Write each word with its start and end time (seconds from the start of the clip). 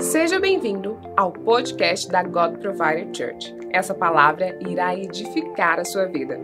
Seja 0.00 0.38
bem-vindo 0.38 0.96
ao 1.16 1.32
podcast 1.32 2.08
da 2.08 2.22
God 2.22 2.58
Provider 2.58 3.08
Church. 3.12 3.52
Essa 3.72 3.92
palavra 3.92 4.56
irá 4.68 4.94
edificar 4.94 5.80
a 5.80 5.84
sua 5.84 6.06
vida. 6.06 6.38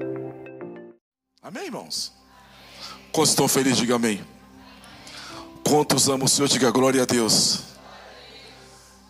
Amém, 1.40 1.66
irmãos? 1.66 2.12
Quantos 3.12 3.30
estão 3.30 3.46
felizes, 3.46 3.78
diga 3.78 3.94
amém. 3.94 4.20
Quantos 5.64 6.08
amam 6.08 6.26
o 6.26 6.28
Senhor, 6.28 6.48
diga 6.48 6.70
glória 6.72 7.02
a 7.02 7.06
Deus. 7.06 7.62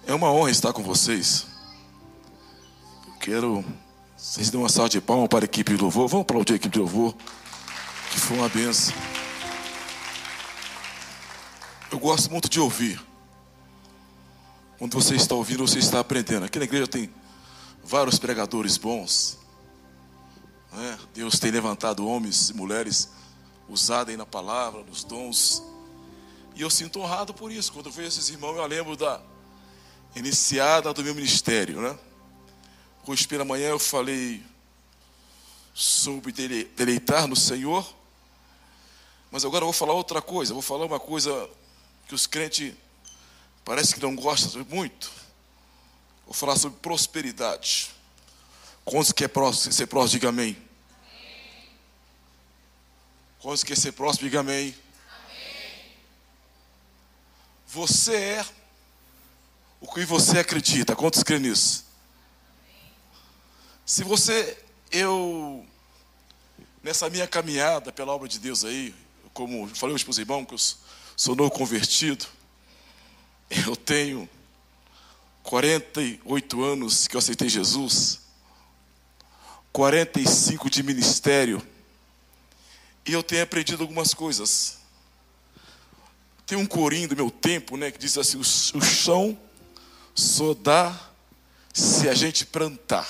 É 0.07 0.13
uma 0.13 0.31
honra 0.31 0.51
estar 0.51 0.75
com 0.75 0.83
vocês. 0.83 1.47
Eu 3.07 3.15
quero. 3.21 3.65
Vocês 4.15 4.51
dêem 4.51 4.63
uma 4.63 4.69
salva 4.69 4.91
de 4.91 5.01
palmas 5.01 5.29
para 5.29 5.45
a 5.45 5.47
equipe 5.47 5.75
de 5.75 5.81
louvor. 5.81 6.07
Vamos 6.07 6.25
aplaudir 6.25 6.53
a 6.53 6.57
equipe 6.57 6.75
de 6.75 6.81
louvor, 6.81 7.15
que 8.11 8.21
foi 8.21 8.37
uma 8.37 8.49
benção. 8.49 8.95
Eu 11.91 11.99
gosto 11.99 12.31
muito 12.31 12.49
de 12.49 12.61
ouvir. 12.61 13.08
Quando 14.79 14.95
você 14.95 15.17
está 15.17 15.35
ouvindo, 15.35 15.67
você 15.67 15.81
está 15.81 15.99
aprendendo. 15.99 16.45
Aqui 16.45 16.57
na 16.57 16.65
igreja 16.65 16.87
tem 16.87 17.13
vários 17.83 18.17
pregadores 18.17 18.77
bons. 18.77 19.37
Né? 20.73 20.99
Deus 21.13 21.41
tem 21.41 21.51
levantado 21.51 22.07
homens 22.07 22.51
e 22.51 22.55
mulheres 22.55 23.09
usados 23.69 24.13
aí 24.13 24.17
na 24.17 24.25
palavra, 24.25 24.85
nos 24.85 25.03
dons. 25.03 25.65
E 26.55 26.63
eu 26.63 26.71
sinto 26.71 27.01
honrado 27.01 27.35
por 27.35 27.51
isso. 27.51 27.73
Quando 27.73 27.87
eu 27.87 27.93
vejo 27.93 28.07
esses 28.07 28.29
irmãos, 28.29 28.57
eu 28.57 28.65
lembro 28.67 28.97
da 28.97 29.21
iniciada 30.15 30.95
do 30.95 31.03
meu 31.03 31.15
ministério. 31.15 31.81
Né? 31.81 31.99
Hoje 33.05 33.27
pela 33.27 33.45
manhã 33.45 33.71
eu 33.71 33.81
falei 33.81 34.45
sobre 35.75 36.31
deleitar 36.77 37.27
no 37.27 37.35
Senhor. 37.35 37.85
Mas 39.29 39.45
agora 39.45 39.65
eu 39.65 39.67
vou 39.67 39.73
falar 39.73 39.95
outra 39.95 40.23
coisa. 40.23 40.53
Eu 40.53 40.55
vou 40.55 40.63
falar 40.63 40.87
uma 40.87 41.01
coisa 41.01 41.51
que 42.07 42.15
os 42.15 42.29
crentes 42.29 42.75
parece 43.69 43.95
que 43.95 44.01
não 44.01 44.17
gostam 44.17 44.65
muito. 44.71 45.13
Vou 46.25 46.33
falar 46.33 46.57
sobre 46.57 46.81
prosperidade. 46.81 47.91
Quantos 48.83 49.13
quer 49.13 49.29
ser 49.71 49.87
próximo, 49.87 50.13
diga 50.13 50.31
amém. 50.31 50.57
Quantos 53.39 53.63
quer 53.63 53.77
ser 53.77 53.93
próximo, 53.93 54.25
diga 54.25 54.41
amém. 54.41 54.75
Você 57.67 58.17
é 58.17 58.47
o 59.83 59.93
que 59.93 60.03
você 60.07 60.39
acredita. 60.39 60.97
Quantos 60.97 61.23
creem 61.23 61.43
nisso? 61.43 61.85
Se 63.85 64.03
você, 64.03 64.57
eu, 64.91 65.67
nessa 66.83 67.11
minha 67.11 67.27
caminhada 67.27 67.93
pela 67.93 68.15
obra 68.15 68.29
de 68.29 68.39
Deus 68.39 68.65
aí, 68.65 68.95
como 69.35 69.69
falei 69.75 69.95
hoje 69.95 70.05
para 70.05 70.13
os 70.13 70.19
irmãos, 70.19 70.47
que 70.47 70.55
eu 70.55 70.59
sou 71.15 71.37
novo 71.37 71.51
convertido, 71.51 72.38
eu 73.51 73.75
tenho 73.75 74.29
48 75.43 76.63
anos 76.63 77.07
que 77.07 77.17
eu 77.17 77.19
aceitei 77.19 77.49
Jesus, 77.49 78.21
45 79.73 80.69
de 80.69 80.83
ministério, 80.83 81.67
e 83.07 83.13
eu 83.13 83.23
tenho 83.23 83.43
aprendido 83.43 83.83
algumas 83.83 84.13
coisas. 84.13 84.77
Tem 86.47 86.59
um 86.59 86.67
corinho 86.67 87.09
do 87.09 87.17
meu 87.17 87.31
tempo, 87.31 87.77
né, 87.77 87.91
que 87.91 87.99
diz 87.99 88.19
assim: 88.19 88.37
o, 88.39 88.45
chão 88.45 89.39
só 90.15 90.53
dá 90.53 90.99
se 91.73 92.09
a 92.09 92.15
gente 92.15 92.45
plantar. 92.45 93.09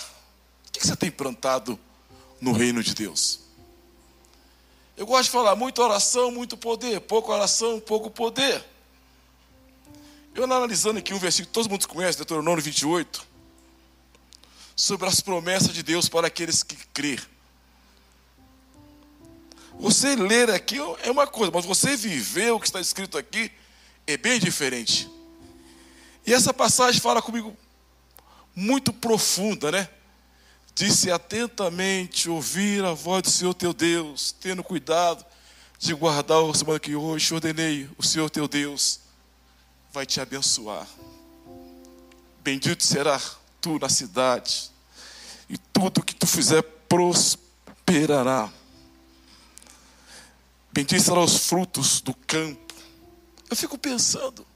O 0.69 0.73
que 0.73 0.87
você 0.87 0.95
tem 0.95 1.11
plantado 1.11 1.79
no 2.41 2.53
reino 2.53 2.83
de 2.83 2.95
Deus? 2.95 3.41
Eu 4.97 5.07
gosto 5.07 5.25
de 5.25 5.31
falar 5.31 5.57
muita 5.57 5.83
oração, 5.83 6.31
muito 6.31 6.57
poder, 6.57 7.01
pouca 7.01 7.33
oração, 7.33 7.81
pouco 7.81 8.11
poder. 8.11 8.65
Eu 10.39 10.45
analisando 10.45 11.01
aqui 11.01 11.13
um 11.13 11.19
versículo 11.19 11.49
que 11.49 11.53
todo 11.53 11.69
mundo 11.69 11.89
conhece, 11.89 12.17
Deuteronômio 12.17 12.63
28, 12.63 13.27
sobre 14.77 15.09
as 15.09 15.21
promessas 15.21 15.75
de 15.75 15.83
Deus 15.83 16.09
para 16.09 16.29
aqueles 16.29 16.63
que 16.63 16.77
crê. 16.95 17.19
Você 19.81 20.15
ler 20.15 20.49
aqui 20.49 20.77
é 21.03 21.11
uma 21.11 21.27
coisa, 21.27 21.51
mas 21.53 21.65
você 21.65 21.97
viver 21.97 22.53
o 22.53 22.61
que 22.61 22.67
está 22.67 22.81
escrito 22.81 23.19
aqui 23.19 23.51
é 24.07 24.17
bem 24.17 24.39
diferente. 24.39 25.11
E 26.25 26.33
essa 26.33 26.55
passagem 26.55 27.01
fala 27.01 27.21
comigo 27.21 27.57
muito 28.55 28.93
profunda, 28.93 29.73
né? 29.73 29.89
Disse 30.73 31.11
atentamente 31.11 32.31
ouvir 32.31 32.85
a 32.85 32.93
voz 32.93 33.23
do 33.23 33.31
Senhor 33.31 33.55
teu 33.55 33.73
Deus, 33.73 34.31
tendo 34.41 34.63
cuidado 34.63 35.27
de 35.81 35.93
guardar 35.95 36.39
o 36.39 36.55
semana 36.55 36.79
que 36.79 36.95
hoje 36.95 37.35
ordenei 37.35 37.91
o 37.99 38.05
Senhor 38.05 38.31
teu 38.31 38.47
Deus 38.47 39.08
vai 39.93 40.07
te 40.07 40.21
abençoar. 40.21 40.87
Bendito 42.43 42.85
será 42.85 43.21
tu 43.61 43.79
na 43.79 43.89
cidade, 43.89 44.71
e 45.49 45.59
tudo 45.59 46.03
que 46.03 46.15
tu 46.15 46.27
fizer 46.27 46.63
prosperará. 46.63 48.51
Bendito 50.73 51.03
serão 51.03 51.25
os 51.25 51.37
frutos 51.39 52.01
do 52.01 52.15
campo. 52.15 52.75
Eu 53.51 53.57
fico 53.57 53.77
pensando, 53.79 54.47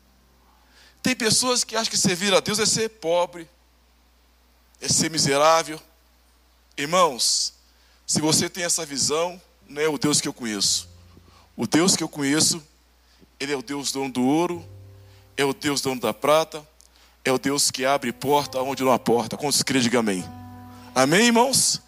tem 1.02 1.16
pessoas 1.16 1.64
que 1.64 1.74
acham 1.74 1.90
que 1.90 1.96
servir 1.96 2.32
a 2.32 2.40
Deus 2.40 2.58
é 2.58 2.66
ser 2.66 2.88
pobre, 2.88 3.48
é 4.80 4.88
ser 4.88 5.10
miserável. 5.10 5.80
Irmãos, 6.76 7.54
se 8.06 8.20
você 8.20 8.48
tem 8.48 8.64
essa 8.64 8.86
visão, 8.86 9.40
não 9.68 9.82
é 9.82 9.88
o 9.88 9.98
Deus 9.98 10.20
que 10.20 10.28
eu 10.28 10.32
conheço. 10.32 10.88
O 11.56 11.66
Deus 11.66 11.96
que 11.96 12.02
eu 12.02 12.08
conheço, 12.08 12.62
Ele 13.40 13.52
é 13.52 13.56
o 13.56 13.62
Deus 13.62 13.90
dono 13.90 14.12
do 14.12 14.22
ouro, 14.22 14.66
é 15.36 15.44
o 15.44 15.52
Deus 15.52 15.80
dono 15.80 16.00
da 16.00 16.12
prata, 16.12 16.66
é 17.24 17.32
o 17.32 17.38
Deus 17.38 17.70
que 17.70 17.84
abre 17.84 18.12
porta 18.12 18.60
onde 18.60 18.82
não 18.82 18.92
há 18.92 18.98
porta. 18.98 19.36
Quantos 19.36 19.62
crê, 19.62 19.80
diga 19.80 20.00
amém. 20.00 20.24
Amém, 20.94 21.26
irmãos? 21.26 21.80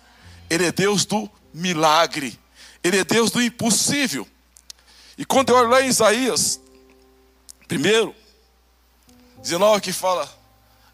Ele 0.48 0.66
é 0.66 0.72
Deus 0.72 1.04
do 1.04 1.30
milagre. 1.52 2.38
Ele 2.82 2.98
é 2.98 3.04
Deus 3.04 3.30
do 3.30 3.42
impossível. 3.42 4.26
E 5.16 5.24
quando 5.24 5.50
eu 5.50 5.56
olho 5.56 5.68
lá 5.68 5.82
em 5.82 5.88
Isaías, 5.88 6.60
primeiro, 7.66 8.14
19 9.38 9.80
que 9.80 9.92
fala, 9.92 10.28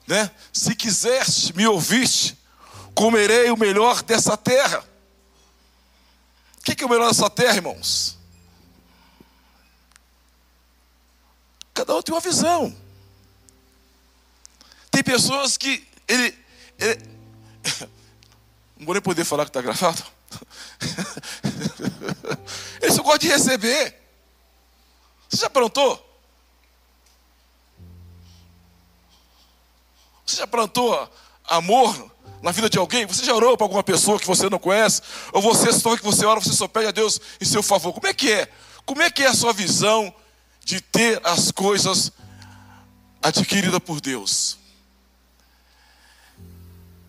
né? 0.06 0.30
Se 0.52 0.74
quiseste 0.74 1.56
me 1.56 1.66
ouviste, 1.66 2.36
comerei 2.94 3.50
o 3.50 3.56
melhor 3.56 4.02
dessa 4.02 4.36
terra. 4.36 4.84
O 6.58 6.62
que 6.62 6.82
é 6.82 6.86
o 6.86 6.90
melhor 6.90 7.08
dessa 7.08 7.30
terra, 7.30 7.56
irmãos? 7.56 8.19
Cada 11.74 11.96
um 11.96 12.02
tem 12.02 12.14
uma 12.14 12.20
visão. 12.20 12.74
Tem 14.90 15.02
pessoas 15.02 15.56
que 15.56 15.86
ele, 16.06 16.38
ele 16.78 17.02
não 18.76 18.86
vou 18.86 18.94
nem 18.94 19.02
poder 19.02 19.24
falar 19.24 19.44
que 19.44 19.50
está 19.50 19.62
gravado. 19.62 20.02
Ele 22.80 22.92
só 22.92 23.02
gosta 23.02 23.18
de 23.18 23.28
receber. 23.28 23.94
Você 25.28 25.42
já 25.42 25.50
plantou? 25.50 26.06
Você 30.26 30.36
já 30.36 30.46
plantou 30.46 31.10
amor 31.44 32.10
na 32.42 32.52
vida 32.52 32.70
de 32.70 32.78
alguém? 32.78 33.06
Você 33.06 33.24
já 33.24 33.34
orou 33.34 33.56
para 33.56 33.64
alguma 33.64 33.82
pessoa 33.82 34.18
que 34.18 34.26
você 34.26 34.48
não 34.48 34.58
conhece? 34.58 35.02
Ou 35.32 35.42
você 35.42 35.72
só 35.72 35.96
que 35.96 36.02
você 36.02 36.24
ora, 36.24 36.40
você 36.40 36.52
só 36.52 36.66
pede 36.66 36.86
a 36.86 36.92
Deus 36.92 37.20
em 37.40 37.44
seu 37.44 37.62
favor? 37.62 37.92
Como 37.92 38.06
é 38.06 38.14
que 38.14 38.32
é? 38.32 38.48
Como 38.86 39.02
é 39.02 39.10
que 39.10 39.22
é 39.22 39.26
a 39.26 39.34
sua 39.34 39.52
visão 39.52 40.12
de 40.64 40.80
ter 40.80 41.20
as 41.24 41.50
coisas 41.50 42.12
adquiridas 43.22 43.80
por 43.80 44.00
Deus. 44.00 44.58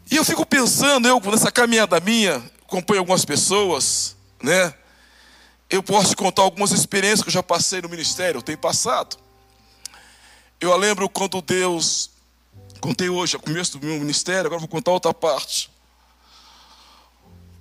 E 0.10 0.18
eu 0.18 0.26
fico 0.26 0.46
pensando, 0.46 1.08
eu 1.08 1.20
nessa 1.22 1.52
caminhada 1.52 2.00
minha, 2.00 2.44
acompanho 2.64 3.00
algumas 3.00 3.24
pessoas, 3.24 4.16
né? 4.44 4.74
Eu 5.70 5.82
posso 5.82 6.18
contar 6.18 6.42
algumas 6.42 6.72
experiências 6.72 7.22
que 7.22 7.30
eu 7.30 7.34
já 7.34 7.42
passei 7.42 7.82
no 7.82 7.88
ministério, 7.88 8.40
eu 8.40 8.42
tenho 8.42 8.58
passado. 8.58 9.18
Eu 10.60 10.76
lembro 10.76 11.08
quando 11.08 11.42
Deus, 11.42 12.10
contei 12.82 13.08
hoje, 13.08 13.36
ao 13.36 13.42
começo 13.42 13.78
do 13.78 13.86
meu 13.86 13.98
ministério, 13.98 14.48
agora 14.48 14.60
vou 14.60 14.68
contar 14.68 14.92
outra 14.92 15.14
parte. 15.14 15.72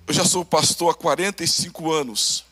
Eu 0.09 0.13
já 0.13 0.25
sou 0.25 0.45
pastor 0.45 0.91
há 0.91 0.95
45 0.95 1.93
anos. 1.93 2.45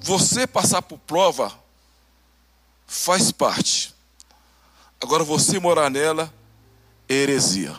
Você 0.00 0.46
passar 0.46 0.82
por 0.82 0.98
prova 0.98 1.52
faz 2.86 3.32
parte. 3.32 3.94
Agora 5.00 5.24
você 5.24 5.58
morar 5.58 5.90
nela 5.90 6.32
é 7.08 7.14
heresia. 7.14 7.78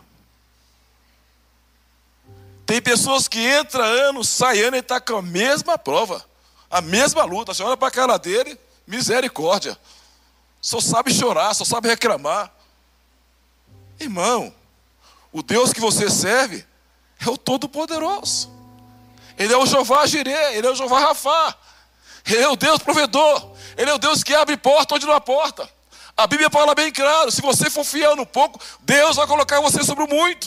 Tem 2.65 2.81
pessoas 2.81 3.27
que 3.27 3.39
entra 3.39 3.83
ano, 3.83 4.23
sai 4.23 4.61
ano 4.61 4.75
e 4.75 4.79
está 4.79 4.99
com 4.99 5.17
a 5.17 5.21
mesma 5.21 5.77
prova, 5.77 6.25
a 6.69 6.81
mesma 6.81 7.23
luta. 7.23 7.53
Você 7.53 7.61
olha 7.61 7.77
para 7.77 7.89
a 7.89 7.91
cara 7.91 8.17
dele, 8.17 8.57
misericórdia. 8.87 9.77
Só 10.61 10.79
sabe 10.79 11.13
chorar, 11.13 11.53
só 11.53 11.65
sabe 11.65 11.89
reclamar. 11.89 12.51
Irmão, 13.99 14.53
o 15.31 15.43
Deus 15.43 15.73
que 15.73 15.81
você 15.81 16.09
serve 16.09 16.65
é 17.19 17.29
o 17.29 17.37
Todo-Poderoso. 17.37 18.49
Ele 19.37 19.53
é 19.53 19.57
o 19.57 19.65
Jeová 19.65 20.05
Jireh, 20.05 20.57
ele 20.57 20.67
é 20.67 20.71
o 20.71 20.75
Jeová 20.75 20.99
Rafá. 20.99 21.57
Ele 22.25 22.43
é 22.43 22.49
o 22.49 22.55
Deus 22.55 22.79
provedor. 22.79 23.51
Ele 23.77 23.89
é 23.89 23.93
o 23.93 23.97
Deus 23.97 24.23
que 24.23 24.33
abre 24.33 24.55
porta 24.57 24.95
onde 24.95 25.05
não 25.05 25.13
há 25.13 25.21
porta. 25.21 25.69
A 26.15 26.27
Bíblia 26.27 26.49
fala 26.49 26.75
bem 26.75 26.91
claro: 26.91 27.31
se 27.31 27.41
você 27.41 27.69
for 27.69 27.83
fiel 27.83 28.15
no 28.15 28.25
pouco, 28.25 28.59
Deus 28.81 29.15
vai 29.15 29.27
colocar 29.27 29.59
você 29.59 29.83
sobre 29.83 30.03
o 30.03 30.07
muito. 30.07 30.45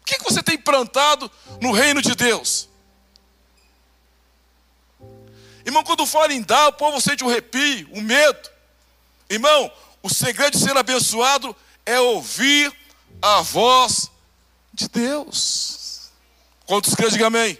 O 0.00 0.04
que 0.04 0.22
você 0.22 0.42
tem 0.42 0.58
plantado 0.58 1.30
no 1.60 1.72
reino 1.72 2.02
de 2.02 2.14
Deus? 2.14 2.68
Irmão, 5.64 5.84
quando 5.84 6.04
fala 6.04 6.32
em 6.32 6.42
dar, 6.42 6.68
o 6.68 6.72
povo 6.72 7.00
sente 7.00 7.24
um 7.24 7.28
arrepio, 7.28 7.88
o 7.92 7.98
um 7.98 8.02
medo. 8.02 8.50
Irmão, 9.30 9.70
o 10.02 10.10
segredo 10.10 10.58
de 10.58 10.62
ser 10.62 10.76
abençoado 10.76 11.54
é 11.86 12.00
ouvir 12.00 12.76
a 13.20 13.40
voz 13.42 14.10
de 14.74 14.88
Deus. 14.88 16.10
Quantos 16.66 16.94
creem, 16.94 17.12
diga 17.12 17.28
amém. 17.28 17.56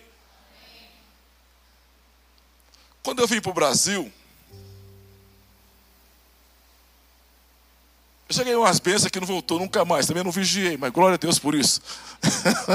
Quando 3.02 3.20
eu 3.20 3.26
vim 3.26 3.40
para 3.40 3.50
o 3.50 3.54
Brasil, 3.54 4.10
eu 8.28 8.34
cheguei 8.34 8.54
umas 8.54 8.78
bênçãos 8.78 9.10
que 9.10 9.18
não 9.18 9.26
voltou 9.26 9.58
nunca 9.58 9.84
mais, 9.84 10.06
também 10.06 10.22
não 10.22 10.30
vigiei, 10.30 10.76
mas 10.76 10.92
glória 10.92 11.14
a 11.14 11.18
Deus 11.18 11.38
por 11.38 11.54
isso. 11.54 11.82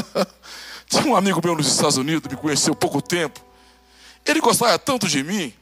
Tinha 0.86 1.06
um 1.06 1.16
amigo 1.16 1.40
meu 1.44 1.56
nos 1.56 1.68
Estados 1.68 1.98
Unidos, 1.98 2.30
me 2.30 2.38
conheceu 2.38 2.76
pouco 2.76 3.02
tempo. 3.02 3.40
Ele 4.26 4.42
gostava 4.42 4.78
tanto 4.78 5.08
de 5.08 5.24
mim, 5.24 5.54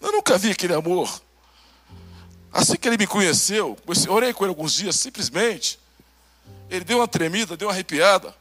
eu 0.00 0.12
nunca 0.12 0.36
vi 0.36 0.50
aquele 0.50 0.74
amor. 0.74 1.22
Assim 2.52 2.76
que 2.76 2.86
ele 2.86 2.98
me 2.98 3.06
conheceu, 3.06 3.78
orei 4.08 4.34
com 4.34 4.44
ele 4.44 4.50
alguns 4.50 4.74
dias, 4.74 4.96
simplesmente, 4.96 5.80
ele 6.68 6.84
deu 6.84 6.98
uma 6.98 7.08
tremida, 7.08 7.56
deu 7.56 7.68
uma 7.68 7.72
arrepiada. 7.72 8.34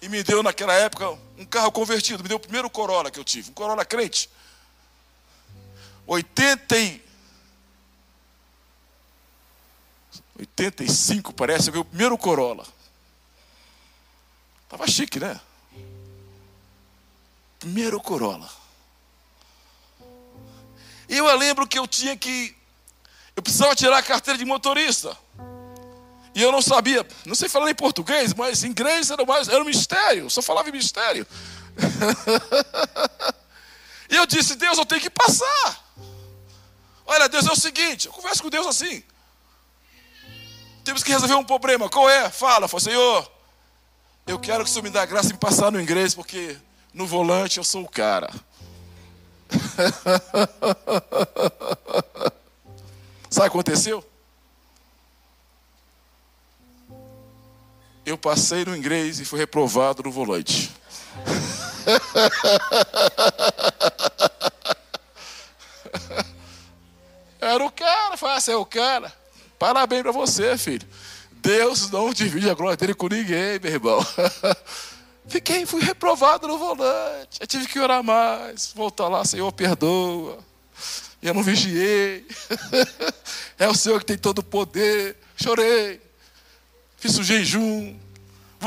E 0.00 0.08
me 0.08 0.22
deu 0.22 0.42
naquela 0.42 0.72
época 0.74 1.18
um 1.38 1.44
carro 1.44 1.72
convertido, 1.72 2.22
me 2.22 2.28
deu 2.28 2.36
o 2.36 2.40
primeiro 2.40 2.70
Corolla 2.70 3.10
que 3.10 3.18
eu 3.18 3.24
tive, 3.24 3.50
um 3.50 3.54
Corolla 3.54 3.84
crente. 3.84 4.30
80 6.06 6.78
e... 6.78 7.04
85 10.38 11.32
parece, 11.32 11.70
eu 11.70 11.80
o 11.80 11.84
primeiro 11.84 12.18
Corolla. 12.18 12.66
Tava 14.68 14.86
chique, 14.88 15.20
né? 15.20 15.40
Primeiro 17.58 18.00
Corolla. 18.00 18.50
E 21.08 21.16
eu 21.16 21.36
lembro 21.36 21.66
que 21.66 21.78
eu 21.78 21.86
tinha 21.86 22.16
que. 22.16 22.56
Eu 23.36 23.42
precisava 23.42 23.74
tirar 23.74 23.98
a 23.98 24.02
carteira 24.02 24.38
de 24.38 24.44
motorista. 24.44 25.16
E 26.34 26.42
eu 26.42 26.50
não 26.50 26.60
sabia, 26.60 27.06
não 27.24 27.34
sei 27.34 27.48
falar 27.48 27.70
em 27.70 27.74
português, 27.74 28.34
mas 28.34 28.64
inglês 28.64 29.10
era, 29.10 29.24
mais, 29.24 29.48
era 29.48 29.62
um 29.62 29.66
mistério, 29.66 30.28
só 30.28 30.42
falava 30.42 30.68
em 30.68 30.72
mistério. 30.72 31.24
e 34.10 34.16
eu 34.16 34.26
disse: 34.26 34.56
Deus, 34.56 34.76
eu 34.76 34.84
tenho 34.84 35.00
que 35.00 35.10
passar. 35.10 35.84
Olha, 37.06 37.28
Deus 37.28 37.46
é 37.46 37.52
o 37.52 37.56
seguinte, 37.56 38.06
eu 38.06 38.12
converso 38.12 38.42
com 38.42 38.50
Deus 38.50 38.66
assim. 38.66 39.04
Temos 40.82 41.04
que 41.04 41.12
resolver 41.12 41.34
um 41.34 41.44
problema. 41.44 41.88
Qual 41.88 42.10
é? 42.10 42.28
Fala, 42.28 42.66
fala, 42.66 42.80
Senhor, 42.80 43.30
eu 44.26 44.38
quero 44.38 44.64
que 44.64 44.70
o 44.70 44.72
Senhor 44.72 44.82
me 44.82 44.90
dê 44.90 44.98
a 44.98 45.06
graça 45.06 45.28
de 45.28 45.38
passar 45.38 45.70
no 45.70 45.80
inglês, 45.80 46.14
porque 46.14 46.56
no 46.92 47.06
volante 47.06 47.58
eu 47.58 47.64
sou 47.64 47.84
o 47.84 47.88
cara. 47.88 48.28
Sabe 53.30 53.48
o 53.48 53.50
que 53.50 53.56
aconteceu? 53.56 54.04
Eu 58.04 58.18
passei 58.18 58.64
no 58.64 58.76
inglês 58.76 59.18
e 59.20 59.24
fui 59.24 59.38
reprovado 59.38 60.02
no 60.02 60.10
volante. 60.10 60.70
Era 67.40 67.64
o 67.64 67.70
cara, 67.70 68.16
foi 68.16 68.30
assim, 68.30 68.52
é 68.52 68.56
o 68.56 68.66
cara. 68.66 69.12
Parabéns 69.58 70.02
para 70.02 70.12
você, 70.12 70.56
filho. 70.58 70.86
Deus 71.32 71.90
não 71.90 72.12
divide 72.12 72.48
a 72.48 72.54
glória 72.54 72.76
dele 72.76 72.94
com 72.94 73.08
ninguém, 73.08 73.58
meu 73.62 73.72
irmão. 73.72 74.06
Fiquei, 75.28 75.64
fui 75.66 75.82
reprovado 75.82 76.46
no 76.48 76.58
volante. 76.58 77.38
Eu 77.40 77.46
tive 77.46 77.66
que 77.66 77.78
orar 77.78 78.02
mais. 78.02 78.72
Voltar 78.74 79.08
lá, 79.08 79.24
Senhor, 79.24 79.50
perdoa. 79.52 80.38
Eu 81.22 81.34
não 81.34 81.42
vigiei. 81.42 82.26
É 83.56 83.68
o 83.68 83.74
Senhor 83.74 84.00
que 84.00 84.06
tem 84.06 84.18
todo 84.18 84.40
o 84.40 84.42
poder. 84.42 85.16
Chorei. 85.36 86.00
Fiz 87.04 87.18
o 87.18 87.22
jejum. 87.22 87.94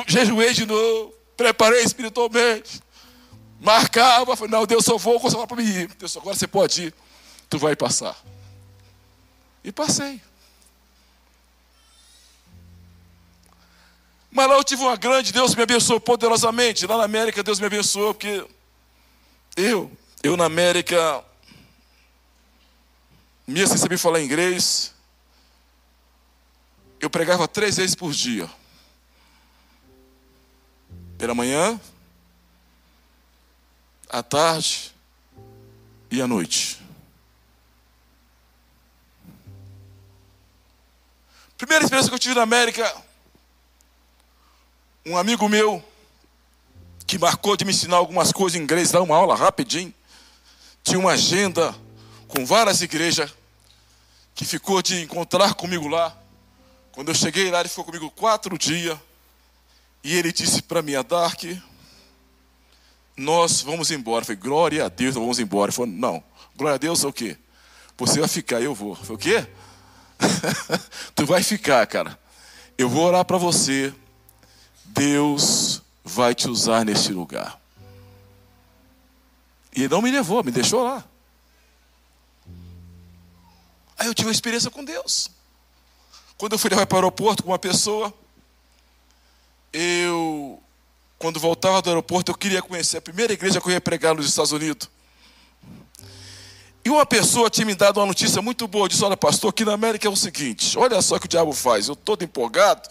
Jejuei 0.05 0.53
de 0.53 0.63
novo. 0.67 1.11
Preparei 1.35 1.81
espiritualmente. 1.81 2.83
Marcava. 3.59 4.35
Falei, 4.35 4.51
não, 4.51 4.63
Deus, 4.63 4.85
só 4.85 4.95
vou 4.95 5.19
consolar 5.19 5.47
para 5.47 5.57
mim 5.57 5.63
ir. 5.63 5.87
Deus, 5.95 6.15
agora 6.15 6.35
você 6.35 6.45
pode 6.45 6.83
ir. 6.83 6.93
Tu 7.49 7.57
vai 7.57 7.75
passar. 7.75 8.15
E 9.63 9.71
passei. 9.71 10.21
Mas 14.29 14.47
lá 14.47 14.53
eu 14.53 14.63
tive 14.63 14.83
uma 14.83 14.95
grande, 14.95 15.33
Deus 15.33 15.55
me 15.55 15.63
abençoou 15.63 15.99
poderosamente. 15.99 16.85
Lá 16.85 16.95
na 16.95 17.05
América, 17.05 17.41
Deus 17.41 17.59
me 17.59 17.65
abençoou, 17.65 18.13
porque 18.13 18.45
eu, 19.55 19.91
eu 20.21 20.37
na 20.37 20.45
América, 20.45 21.25
mesmo 23.47 23.69
sem 23.69 23.77
saber 23.77 23.97
falar 23.97 24.21
inglês, 24.21 24.93
eu 26.99 27.09
pregava 27.09 27.47
três 27.47 27.77
vezes 27.77 27.95
por 27.95 28.11
dia. 28.11 28.49
Pela 31.17 31.33
manhã, 31.33 31.79
à 34.09 34.23
tarde 34.23 34.93
e 36.11 36.21
à 36.21 36.27
noite. 36.27 36.79
Primeira 41.57 41.83
experiência 41.83 42.09
que 42.09 42.15
eu 42.15 42.19
tive 42.19 42.35
na 42.35 42.43
América, 42.43 42.95
um 45.05 45.17
amigo 45.17 45.49
meu, 45.49 45.83
que 47.07 47.17
marcou 47.17 47.57
de 47.57 47.65
me 47.65 47.71
ensinar 47.71 47.97
algumas 47.97 48.31
coisas 48.31 48.59
em 48.59 48.63
inglês, 48.63 48.91
dá 48.91 49.01
uma 49.01 49.15
aula 49.15 49.35
rapidinho, 49.35 49.93
tinha 50.83 50.99
uma 50.99 51.13
agenda 51.13 51.73
com 52.27 52.45
várias 52.45 52.81
igrejas, 52.81 53.33
que 54.35 54.45
ficou 54.45 54.83
de 54.83 55.01
encontrar 55.01 55.55
comigo 55.55 55.87
lá. 55.87 56.15
Quando 56.97 57.09
eu 57.09 57.13
cheguei 57.13 57.51
lá, 57.51 57.59
ele 57.59 57.69
ficou 57.69 57.83
comigo 57.83 58.09
quatro 58.09 58.57
dias, 58.57 58.97
e 60.03 60.15
ele 60.15 60.31
disse 60.31 60.63
para 60.63 60.81
mim, 60.81 60.93
Dark, 61.07 61.43
nós 63.15 63.61
vamos 63.61 63.91
embora. 63.91 64.23
Eu 64.23 64.25
falei, 64.25 64.41
glória 64.41 64.83
a 64.83 64.89
Deus, 64.89 65.13
nós 65.13 65.21
vamos 65.21 65.37
embora. 65.37 65.69
Ele 65.69 65.75
falou, 65.75 65.91
não, 65.91 66.23
glória 66.55 66.73
a 66.73 66.79
Deus 66.79 67.03
é 67.03 67.07
o 67.07 67.13
quê? 67.13 67.37
Você 67.99 68.19
vai 68.19 68.27
ficar, 68.27 68.61
eu 68.61 68.73
vou. 68.73 68.93
Eu 68.93 68.95
falei, 68.95 69.13
o 69.13 69.17
quê? 69.19 69.47
tu 71.13 71.23
vai 71.27 71.43
ficar, 71.43 71.85
cara. 71.85 72.19
Eu 72.75 72.89
vou 72.89 73.05
orar 73.05 73.23
para 73.23 73.37
você 73.37 73.93
Deus 74.85 75.83
vai 76.03 76.33
te 76.33 76.49
usar 76.49 76.83
nesse 76.83 77.13
lugar. 77.13 77.61
E 79.75 79.81
ele 79.81 79.93
não 79.93 80.01
me 80.01 80.09
levou, 80.09 80.43
me 80.43 80.49
deixou 80.49 80.83
lá. 80.83 81.05
Aí 83.99 84.07
eu 84.07 84.15
tive 84.15 84.29
uma 84.29 84.33
experiência 84.33 84.71
com 84.71 84.83
Deus. 84.83 85.36
Quando 86.37 86.53
eu 86.53 86.59
fui 86.59 86.69
levar 86.69 86.85
para 86.85 86.95
o 86.95 86.99
aeroporto 86.99 87.43
com 87.43 87.49
uma 87.49 87.59
pessoa, 87.59 88.13
eu, 89.73 90.61
quando 91.17 91.39
voltava 91.39 91.81
do 91.81 91.89
aeroporto, 91.89 92.31
eu 92.31 92.35
queria 92.35 92.61
conhecer. 92.61 92.97
A 92.97 93.01
primeira 93.01 93.33
igreja 93.33 93.59
que 93.59 93.67
eu 93.67 93.71
ia 93.71 93.81
pregar 93.81 94.15
nos 94.15 94.27
Estados 94.27 94.51
Unidos. 94.51 94.89
E 96.85 96.89
uma 96.89 97.05
pessoa 97.05 97.49
tinha 97.49 97.65
me 97.65 97.75
dado 97.75 97.99
uma 97.99 98.05
notícia 98.05 98.41
muito 98.41 98.67
boa, 98.67 98.87
disse, 98.87 99.03
olha 99.03 99.17
pastor, 99.17 99.49
aqui 99.49 99.65
na 99.65 99.73
América 99.73 100.07
é 100.07 100.11
o 100.11 100.15
seguinte, 100.15 100.77
olha 100.77 101.01
só 101.01 101.15
o 101.15 101.19
que 101.19 101.25
o 101.25 101.29
diabo 101.29 101.51
faz, 101.51 101.89
eu 101.89 101.95
todo 101.97 102.23
empolgado, 102.23 102.87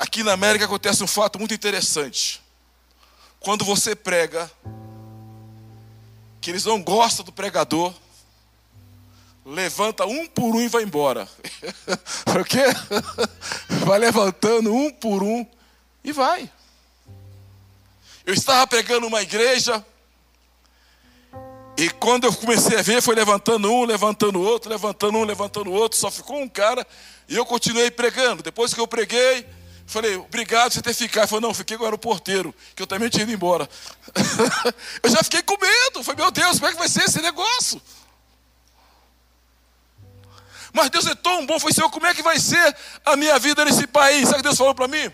Aqui 0.00 0.22
na 0.22 0.32
América 0.32 0.64
acontece 0.64 1.04
um 1.04 1.06
fato 1.06 1.38
muito 1.38 1.52
interessante. 1.52 2.40
Quando 3.38 3.66
você 3.66 3.94
prega, 3.94 4.50
que 6.40 6.50
eles 6.50 6.64
não 6.64 6.82
gostam 6.82 7.22
do 7.22 7.30
pregador, 7.30 7.92
levanta 9.50 10.06
um 10.06 10.26
por 10.26 10.54
um 10.54 10.60
e 10.60 10.68
vai 10.68 10.82
embora. 10.82 11.28
Por 12.24 12.46
quê? 12.46 12.62
Vai 13.84 13.98
levantando 13.98 14.72
um 14.72 14.90
por 14.90 15.22
um 15.22 15.44
e 16.04 16.12
vai. 16.12 16.50
Eu 18.24 18.32
estava 18.32 18.66
pregando 18.66 19.06
uma 19.06 19.22
igreja, 19.22 19.84
e 21.76 21.88
quando 21.90 22.24
eu 22.24 22.32
comecei 22.32 22.78
a 22.78 22.82
ver, 22.82 23.02
foi 23.02 23.14
levantando 23.14 23.72
um, 23.72 23.84
levantando 23.84 24.40
outro, 24.40 24.70
levantando 24.70 25.18
um, 25.18 25.24
levantando 25.24 25.72
outro, 25.72 25.98
só 25.98 26.10
ficou 26.10 26.40
um 26.40 26.48
cara, 26.48 26.86
e 27.28 27.34
eu 27.34 27.44
continuei 27.44 27.90
pregando. 27.90 28.42
Depois 28.42 28.72
que 28.72 28.80
eu 28.80 28.86
preguei, 28.86 29.46
Falei, 29.86 30.14
obrigado 30.14 30.72
por 30.72 30.82
ter 30.82 30.94
ficado. 30.94 31.24
Ele 31.24 31.28
falou, 31.28 31.40
não, 31.40 31.52
fiquei 31.52 31.74
agora 31.74 31.96
o 31.96 31.98
porteiro, 31.98 32.54
que 32.76 32.82
eu 32.82 32.86
também 32.86 33.08
tinha 33.08 33.24
ido 33.24 33.32
embora. 33.32 33.68
eu 35.02 35.10
já 35.10 35.20
fiquei 35.24 35.42
com 35.42 35.58
medo. 35.60 36.04
Falei, 36.04 36.22
meu 36.22 36.30
Deus, 36.30 36.60
como 36.60 36.66
é 36.68 36.72
que 36.72 36.78
vai 36.78 36.88
ser 36.88 37.02
esse 37.02 37.20
negócio? 37.20 37.82
Mas 40.72 40.90
Deus 40.90 41.06
é 41.06 41.14
tão 41.14 41.46
bom. 41.46 41.58
Falei, 41.58 41.74
Senhor, 41.74 41.90
como 41.90 42.06
é 42.06 42.14
que 42.14 42.22
vai 42.22 42.38
ser 42.38 42.76
a 43.04 43.16
minha 43.16 43.38
vida 43.38 43.64
nesse 43.64 43.86
país? 43.86 44.22
Sabe 44.22 44.34
o 44.34 44.36
que 44.36 44.42
Deus 44.42 44.58
falou 44.58 44.74
para 44.74 44.88
mim? 44.88 45.12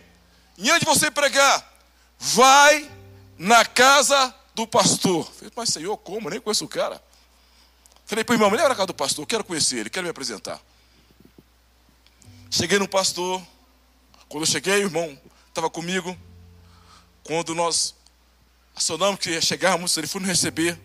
E 0.58 0.70
antes 0.70 0.80
de 0.80 0.86
você 0.86 1.10
pregar, 1.10 1.75
vai 2.18 2.90
na 3.38 3.64
casa 3.64 4.34
do 4.54 4.66
pastor. 4.66 5.30
Falei, 5.32 5.52
mas 5.54 5.68
Senhor, 5.68 5.96
como? 5.98 6.28
Eu 6.28 6.32
nem 6.32 6.40
conheço 6.40 6.64
o 6.64 6.68
cara. 6.68 7.02
Falei 8.06 8.25
para 8.25 8.32
o 8.32 8.36
irmão, 8.36 8.50
lembra 8.50 8.72
a 8.72 8.76
casa 8.76 8.86
do 8.86 8.94
pastor, 8.94 9.26
quero 9.26 9.44
conhecer 9.44 9.78
ele, 9.78 9.90
quero 9.90 10.04
me 10.04 10.10
apresentar. 10.10 10.60
Cheguei 12.50 12.78
no 12.78 12.88
pastor, 12.88 13.42
quando 14.28 14.44
eu 14.44 14.46
cheguei, 14.46 14.76
o 14.76 14.86
irmão 14.86 15.20
estava 15.48 15.68
comigo. 15.68 16.16
Quando 17.25 17.54
nós 17.54 17.94
acionamos 18.75 19.18
que 19.18 19.30
ia 19.30 19.40
chegarmos, 19.40 19.96
ele 19.96 20.06
foi 20.06 20.20
nos 20.20 20.30
receber. 20.30 20.78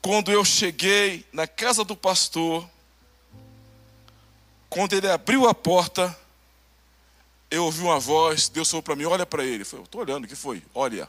Quando 0.00 0.30
eu 0.30 0.44
cheguei 0.44 1.26
na 1.32 1.46
casa 1.46 1.84
do 1.84 1.96
pastor, 1.96 2.68
quando 4.70 4.92
ele 4.92 5.10
abriu 5.10 5.48
a 5.48 5.54
porta, 5.54 6.16
eu 7.50 7.64
ouvi 7.64 7.82
uma 7.82 7.98
voz, 7.98 8.48
Deus 8.48 8.70
falou 8.70 8.82
para 8.82 8.94
mim, 8.94 9.04
olha 9.04 9.26
para 9.26 9.44
ele. 9.44 9.66
Eu 9.72 9.82
estou 9.82 10.00
olhando, 10.00 10.24
o 10.24 10.28
que 10.28 10.36
foi? 10.36 10.62
Olha. 10.72 11.08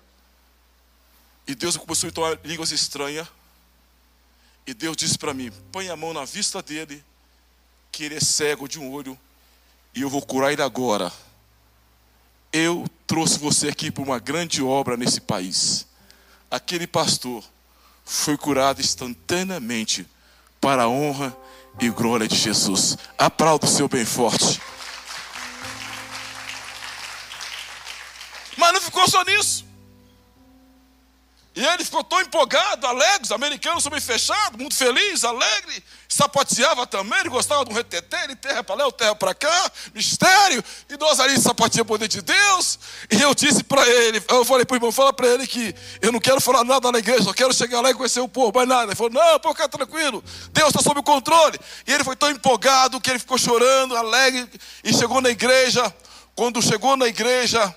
E 1.47 1.53
Deus 1.53 1.77
começou 1.77 2.09
a 2.09 2.11
tomar 2.11 2.39
línguas 2.43 2.71
estranhas. 2.71 3.27
E 4.65 4.73
Deus 4.73 4.97
disse 4.97 5.17
para 5.17 5.33
mim, 5.33 5.51
põe 5.71 5.89
a 5.89 5.95
mão 5.95 6.11
na 6.11 6.25
vista 6.25 6.61
dele, 6.61 7.03
que 7.91 8.03
ele 8.03 8.15
é 8.15 8.19
cego 8.19 8.67
de 8.67 8.79
um 8.79 8.91
olho, 8.91 9.17
e 9.93 10.01
eu 10.01 10.09
vou 10.09 10.21
curar 10.21 10.51
ele 10.51 10.61
agora. 10.61 11.11
Eu 12.51 12.87
trouxe 13.05 13.37
você 13.37 13.69
aqui 13.69 13.91
para 13.91 14.03
uma 14.03 14.19
grande 14.19 14.63
obra 14.63 14.97
nesse 14.97 15.21
país. 15.21 15.85
Aquele 16.49 16.87
pastor 16.87 17.43
foi 18.03 18.37
curado 18.37 18.81
instantaneamente 18.81 20.07
para 20.59 20.83
a 20.83 20.89
honra 20.89 21.35
e 21.79 21.89
glória 21.89 22.27
de 22.27 22.35
Jesus. 22.35 22.97
Aplauda 23.17 23.65
o 23.65 23.69
seu 23.69 23.87
bem 23.87 24.05
forte. 24.05 24.61
Mas 28.57 28.73
não 28.73 28.81
ficou 28.81 29.07
só 29.07 29.23
nisso. 29.23 29.70
E 31.53 31.65
ele 31.65 31.83
ficou 31.83 32.01
tão 32.01 32.21
empolgado, 32.21 32.87
alegre, 32.87 33.23
os 33.23 33.31
americanos 33.31 33.83
são 33.83 33.91
bem 33.91 33.99
fechados, 33.99 34.57
muito 34.57 34.73
feliz, 34.73 35.25
alegre, 35.25 35.83
sapateava 36.07 36.87
também, 36.87 37.19
ele 37.19 37.27
gostava 37.27 37.65
de 37.65 37.71
um 37.71 37.73
retetê, 37.73 38.15
ele 38.23 38.37
terra 38.37 38.63
para 38.63 38.75
lá, 38.75 38.83
eu 38.85 38.91
terra 38.91 39.13
para 39.15 39.33
cá, 39.33 39.71
mistério, 39.93 40.63
e 40.89 40.95
nós 40.95 41.19
ali 41.19 41.37
sapatia 41.37 41.81
o 41.81 41.85
poder 41.85 42.07
de 42.07 42.21
Deus, 42.21 42.79
e 43.11 43.21
eu 43.21 43.35
disse 43.35 43.65
para 43.65 43.85
ele, 43.85 44.23
eu 44.29 44.45
falei 44.45 44.65
para 44.65 44.75
o 44.75 44.77
irmão, 44.77 44.93
fala 44.93 45.11
para 45.11 45.27
ele 45.27 45.45
que 45.45 45.75
eu 46.01 46.09
não 46.09 46.21
quero 46.21 46.39
falar 46.39 46.63
nada 46.63 46.89
na 46.89 46.99
igreja, 46.99 47.23
só 47.23 47.33
quero 47.33 47.53
chegar 47.53 47.81
lá 47.81 47.91
e 47.91 47.93
conhecer 47.95 48.21
o 48.21 48.29
povo, 48.29 48.53
mais 48.55 48.69
nada. 48.69 48.85
Ele 48.85 48.95
falou, 48.95 49.11
não, 49.11 49.37
pô, 49.39 49.49
fica 49.49 49.67
tranquilo, 49.67 50.23
Deus 50.53 50.69
está 50.69 50.81
sob 50.81 51.01
o 51.01 51.03
controle. 51.03 51.59
E 51.85 51.91
ele 51.91 52.05
foi 52.05 52.15
tão 52.15 52.29
empolgado 52.29 53.01
que 53.01 53.09
ele 53.09 53.19
ficou 53.19 53.37
chorando, 53.37 53.97
alegre, 53.97 54.49
e 54.85 54.93
chegou 54.93 55.19
na 55.19 55.29
igreja, 55.29 55.93
quando 56.33 56.61
chegou 56.61 56.95
na 56.95 57.07
igreja, 57.07 57.75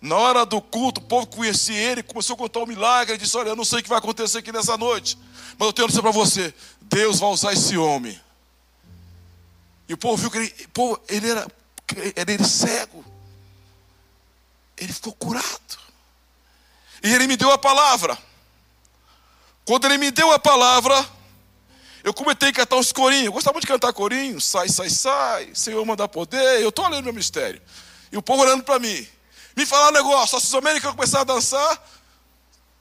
na 0.00 0.16
hora 0.16 0.46
do 0.46 0.60
culto, 0.60 1.00
o 1.00 1.04
povo 1.04 1.26
conhecia 1.26 1.76
ele, 1.76 2.02
começou 2.02 2.34
a 2.34 2.36
contar 2.36 2.60
o 2.60 2.62
um 2.62 2.66
milagre. 2.66 3.14
Ele 3.14 3.22
disse: 3.22 3.36
Olha, 3.36 3.48
eu 3.48 3.56
não 3.56 3.64
sei 3.64 3.80
o 3.80 3.82
que 3.82 3.88
vai 3.88 3.98
acontecer 3.98 4.38
aqui 4.38 4.52
nessa 4.52 4.76
noite, 4.76 5.18
mas 5.58 5.66
eu 5.66 5.72
tenho 5.72 5.88
dizer 5.88 6.02
para 6.02 6.12
você: 6.12 6.54
Deus 6.82 7.18
vai 7.18 7.30
usar 7.30 7.52
esse 7.52 7.76
homem. 7.76 8.18
E 9.88 9.94
o 9.94 9.96
povo 9.96 10.16
viu 10.16 10.30
que 10.30 10.38
ele, 10.38 10.68
povo, 10.72 11.00
ele, 11.08 11.30
era, 11.30 11.46
ele 11.96 12.32
era 12.32 12.44
cego, 12.44 13.04
ele 14.76 14.92
ficou 14.92 15.12
curado. 15.14 15.78
E 17.02 17.12
ele 17.12 17.26
me 17.26 17.36
deu 17.36 17.50
a 17.50 17.58
palavra. 17.58 18.16
Quando 19.64 19.86
ele 19.86 19.98
me 19.98 20.10
deu 20.10 20.32
a 20.32 20.38
palavra, 20.38 21.06
eu 22.04 22.14
comecei 22.14 22.48
a 22.48 22.52
cantar 22.52 22.76
uns 22.76 22.92
corinhos. 22.92 23.26
Eu 23.26 23.32
gostava 23.32 23.54
muito 23.54 23.66
de 23.66 23.72
cantar 23.72 23.92
corinhos. 23.92 24.44
Sai, 24.44 24.68
sai, 24.68 24.90
sai. 24.90 25.50
Senhor 25.54 25.84
manda 25.84 26.08
poder. 26.08 26.60
Eu 26.62 26.70
estou 26.70 26.86
olhando 26.86 27.04
meu 27.04 27.12
mistério. 27.12 27.60
E 28.10 28.16
o 28.16 28.22
povo 28.22 28.42
olhando 28.42 28.64
para 28.64 28.78
mim 28.78 29.06
me 29.58 29.66
falar 29.66 29.88
um 29.88 29.92
negócio, 29.92 30.38
se 30.38 30.46
os 30.46 30.54
americanos 30.54 30.94
começar 30.94 31.22
a 31.22 31.24
dançar, 31.24 31.82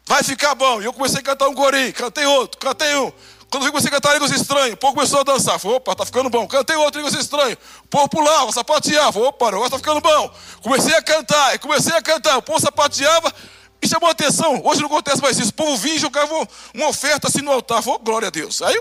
vai 0.06 0.22
ficar 0.22 0.54
bom. 0.54 0.80
E 0.80 0.86
eu 0.86 0.94
comecei 0.94 1.22
a 1.22 1.24
cantar 1.24 1.48
um 1.48 1.56
corinho, 1.56 1.92
cantei 1.92 2.24
outro, 2.28 2.60
cantei 2.60 2.96
um. 2.96 3.12
Quando 3.50 3.66
eu 3.66 3.72
comecei 3.72 3.90
a 3.90 3.94
cantar 3.94 4.14
línguas 4.14 4.30
estranhas, 4.30 4.74
o 4.74 4.78
povo 4.78 4.94
começou 4.94 5.22
a 5.22 5.24
dançar. 5.24 5.58
Falei, 5.58 5.78
opa, 5.78 5.96
tá 5.96 6.06
ficando 6.06 6.30
bom. 6.30 6.46
Cantei 6.48 6.76
outro 6.76 7.02
línguas 7.02 7.20
estranhas. 7.20 7.58
O 7.84 7.88
povo 7.88 8.08
pulava, 8.10 8.52
sapateava. 8.52 9.20
Opa, 9.20 9.48
o 9.48 9.52
negócio 9.52 9.72
tá 9.72 9.78
ficando 9.80 10.02
bom. 10.02 10.32
Comecei 10.62 10.94
a 10.94 11.02
cantar, 11.02 11.56
e 11.56 11.58
comecei 11.58 11.96
a 11.96 12.02
cantar. 12.02 12.38
O 12.38 12.44
povo 12.44 12.60
sapateava 12.60 13.34
e 13.82 13.88
chamou 13.88 14.08
atenção. 14.08 14.62
Hoje 14.64 14.80
não 14.80 14.88
acontece 14.88 15.20
mais 15.20 15.40
isso. 15.40 15.50
O 15.50 15.54
povo 15.54 15.76
vinha 15.78 15.96
e 15.96 16.00
jogava 16.00 16.48
uma 16.76 16.90
oferta 16.90 17.28
assim 17.28 17.42
no 17.42 17.52
altar. 17.52 17.82
Falei, 17.82 17.98
oh, 18.00 18.04
glória 18.04 18.28
a 18.28 18.32
Deus. 18.32 18.62
Aí 18.62 18.80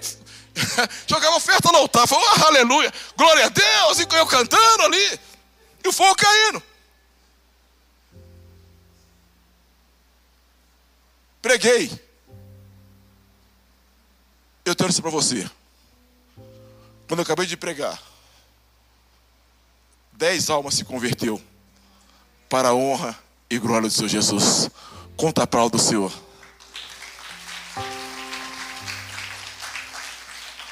jogava 1.06 1.36
oferta 1.36 1.72
no 1.72 1.78
altar. 1.78 2.06
Falei, 2.06 2.26
oh, 2.26 2.46
aleluia, 2.46 2.92
glória 3.16 3.46
a 3.46 3.48
Deus. 3.48 4.00
E 4.00 4.06
eu 4.16 4.26
cantando 4.26 4.82
ali. 4.82 5.20
E 5.82 5.88
o 5.88 5.92
fogo 5.92 6.14
caindo. 6.14 6.62
Preguei. 11.46 11.88
Eu 14.64 14.74
tenho 14.74 14.90
isso 14.90 15.00
para 15.00 15.12
você. 15.12 15.48
Quando 17.06 17.20
eu 17.20 17.22
acabei 17.22 17.46
de 17.46 17.56
pregar, 17.56 18.02
dez 20.12 20.50
almas 20.50 20.74
se 20.74 20.84
converteu 20.84 21.40
para 22.48 22.70
a 22.70 22.74
honra 22.74 23.16
e 23.48 23.60
glória 23.60 23.88
do 23.88 23.94
Senhor 23.94 24.08
Jesus. 24.08 24.68
Conta 25.16 25.44
a 25.44 25.46
prova 25.46 25.70
do 25.70 25.78
Senhor. 25.78 26.12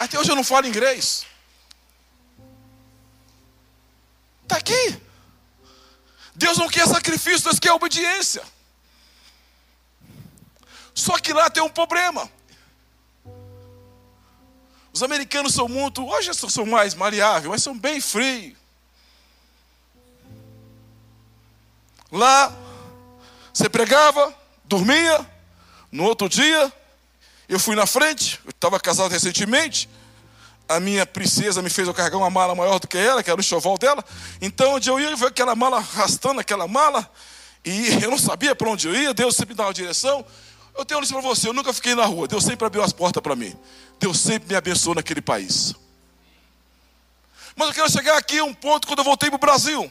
Até 0.01 0.19
hoje 0.19 0.33
eu 0.33 0.37
não 0.37 0.43
falo 0.43 0.67
inglês. 0.67 1.25
Está 4.43 4.57
aqui. 4.57 5.01
Deus 6.35 6.59
não 6.59 6.69
quer 6.69 6.89
sacrifício, 6.89 7.45
Deus 7.45 7.61
quer 7.61 7.73
obediência. 7.73 8.54
Só 10.95 11.19
que 11.19 11.33
lá 11.33 11.51
tem 11.51 11.63
um 11.63 11.69
problema. 11.69 12.31
Os 14.93 15.03
americanos 15.03 15.53
são 15.53 15.69
muito, 15.69 16.07
hoje 16.07 16.31
são 16.35 16.65
mais 16.65 16.95
maleáveis, 16.95 17.51
mas 17.51 17.63
são 17.63 17.77
bem 17.77 18.01
frios. 18.01 18.57
Lá, 22.13 22.57
você 23.53 23.69
pregava, 23.69 24.33
dormia, 24.65 25.29
no 25.91 26.05
outro 26.05 26.29
dia, 26.29 26.73
eu 27.49 27.59
fui 27.59 27.75
na 27.75 27.87
frente, 27.87 28.41
eu 28.45 28.51
estava 28.51 28.79
casado 28.79 29.11
recentemente, 29.11 29.89
a 30.69 30.79
minha 30.79 31.05
princesa 31.05 31.61
me 31.61 31.69
fez 31.69 31.89
eu 31.89 31.95
carregar 31.95 32.19
uma 32.19 32.31
mala 32.31 32.55
maior 32.55 32.79
do 32.79 32.87
que 32.87 32.97
ela, 32.97 33.21
que 33.21 33.29
era 33.29 33.37
o 33.37 33.41
enxoval 33.41 33.77
dela, 33.77 34.05
então 34.41 34.75
onde 34.75 34.89
eu 34.89 35.01
ia, 35.01 35.11
eu 35.11 35.17
vi 35.17 35.27
aquela 35.27 35.57
mala 35.57 35.79
arrastando 35.79 36.39
aquela 36.39 36.69
mala, 36.69 37.11
e 37.65 37.89
eu 38.01 38.13
não 38.13 38.19
sabia 38.19 38.55
para 38.55 38.69
onde 38.69 38.87
eu 38.87 38.95
ia, 38.95 39.13
Deus 39.13 39.35
sempre 39.35 39.55
dava 39.55 39.71
uma 39.71 39.75
direção, 39.75 40.25
eu 40.77 40.85
tenho 40.85 41.01
isso 41.01 41.13
para 41.13 41.23
você, 41.23 41.49
eu 41.49 41.53
nunca 41.53 41.73
fiquei 41.73 41.95
na 41.95 42.05
rua. 42.05 42.27
Deus 42.27 42.45
sempre 42.45 42.67
abriu 42.67 42.83
as 42.83 42.93
portas 42.93 43.23
para 43.23 43.37
mim. 43.37 43.57
Deus 43.99 44.19
sempre 44.19 44.49
me 44.49 44.57
abençoou 44.57 44.95
naquele 44.95 45.21
país. 45.21 45.75
Mas 47.55 47.69
eu 47.69 47.75
quero 47.75 47.91
chegar 47.91 48.19
aqui 48.19 48.39
a 48.39 48.45
um 48.45 48.53
ponto 48.53 48.87
quando 48.87 48.99
eu 48.99 49.05
voltei 49.05 49.31
para 49.31 49.37
o 49.37 49.41
Brasil. 49.41 49.91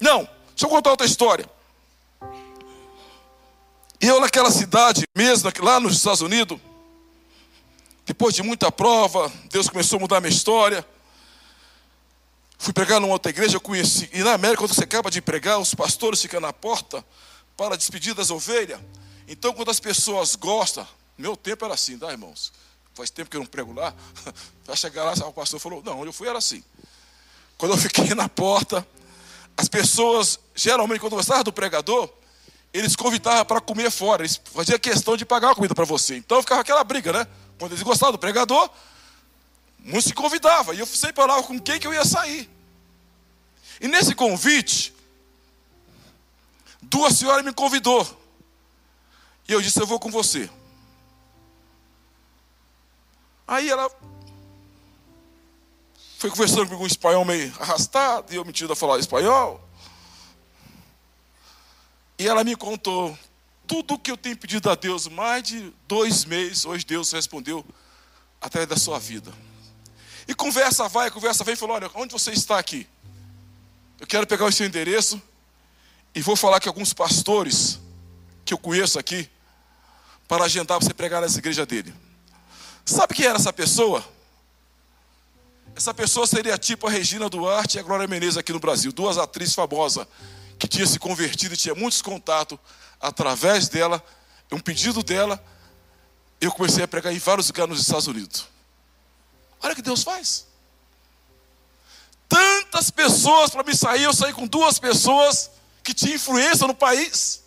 Não, 0.00 0.28
deixa 0.48 0.64
eu 0.64 0.68
contar 0.68 0.90
outra 0.90 1.06
história. 1.06 1.48
Eu 4.00 4.20
naquela 4.20 4.50
cidade 4.50 5.04
mesmo, 5.14 5.50
lá 5.60 5.80
nos 5.80 5.96
Estados 5.96 6.20
Unidos, 6.20 6.58
depois 8.04 8.34
de 8.34 8.42
muita 8.42 8.70
prova, 8.70 9.32
Deus 9.50 9.68
começou 9.68 9.96
a 9.96 10.00
mudar 10.00 10.16
a 10.18 10.20
minha 10.20 10.32
história. 10.32 10.86
Fui 12.58 12.72
pregar 12.72 13.00
numa 13.00 13.12
outra 13.12 13.30
igreja, 13.30 13.56
eu 13.56 13.60
conheci. 13.60 14.10
E 14.12 14.22
na 14.22 14.32
América, 14.32 14.62
quando 14.62 14.74
você 14.74 14.84
acaba 14.84 15.10
de 15.10 15.22
pregar, 15.22 15.58
os 15.58 15.74
pastores 15.74 16.20
ficam 16.20 16.40
na 16.40 16.52
porta 16.52 17.04
para 17.56 17.76
despedir 17.76 18.14
das 18.14 18.30
ovelhas. 18.30 18.80
Então, 19.28 19.52
quando 19.52 19.70
as 19.70 19.80
pessoas 19.80 20.36
gostam, 20.36 20.86
meu 21.18 21.36
tempo 21.36 21.64
era 21.64 21.74
assim, 21.74 21.98
tá, 21.98 22.10
irmãos? 22.10 22.52
Faz 22.94 23.10
tempo 23.10 23.30
que 23.30 23.36
eu 23.36 23.40
não 23.40 23.46
prego 23.46 23.72
lá. 23.72 23.94
Vai 24.64 24.76
chegar 24.76 25.04
lá, 25.04 25.12
o 25.26 25.32
pastor 25.32 25.60
falou: 25.60 25.82
Não, 25.82 25.98
onde 25.98 26.08
eu 26.08 26.12
fui 26.14 26.28
era 26.28 26.38
assim. 26.38 26.64
Quando 27.58 27.72
eu 27.72 27.78
fiquei 27.78 28.14
na 28.14 28.26
porta, 28.26 28.86
as 29.56 29.68
pessoas, 29.68 30.38
geralmente, 30.54 31.00
quando 31.00 31.14
gostavam 31.14 31.44
do 31.44 31.52
pregador, 31.52 32.10
eles 32.72 32.96
convidavam 32.96 33.44
para 33.44 33.60
comer 33.60 33.90
fora. 33.90 34.22
Eles 34.22 34.40
faziam 34.44 34.78
questão 34.78 35.16
de 35.16 35.24
pagar 35.24 35.50
a 35.50 35.54
comida 35.54 35.74
para 35.74 35.84
você. 35.84 36.16
Então 36.16 36.40
ficava 36.40 36.62
aquela 36.62 36.82
briga, 36.84 37.12
né? 37.12 37.26
Quando 37.58 37.72
eles 37.72 37.82
gostavam 37.82 38.12
do 38.12 38.18
pregador, 38.18 38.70
muitos 39.78 40.04
se 40.04 40.14
convidavam. 40.14 40.74
E 40.74 40.78
eu 40.78 40.86
sempre 40.86 41.16
falava 41.16 41.42
com 41.42 41.58
quem 41.58 41.78
que 41.78 41.86
eu 41.86 41.92
ia 41.92 42.04
sair. 42.04 42.48
E 43.80 43.88
nesse 43.88 44.14
convite, 44.14 44.94
duas 46.80 47.14
senhoras 47.14 47.44
me 47.44 47.52
convidou. 47.52 48.06
E 49.48 49.52
eu 49.52 49.60
disse: 49.60 49.80
Eu 49.80 49.86
vou 49.86 50.00
com 50.00 50.10
você. 50.10 50.50
Aí 53.46 53.68
ela 53.68 53.88
foi 56.18 56.30
conversando 56.30 56.68
com 56.68 56.82
um 56.82 56.86
espanhol 56.86 57.24
meio 57.24 57.54
arrastado, 57.60 58.32
e 58.32 58.36
eu 58.36 58.44
metido 58.44 58.72
a 58.72 58.76
falar 58.76 58.98
espanhol. 58.98 59.62
E 62.18 62.26
ela 62.26 62.42
me 62.42 62.56
contou 62.56 63.16
tudo 63.66 63.94
o 63.94 63.98
que 63.98 64.10
eu 64.10 64.16
tenho 64.16 64.36
pedido 64.36 64.70
a 64.70 64.74
Deus, 64.74 65.06
mais 65.06 65.42
de 65.42 65.72
dois 65.86 66.24
meses, 66.24 66.64
hoje 66.64 66.84
Deus 66.84 67.12
respondeu 67.12 67.64
através 68.40 68.68
da 68.68 68.76
sua 68.76 68.98
vida. 68.98 69.32
E 70.26 70.34
conversa 70.34 70.88
vai, 70.88 71.10
conversa 71.10 71.44
vem, 71.44 71.54
falou: 71.54 71.76
Olha, 71.76 71.90
onde 71.94 72.12
você 72.12 72.32
está 72.32 72.58
aqui? 72.58 72.86
Eu 74.00 74.06
quero 74.06 74.26
pegar 74.26 74.46
o 74.46 74.52
seu 74.52 74.66
endereço 74.66 75.20
e 76.14 76.20
vou 76.20 76.34
falar 76.34 76.60
que 76.60 76.68
alguns 76.68 76.92
pastores 76.92 77.78
que 78.44 78.52
eu 78.52 78.58
conheço 78.58 78.98
aqui 78.98 79.30
para 80.28 80.44
agendar 80.44 80.78
para 80.78 80.86
você 80.86 80.94
pregar 80.94 81.22
nessa 81.22 81.38
igreja 81.38 81.64
dele. 81.64 81.94
Sabe 82.84 83.14
quem 83.14 83.26
era 83.26 83.36
essa 83.36 83.52
pessoa? 83.52 84.04
Essa 85.74 85.92
pessoa 85.92 86.26
seria 86.26 86.56
tipo 86.56 86.86
a 86.86 86.90
Regina 86.90 87.28
Duarte 87.28 87.76
e 87.76 87.80
a 87.80 87.82
Glória 87.82 88.06
Menezes 88.06 88.36
aqui 88.36 88.52
no 88.52 88.60
Brasil, 88.60 88.92
duas 88.92 89.18
atrizes 89.18 89.54
famosas 89.54 90.06
que 90.58 90.66
tinham 90.66 90.86
se 90.86 90.98
convertido 90.98 91.54
e 91.54 91.56
tinha 91.56 91.74
muitos 91.74 92.00
contatos 92.00 92.58
através 93.00 93.68
dela, 93.68 94.02
um 94.50 94.58
pedido 94.58 95.02
dela, 95.02 95.42
eu 96.40 96.50
comecei 96.52 96.82
a 96.82 96.88
pregar 96.88 97.12
em 97.12 97.18
vários 97.18 97.48
lugares 97.48 97.70
nos 97.70 97.80
Estados 97.80 98.06
Unidos. 98.06 98.46
Olha 99.62 99.72
o 99.72 99.76
que 99.76 99.82
Deus 99.82 100.02
faz. 100.02 100.46
Tantas 102.28 102.90
pessoas 102.90 103.50
para 103.50 103.62
me 103.62 103.74
sair, 103.76 104.04
eu 104.04 104.14
saí 104.14 104.32
com 104.32 104.46
duas 104.46 104.78
pessoas 104.78 105.50
que 105.82 105.94
tinham 105.94 106.16
influência 106.16 106.66
no 106.66 106.74
país. 106.74 107.42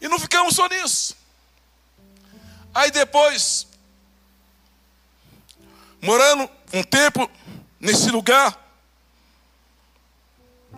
E 0.00 0.08
não 0.08 0.18
ficamos 0.18 0.54
só 0.54 0.68
nisso. 0.68 1.16
Aí 2.74 2.90
depois, 2.90 3.66
morando 6.00 6.48
um 6.72 6.82
tempo 6.82 7.28
nesse 7.80 8.10
lugar, 8.10 8.56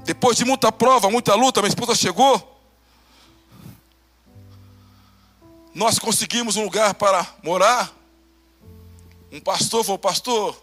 depois 0.04 0.36
de 0.36 0.44
muita 0.44 0.72
prova, 0.72 1.10
muita 1.10 1.34
luta, 1.34 1.60
minha 1.60 1.68
esposa 1.68 1.94
chegou. 1.94 2.46
Nós 5.74 5.98
conseguimos 5.98 6.56
um 6.56 6.64
lugar 6.64 6.94
para 6.94 7.26
morar. 7.42 7.92
Um 9.30 9.40
pastor 9.40 9.84
falou: 9.84 9.98
Pastor, 9.98 10.60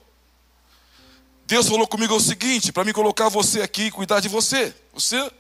Deus 1.46 1.70
falou 1.70 1.88
comigo 1.88 2.16
o 2.16 2.20
seguinte: 2.20 2.74
para 2.74 2.84
me 2.84 2.92
colocar 2.92 3.30
você 3.30 3.62
aqui 3.62 3.84
e 3.84 3.92
cuidar 3.92 4.20
de 4.20 4.28
você. 4.28 4.76
Você. 4.94 5.32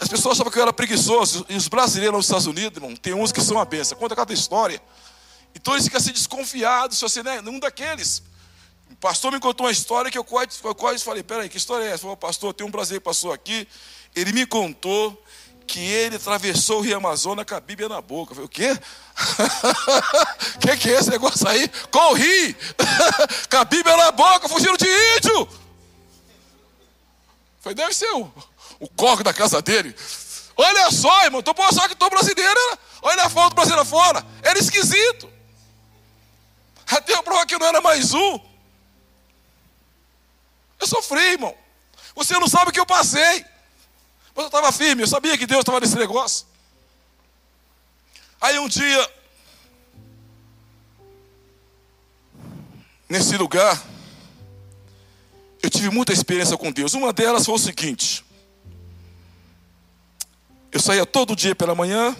As 0.00 0.08
pessoas 0.08 0.36
achavam 0.36 0.50
que 0.50 0.58
eu 0.58 0.62
era 0.62 0.72
preguiçoso. 0.72 1.44
E 1.48 1.54
os 1.54 1.68
brasileiros 1.68 2.16
nos 2.16 2.24
Estados 2.24 2.46
Unidos, 2.46 2.82
irmão, 2.82 2.96
tem 2.96 3.12
uns 3.12 3.30
que 3.30 3.40
são 3.42 3.58
uma 3.58 3.66
benção. 3.66 3.98
Conta 3.98 4.16
cada 4.16 4.32
história. 4.32 4.80
Então 5.54 5.74
eles 5.74 5.84
ficam 5.84 5.98
assim 5.98 6.12
desconfiados 6.12 6.96
se 6.96 7.02
você 7.02 7.22
não 7.22 7.30
é 7.30 7.40
um 7.40 7.60
daqueles. 7.60 8.22
O 8.90 8.96
pastor 8.96 9.30
me 9.30 9.38
contou 9.38 9.66
uma 9.66 9.72
história 9.72 10.10
que 10.10 10.16
eu 10.18 10.24
quase, 10.24 10.58
eu 10.64 10.74
quase 10.74 11.04
falei, 11.04 11.22
peraí, 11.22 11.48
que 11.48 11.58
história 11.58 11.84
é 11.84 11.88
essa? 11.88 12.02
Falei, 12.02 12.16
pastor, 12.16 12.54
tem 12.54 12.66
um 12.66 12.70
brasileiro 12.70 13.00
que 13.00 13.04
passou 13.04 13.32
aqui, 13.32 13.68
ele 14.16 14.32
me 14.32 14.46
contou 14.46 15.22
que 15.66 15.78
ele 15.78 16.16
atravessou 16.16 16.78
o 16.78 16.80
Rio 16.80 16.96
Amazonas 16.96 17.46
com 17.46 17.54
a 17.54 17.60
Bíblia 17.60 17.88
na 17.88 18.00
boca. 18.00 18.32
Eu 18.32 18.36
falei, 18.36 18.46
o 18.46 18.48
quê? 18.48 18.72
O 20.56 20.58
que, 20.58 20.76
que 20.76 20.90
é 20.90 20.98
esse 20.98 21.10
negócio 21.10 21.46
aí? 21.46 21.68
Corri! 21.90 22.56
com 23.48 23.56
a 23.56 23.64
Bíblia 23.64 23.96
na 23.96 24.10
boca, 24.10 24.48
fugindo 24.48 24.76
de 24.76 24.88
índio! 25.16 25.40
Eu 25.42 25.48
falei, 27.60 27.76
deve 27.76 27.94
ser 27.94 28.10
o, 28.14 28.32
o 28.78 28.88
corre 28.88 29.22
da 29.22 29.32
casa 29.32 29.60
dele. 29.60 29.94
Olha 30.56 30.90
só, 30.90 31.24
irmão, 31.24 31.42
tô 31.42 31.54
só 31.72 31.88
que 31.88 31.94
tô 31.94 32.08
brasileiro. 32.10 32.60
Olha 33.02 33.24
a 33.24 33.30
foto 33.30 33.50
do 33.50 33.54
brasileiro 33.54 33.84
fora. 33.84 34.24
Era 34.42 34.58
esquisito. 34.58 35.30
Até 36.86 37.14
eu 37.14 37.22
provar 37.22 37.46
que 37.46 37.56
não 37.56 37.66
era 37.66 37.80
mais 37.80 38.12
um. 38.12 38.40
Eu 40.78 40.86
sofri, 40.86 41.32
irmão. 41.32 41.54
Você 42.14 42.38
não 42.38 42.48
sabe 42.48 42.70
o 42.70 42.72
que 42.72 42.80
eu 42.80 42.86
passei. 42.86 43.44
Mas 44.34 44.44
eu 44.44 44.46
estava 44.46 44.72
firme, 44.72 45.02
eu 45.02 45.08
sabia 45.08 45.36
que 45.36 45.46
Deus 45.46 45.60
estava 45.60 45.80
nesse 45.80 45.96
negócio. 45.96 46.46
Aí 48.40 48.58
um 48.58 48.68
dia, 48.68 49.10
nesse 53.08 53.36
lugar, 53.36 53.80
eu 55.62 55.68
tive 55.68 55.90
muita 55.90 56.12
experiência 56.12 56.56
com 56.56 56.72
Deus. 56.72 56.94
Uma 56.94 57.12
delas 57.12 57.44
foi 57.44 57.54
o 57.54 57.58
seguinte: 57.58 58.24
eu 60.72 60.80
saía 60.80 61.04
todo 61.04 61.36
dia 61.36 61.54
pela 61.54 61.74
manhã, 61.74 62.16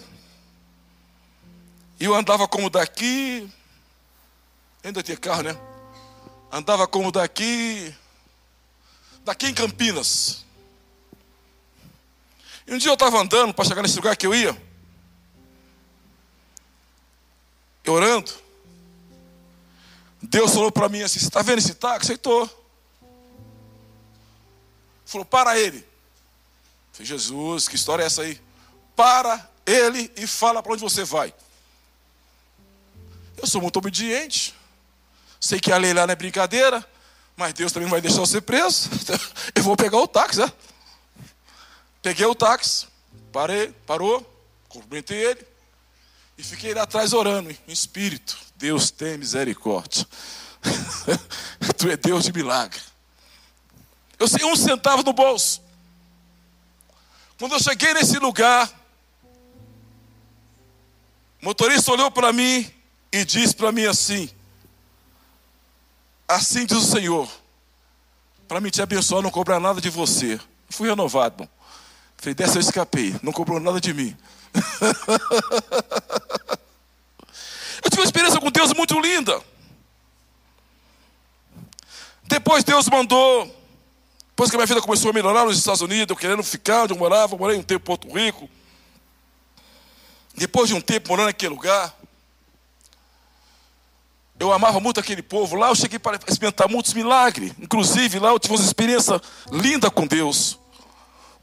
e 1.99 2.05
eu 2.05 2.15
andava 2.15 2.47
como 2.47 2.69
daqui, 2.69 3.49
ainda 4.83 5.03
tinha 5.03 5.17
carro, 5.17 5.43
né? 5.43 5.57
Andava 6.51 6.87
como 6.87 7.11
daqui 7.11 7.95
daqui 9.23 9.47
em 9.47 9.53
Campinas. 9.53 10.45
E 12.67 12.73
um 12.73 12.77
dia 12.77 12.89
eu 12.89 12.95
estava 12.95 13.19
andando 13.19 13.53
para 13.53 13.65
chegar 13.65 13.81
nesse 13.81 13.95
lugar 13.95 14.15
que 14.15 14.25
eu 14.25 14.33
ia, 14.33 14.59
orando. 17.87 18.31
Deus 20.21 20.53
falou 20.53 20.71
para 20.71 20.87
mim 20.89 21.01
assim: 21.01 21.19
Você 21.19 21.25
está 21.25 21.41
vendo 21.41 21.59
esse 21.59 21.73
táxi? 21.73 22.13
Estou. 22.13 22.49
Falou: 25.05 25.25
Para 25.25 25.59
ele. 25.59 25.90
Falei: 27.01 27.05
Jesus, 27.05 27.67
que 27.67 27.75
história 27.75 28.03
é 28.03 28.05
essa 28.05 28.21
aí? 28.21 28.39
Para 28.95 29.49
ele 29.65 30.11
e 30.15 30.25
fala 30.27 30.61
para 30.61 30.73
onde 30.73 30.81
você 30.81 31.03
vai. 31.03 31.33
Eu 33.37 33.47
sou 33.47 33.61
muito 33.61 33.77
obediente. 33.77 34.53
Sei 35.39 35.59
que 35.59 35.71
a 35.71 35.77
lei 35.77 35.93
lá 35.93 36.05
não 36.05 36.13
é 36.13 36.15
brincadeira. 36.15 36.85
Mas 37.35 37.53
Deus 37.53 37.71
também 37.71 37.87
não 37.87 37.91
vai 37.91 38.01
deixar 38.01 38.19
você 38.19 38.39
preso. 38.39 38.89
Eu 39.55 39.63
vou 39.63 39.75
pegar 39.75 39.97
o 39.97 40.07
táxi, 40.07 40.39
né? 40.39 40.51
Peguei 42.01 42.25
o 42.25 42.35
táxi, 42.35 42.87
parei, 43.31 43.73
parou, 43.85 44.21
cumprimentei 44.67 45.17
ele 45.17 45.47
e 46.35 46.43
fiquei 46.43 46.73
lá 46.73 46.83
atrás 46.83 47.13
orando 47.13 47.51
em 47.51 47.57
espírito. 47.67 48.37
Deus 48.55 48.91
tem 48.91 49.17
misericórdia. 49.17 50.05
tu 51.77 51.89
é 51.89 51.97
Deus 51.97 52.25
de 52.25 52.33
milagre. 52.33 52.79
Eu 54.19 54.27
sei 54.27 54.43
um 54.45 54.55
centavo 54.55 55.03
no 55.03 55.13
bolso. 55.13 55.61
Quando 57.41 57.53
eu 57.53 57.59
cheguei 57.59 57.91
nesse 57.95 58.19
lugar, 58.19 58.69
o 61.41 61.45
motorista 61.45 61.91
olhou 61.91 62.11
para 62.11 62.31
mim 62.31 62.71
e 63.11 63.25
disse 63.25 63.55
para 63.55 63.71
mim 63.71 63.85
assim: 63.85 64.29
Assim 66.27 66.67
diz 66.67 66.77
o 66.77 66.85
Senhor, 66.85 67.27
para 68.47 68.61
me 68.61 68.69
te 68.69 68.79
abençoar, 68.79 69.23
não 69.23 69.31
cobrar 69.31 69.59
nada 69.59 69.81
de 69.81 69.89
você. 69.89 70.39
Fui 70.69 70.87
renovado, 70.87 71.33
irmão. 71.33 71.49
Falei, 72.15 72.35
dessa 72.35 72.57
eu 72.57 72.61
escapei, 72.61 73.15
não 73.23 73.33
cobrou 73.33 73.59
nada 73.59 73.81
de 73.81 73.91
mim. 73.91 74.15
eu 77.83 77.89
tive 77.89 78.01
uma 78.01 78.05
experiência 78.05 78.39
com 78.39 78.51
Deus 78.51 78.71
muito 78.71 78.99
linda. 78.99 79.41
Depois 82.25 82.63
Deus 82.63 82.87
mandou, 82.87 83.60
depois 84.41 84.49
que 84.49 84.57
minha 84.57 84.65
vida 84.65 84.81
começou 84.81 85.11
a 85.11 85.13
melhorar 85.13 85.45
nos 85.45 85.55
Estados 85.55 85.81
Unidos, 85.81 86.09
eu 86.09 86.15
querendo 86.15 86.41
ficar 86.41 86.85
onde 86.85 86.93
eu 86.93 86.97
morava, 86.97 87.35
eu 87.35 87.37
morei 87.37 87.55
um 87.59 87.61
tempo 87.61 87.83
em 87.83 87.85
Porto 87.85 88.11
Rico. 88.11 88.49
Depois 90.33 90.67
de 90.67 90.73
um 90.73 90.81
tempo 90.81 91.09
morando 91.09 91.27
naquele 91.27 91.53
lugar, 91.53 91.95
eu 94.39 94.51
amava 94.51 94.79
muito 94.79 94.99
aquele 94.99 95.21
povo. 95.21 95.55
Lá 95.55 95.67
eu 95.69 95.75
cheguei 95.75 95.99
para 95.99 96.19
experimentar 96.27 96.67
muitos 96.67 96.95
milagres. 96.95 97.53
Inclusive, 97.59 98.17
lá 98.17 98.29
eu 98.29 98.39
tive 98.39 98.55
uma 98.55 98.65
experiência 98.65 99.21
linda 99.51 99.91
com 99.91 100.07
Deus. 100.07 100.57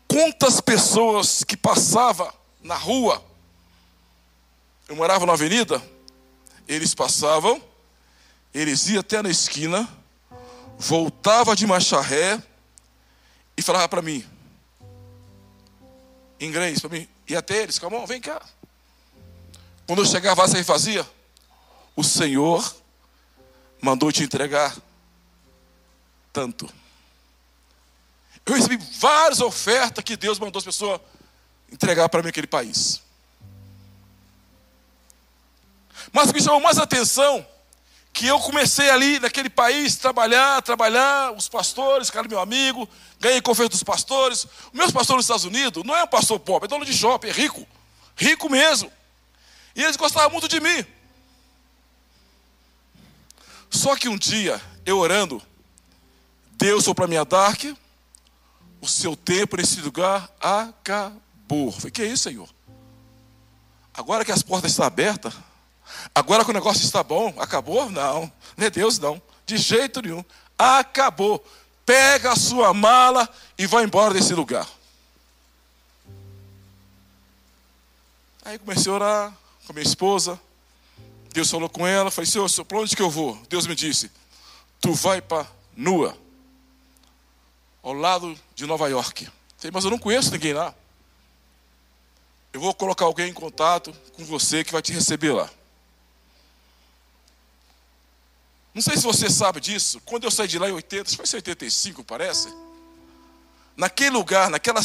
Quantas 0.08 0.60
pessoas 0.60 1.44
que 1.44 1.56
passavam 1.56 2.32
na 2.64 2.74
rua, 2.74 3.22
eu 4.88 4.96
morava 4.96 5.24
na 5.24 5.34
avenida, 5.34 5.80
eles 6.66 6.96
passavam, 6.96 7.62
eles 8.52 8.88
iam 8.88 8.98
até 8.98 9.22
na 9.22 9.30
esquina, 9.30 9.88
voltava 10.76 11.54
de 11.54 11.64
marcha 11.64 12.00
ré 12.00 12.42
e 13.58 13.62
falava 13.62 13.88
para 13.88 14.00
mim, 14.00 14.24
em 16.38 16.46
inglês, 16.46 16.78
para 16.78 16.90
mim, 16.90 17.08
e 17.26 17.34
até 17.34 17.60
eles, 17.60 17.76
calma, 17.76 18.06
vem 18.06 18.20
cá. 18.20 18.40
Quando 19.84 20.02
eu 20.02 20.06
chegava, 20.06 20.46
você 20.46 20.62
fazia? 20.62 21.04
O 21.96 22.04
Senhor 22.04 22.76
mandou 23.82 24.12
te 24.12 24.22
entregar 24.22 24.76
tanto. 26.32 26.72
Eu 28.46 28.54
recebi 28.54 28.76
várias 29.00 29.40
ofertas 29.40 30.04
que 30.04 30.16
Deus 30.16 30.38
mandou 30.38 30.60
as 30.60 30.64
pessoas 30.64 31.00
entregar 31.72 32.08
para 32.08 32.22
mim 32.22 32.28
aquele 32.28 32.46
país. 32.46 33.02
Mas 36.12 36.30
o 36.30 36.32
que 36.32 36.40
chamou 36.40 36.60
mais 36.60 36.78
atenção, 36.78 37.44
que 38.12 38.26
eu 38.26 38.38
comecei 38.40 38.90
ali 38.90 39.18
naquele 39.20 39.48
país, 39.48 39.96
trabalhar, 39.96 40.60
trabalhar, 40.62 41.32
os 41.32 41.48
pastores, 41.48 42.10
cara 42.10 42.26
meu 42.26 42.40
amigo, 42.40 42.88
ganhei 43.20 43.40
confiança 43.40 43.70
dos 43.70 43.82
pastores. 43.82 44.44
Os 44.44 44.72
meus 44.72 44.90
pastores 44.90 45.18
nos 45.18 45.24
Estados 45.24 45.44
Unidos 45.44 45.84
não 45.84 45.96
é 45.96 46.02
um 46.02 46.08
pastor 46.08 46.40
pobre, 46.40 46.66
é 46.66 46.68
dono 46.68 46.84
de 46.84 46.92
shopping, 46.92 47.28
é 47.28 47.32
rico, 47.32 47.66
rico 48.16 48.50
mesmo. 48.50 48.90
E 49.74 49.84
eles 49.84 49.96
gostavam 49.96 50.30
muito 50.30 50.48
de 50.48 50.58
mim. 50.60 50.84
Só 53.70 53.94
que 53.94 54.08
um 54.08 54.16
dia, 54.16 54.60
eu 54.84 54.98
orando, 54.98 55.40
Deus 56.52 56.84
falou 56.84 56.94
para 56.96 57.06
minha 57.06 57.24
Dark, 57.24 57.62
o 58.80 58.88
seu 58.88 59.14
tempo 59.14 59.56
nesse 59.56 59.80
lugar 59.80 60.28
acabou. 60.40 61.70
Falei, 61.70 61.90
que 61.90 62.02
é 62.02 62.06
isso, 62.06 62.24
Senhor? 62.24 62.48
Agora 63.94 64.24
que 64.24 64.32
as 64.32 64.42
portas 64.42 64.70
estão 64.70 64.86
abertas, 64.86 65.34
agora 66.14 66.44
que 66.44 66.50
o 66.50 66.54
negócio 66.54 66.84
está 66.84 67.02
bom, 67.02 67.34
acabou? 67.38 67.90
Não, 67.90 68.32
não 68.56 68.66
é 68.66 68.70
Deus 68.70 68.98
não, 68.98 69.20
de 69.46 69.56
jeito 69.56 70.02
nenhum. 70.02 70.24
Acabou. 70.58 71.44
Pega 71.86 72.32
a 72.32 72.36
sua 72.36 72.74
mala 72.74 73.28
e 73.56 73.66
vai 73.66 73.84
embora 73.84 74.14
desse 74.14 74.34
lugar. 74.34 74.68
Aí 78.44 78.58
comecei 78.58 78.90
a 78.90 78.94
orar 78.94 79.38
com 79.66 79.74
minha 79.74 79.86
esposa, 79.86 80.40
Deus 81.32 81.50
falou 81.50 81.68
com 81.68 81.86
ela, 81.86 82.10
falei, 82.10 82.30
Senhor, 82.30 82.48
para 82.64 82.78
onde 82.78 82.96
que 82.96 83.02
eu 83.02 83.10
vou? 83.10 83.38
Deus 83.48 83.66
me 83.66 83.74
disse, 83.74 84.10
tu 84.80 84.94
vai 84.94 85.20
para 85.20 85.46
Nua, 85.76 86.16
ao 87.82 87.92
lado 87.92 88.38
de 88.54 88.64
Nova 88.64 88.88
York. 88.88 89.28
Falei, 89.58 89.70
mas 89.72 89.84
eu 89.84 89.90
não 89.90 89.98
conheço 89.98 90.32
ninguém 90.32 90.54
lá. 90.54 90.74
Eu 92.52 92.60
vou 92.60 92.72
colocar 92.74 93.04
alguém 93.04 93.28
em 93.28 93.34
contato 93.34 93.94
com 94.16 94.24
você 94.24 94.64
que 94.64 94.72
vai 94.72 94.80
te 94.80 94.92
receber 94.92 95.32
lá. 95.32 95.50
Não 98.74 98.82
sei 98.82 98.96
se 98.96 99.02
você 99.02 99.30
sabe 99.30 99.60
disso. 99.60 100.00
Quando 100.04 100.24
eu 100.24 100.30
saí 100.30 100.48
de 100.48 100.58
lá 100.58 100.68
em 100.68 100.72
80, 100.72 101.16
foi 101.16 101.24
85, 101.34 102.04
parece. 102.04 102.48
Naquele 103.76 104.10
lugar, 104.10 104.50
naquela, 104.50 104.80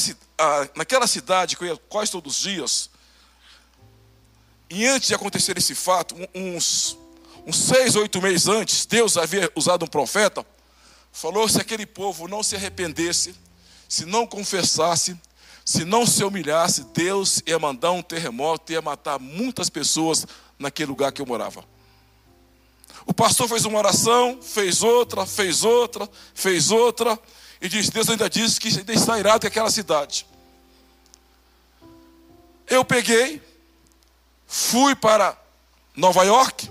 naquela 0.76 1.08
cidade 1.08 1.58
que 1.58 1.64
eu 1.64 1.68
ia 1.68 1.78
quase 1.90 2.12
todos 2.12 2.38
os 2.38 2.42
dias, 2.42 2.90
e 4.70 4.86
antes 4.88 5.08
de 5.08 5.16
acontecer 5.16 5.58
esse 5.58 5.76
fato, 5.76 6.16
uns, 6.34 6.98
uns 7.46 7.56
seis, 7.56 7.96
oito 7.96 8.22
meses 8.22 8.48
antes, 8.48 8.86
Deus 8.86 9.18
havia 9.18 9.52
usado 9.56 9.84
um 9.84 9.88
profeta, 9.88 10.46
falou 11.12 11.48
se 11.48 11.60
aquele 11.60 11.86
povo 11.86 12.28
não 12.28 12.42
se 12.42 12.56
arrependesse, 12.56 13.36
se 13.88 14.06
não 14.06 14.26
confessasse, 14.26 15.16
se 15.66 15.86
não 15.86 16.06
se 16.06 16.24
humilhasse, 16.24 16.86
Deus 16.94 17.42
ia 17.46 17.58
mandar 17.58 17.92
um 17.92 18.02
terremoto, 18.02 18.72
ia 18.72 18.82
matar 18.82 19.20
muitas 19.20 19.70
pessoas 19.70 20.26
naquele 20.58 20.90
lugar 20.90 21.12
que 21.12 21.22
eu 21.22 21.26
morava. 21.26 21.64
O 23.06 23.14
pastor 23.14 23.48
fez 23.48 23.66
uma 23.66 23.78
oração, 23.78 24.40
fez 24.42 24.82
outra, 24.82 25.26
fez 25.26 25.64
outra, 25.64 26.10
fez 26.34 26.72
outra, 26.72 27.20
e 27.62 27.68
disse: 27.68 27.92
Deus 27.92 28.10
ainda 28.10 28.30
disse 28.30 28.60
que 28.60 28.68
ainda 28.68 28.94
está 28.94 29.20
irado 29.20 29.46
aquela 29.46 29.70
cidade. 29.70 30.26
Eu 32.68 32.84
peguei, 32.86 33.42
fui 34.48 34.96
para 34.96 35.38
Nova 35.96 36.24
York. 36.24 36.70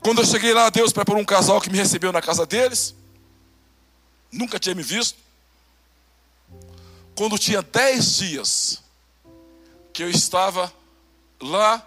Quando 0.00 0.22
eu 0.22 0.26
cheguei 0.26 0.52
lá, 0.52 0.70
Deus 0.70 0.92
preparou 0.92 1.20
um 1.20 1.24
casal 1.24 1.60
que 1.60 1.70
me 1.70 1.78
recebeu 1.78 2.10
na 2.10 2.22
casa 2.22 2.46
deles. 2.46 2.94
Nunca 4.32 4.58
tinha 4.58 4.74
me 4.74 4.82
visto. 4.82 5.18
Quando 7.14 7.38
tinha 7.38 7.60
dez 7.60 8.16
dias 8.16 8.82
que 9.92 10.02
eu 10.02 10.10
estava 10.10 10.72
lá 11.40 11.86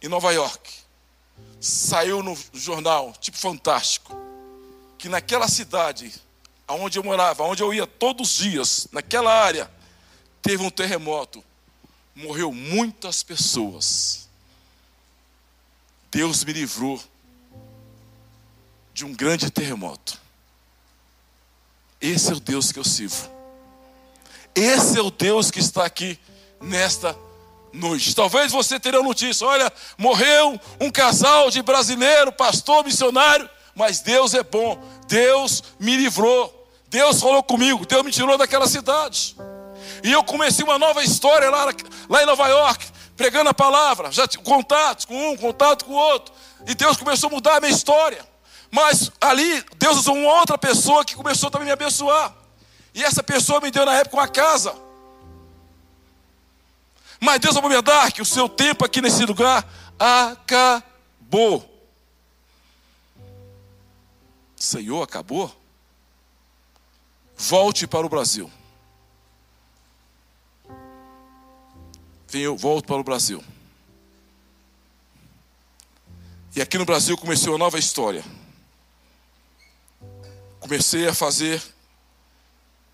em 0.00 0.08
Nova 0.08 0.32
York, 0.32 0.79
saiu 1.60 2.22
no 2.22 2.36
jornal, 2.54 3.12
tipo 3.20 3.36
fantástico, 3.36 4.16
que 4.96 5.08
naquela 5.08 5.46
cidade, 5.46 6.12
onde 6.66 6.98
eu 6.98 7.04
morava, 7.04 7.44
onde 7.44 7.62
eu 7.62 7.72
ia 7.72 7.86
todos 7.86 8.30
os 8.30 8.36
dias, 8.36 8.88
naquela 8.90 9.32
área, 9.32 9.70
teve 10.40 10.62
um 10.62 10.70
terremoto, 10.70 11.44
morreu 12.14 12.52
muitas 12.52 13.22
pessoas. 13.22 14.28
Deus 16.10 16.42
me 16.44 16.52
livrou 16.52 17.00
de 18.92 19.04
um 19.04 19.14
grande 19.14 19.50
terremoto. 19.50 20.18
Esse 22.00 22.32
é 22.32 22.34
o 22.34 22.40
Deus 22.40 22.72
que 22.72 22.78
eu 22.78 22.84
sirvo. 22.84 23.30
Esse 24.54 24.98
é 24.98 25.02
o 25.02 25.10
Deus 25.10 25.50
que 25.50 25.60
está 25.60 25.84
aqui 25.84 26.18
nesta 26.60 27.16
noite. 27.72 28.14
Talvez 28.14 28.52
você 28.52 28.78
terá 28.78 29.02
notícia: 29.02 29.46
olha, 29.46 29.72
morreu 29.96 30.60
um 30.80 30.90
casal 30.90 31.50
de 31.50 31.62
brasileiro, 31.62 32.32
pastor, 32.32 32.84
missionário, 32.84 33.48
mas 33.74 34.00
Deus 34.00 34.34
é 34.34 34.42
bom, 34.42 34.82
Deus 35.06 35.62
me 35.78 35.96
livrou, 35.96 36.68
Deus 36.88 37.20
falou 37.20 37.42
comigo, 37.42 37.86
Deus 37.86 38.04
me 38.04 38.10
tirou 38.10 38.36
daquela 38.36 38.66
cidade. 38.66 39.36
E 40.02 40.12
eu 40.12 40.22
comecei 40.24 40.64
uma 40.64 40.78
nova 40.78 41.02
história 41.02 41.50
lá, 41.50 41.66
lá 42.08 42.22
em 42.22 42.26
Nova 42.26 42.48
York, 42.48 42.86
pregando 43.16 43.50
a 43.50 43.54
palavra, 43.54 44.10
já 44.10 44.26
contatos 44.42 45.04
com 45.04 45.30
um, 45.30 45.36
contato 45.36 45.84
com 45.84 45.92
o 45.92 45.96
outro. 45.96 46.32
E 46.66 46.74
Deus 46.74 46.96
começou 46.96 47.28
a 47.28 47.32
mudar 47.32 47.56
a 47.56 47.60
minha 47.60 47.72
história. 47.72 48.24
Mas 48.70 49.10
ali, 49.20 49.64
Deus 49.76 49.98
usou 49.98 50.14
uma 50.14 50.32
outra 50.34 50.56
pessoa 50.56 51.04
que 51.04 51.16
começou 51.16 51.50
também 51.50 51.64
a 51.64 51.66
me 51.66 51.72
abençoar. 51.72 52.32
E 52.94 53.02
essa 53.04 53.22
pessoa 53.22 53.60
me 53.60 53.70
deu 53.70 53.84
na 53.84 53.94
época 53.94 54.16
uma 54.16 54.28
casa. 54.28 54.74
Mas 57.20 57.38
Deus 57.38 57.54
vai 57.54 57.82
dar 57.82 58.10
que 58.10 58.22
o 58.22 58.26
seu 58.26 58.48
tempo 58.48 58.82
aqui 58.82 59.02
nesse 59.02 59.26
lugar 59.26 59.68
acabou. 59.98 61.68
Senhor, 64.56 65.02
acabou? 65.02 65.54
Volte 67.36 67.86
para 67.86 68.06
o 68.06 68.08
Brasil. 68.08 68.50
Venho, 72.28 72.56
volto 72.56 72.86
para 72.86 72.96
o 72.96 73.04
Brasil. 73.04 73.44
E 76.56 76.62
aqui 76.62 76.78
no 76.78 76.84
Brasil 76.84 77.16
comecei 77.18 77.48
uma 77.48 77.58
nova 77.58 77.78
história. 77.78 78.24
Comecei 80.58 81.06
a 81.06 81.14
fazer 81.14 81.62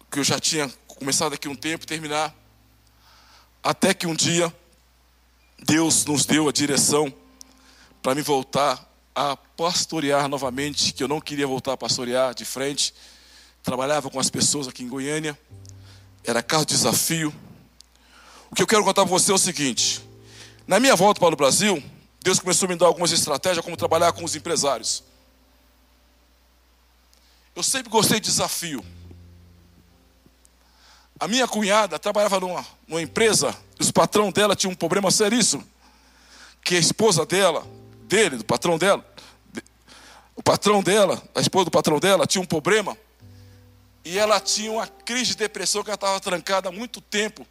o 0.01 0.05
que 0.07 0.19
eu 0.19 0.25
já 0.25 0.41
tinha 0.41 0.69
começado 0.87 1.35
aqui 1.35 1.49
um 1.49 1.55
tempo, 1.55 1.87
terminar 1.87 2.35
até 3.67 3.93
que 3.93 4.07
um 4.07 4.15
dia, 4.15 4.55
Deus 5.65 6.05
nos 6.05 6.25
deu 6.25 6.49
a 6.49 6.53
direção 6.53 7.13
para 8.01 8.15
me 8.15 8.23
voltar 8.23 8.89
a 9.13 9.37
pastorear 9.37 10.29
novamente, 10.29 10.93
que 10.93 11.03
eu 11.03 11.09
não 11.09 11.21
queria 11.21 11.49
voltar 11.49 11.73
a 11.73 11.77
pastorear 11.77 12.33
de 12.33 12.45
frente. 12.45 12.95
Trabalhava 13.65 14.09
com 14.09 14.21
as 14.21 14.31
pessoas 14.31 14.69
aqui 14.69 14.85
em 14.85 14.89
Goiânia, 14.89 15.37
era 16.23 16.45
caso 16.45 16.65
de 16.65 16.75
desafio. 16.75 17.35
O 18.53 18.55
que 18.55 18.63
eu 18.63 18.69
quero 18.69 18.85
contar 18.85 19.03
para 19.03 19.11
você 19.11 19.33
é 19.33 19.35
o 19.35 19.39
seguinte: 19.39 20.01
na 20.65 20.79
minha 20.79 20.95
volta 20.95 21.19
para 21.19 21.35
o 21.35 21.37
Brasil, 21.37 21.83
Deus 22.21 22.39
começou 22.39 22.69
a 22.69 22.69
me 22.69 22.77
dar 22.77 22.87
algumas 22.87 23.11
estratégias 23.11 23.65
como 23.65 23.77
trabalhar 23.77 24.13
com 24.13 24.23
os 24.23 24.37
empresários. 24.37 25.03
Eu 27.57 27.65
sempre 27.65 27.91
gostei 27.91 28.21
de 28.21 28.31
desafio. 28.31 28.85
A 31.19 31.27
minha 31.27 31.49
cunhada 31.49 31.99
trabalhava 31.99 32.39
numa, 32.39 32.67
numa 32.87 33.01
empresa, 33.01 33.57
os 33.79 33.91
patrão 33.91 34.31
dela 34.31 34.55
tinha 34.55 34.71
um 34.71 34.75
problema 34.75 35.11
seríssimo. 35.11 35.67
Que 36.63 36.77
a 36.77 36.79
esposa 36.79 37.25
dela, 37.25 37.67
dele, 38.03 38.37
do 38.37 38.45
patrão 38.45 38.77
dela, 38.77 39.05
o 40.35 40.43
patrão 40.43 40.83
dela, 40.83 41.23
a 41.35 41.41
esposa 41.41 41.65
do 41.67 41.71
patrão 41.71 41.99
dela, 41.99 42.27
tinha 42.27 42.43
um 42.43 42.47
problema. 42.47 42.97
E 44.05 44.19
ela 44.19 44.39
tinha 44.39 44.71
uma 44.71 44.87
crise 44.87 45.31
de 45.31 45.37
depressão 45.39 45.83
que 45.83 45.89
ela 45.89 45.95
estava 45.95 46.21
trancada 46.21 46.69
há 46.69 46.73
muito 46.73 47.01
tempo. 47.01 47.47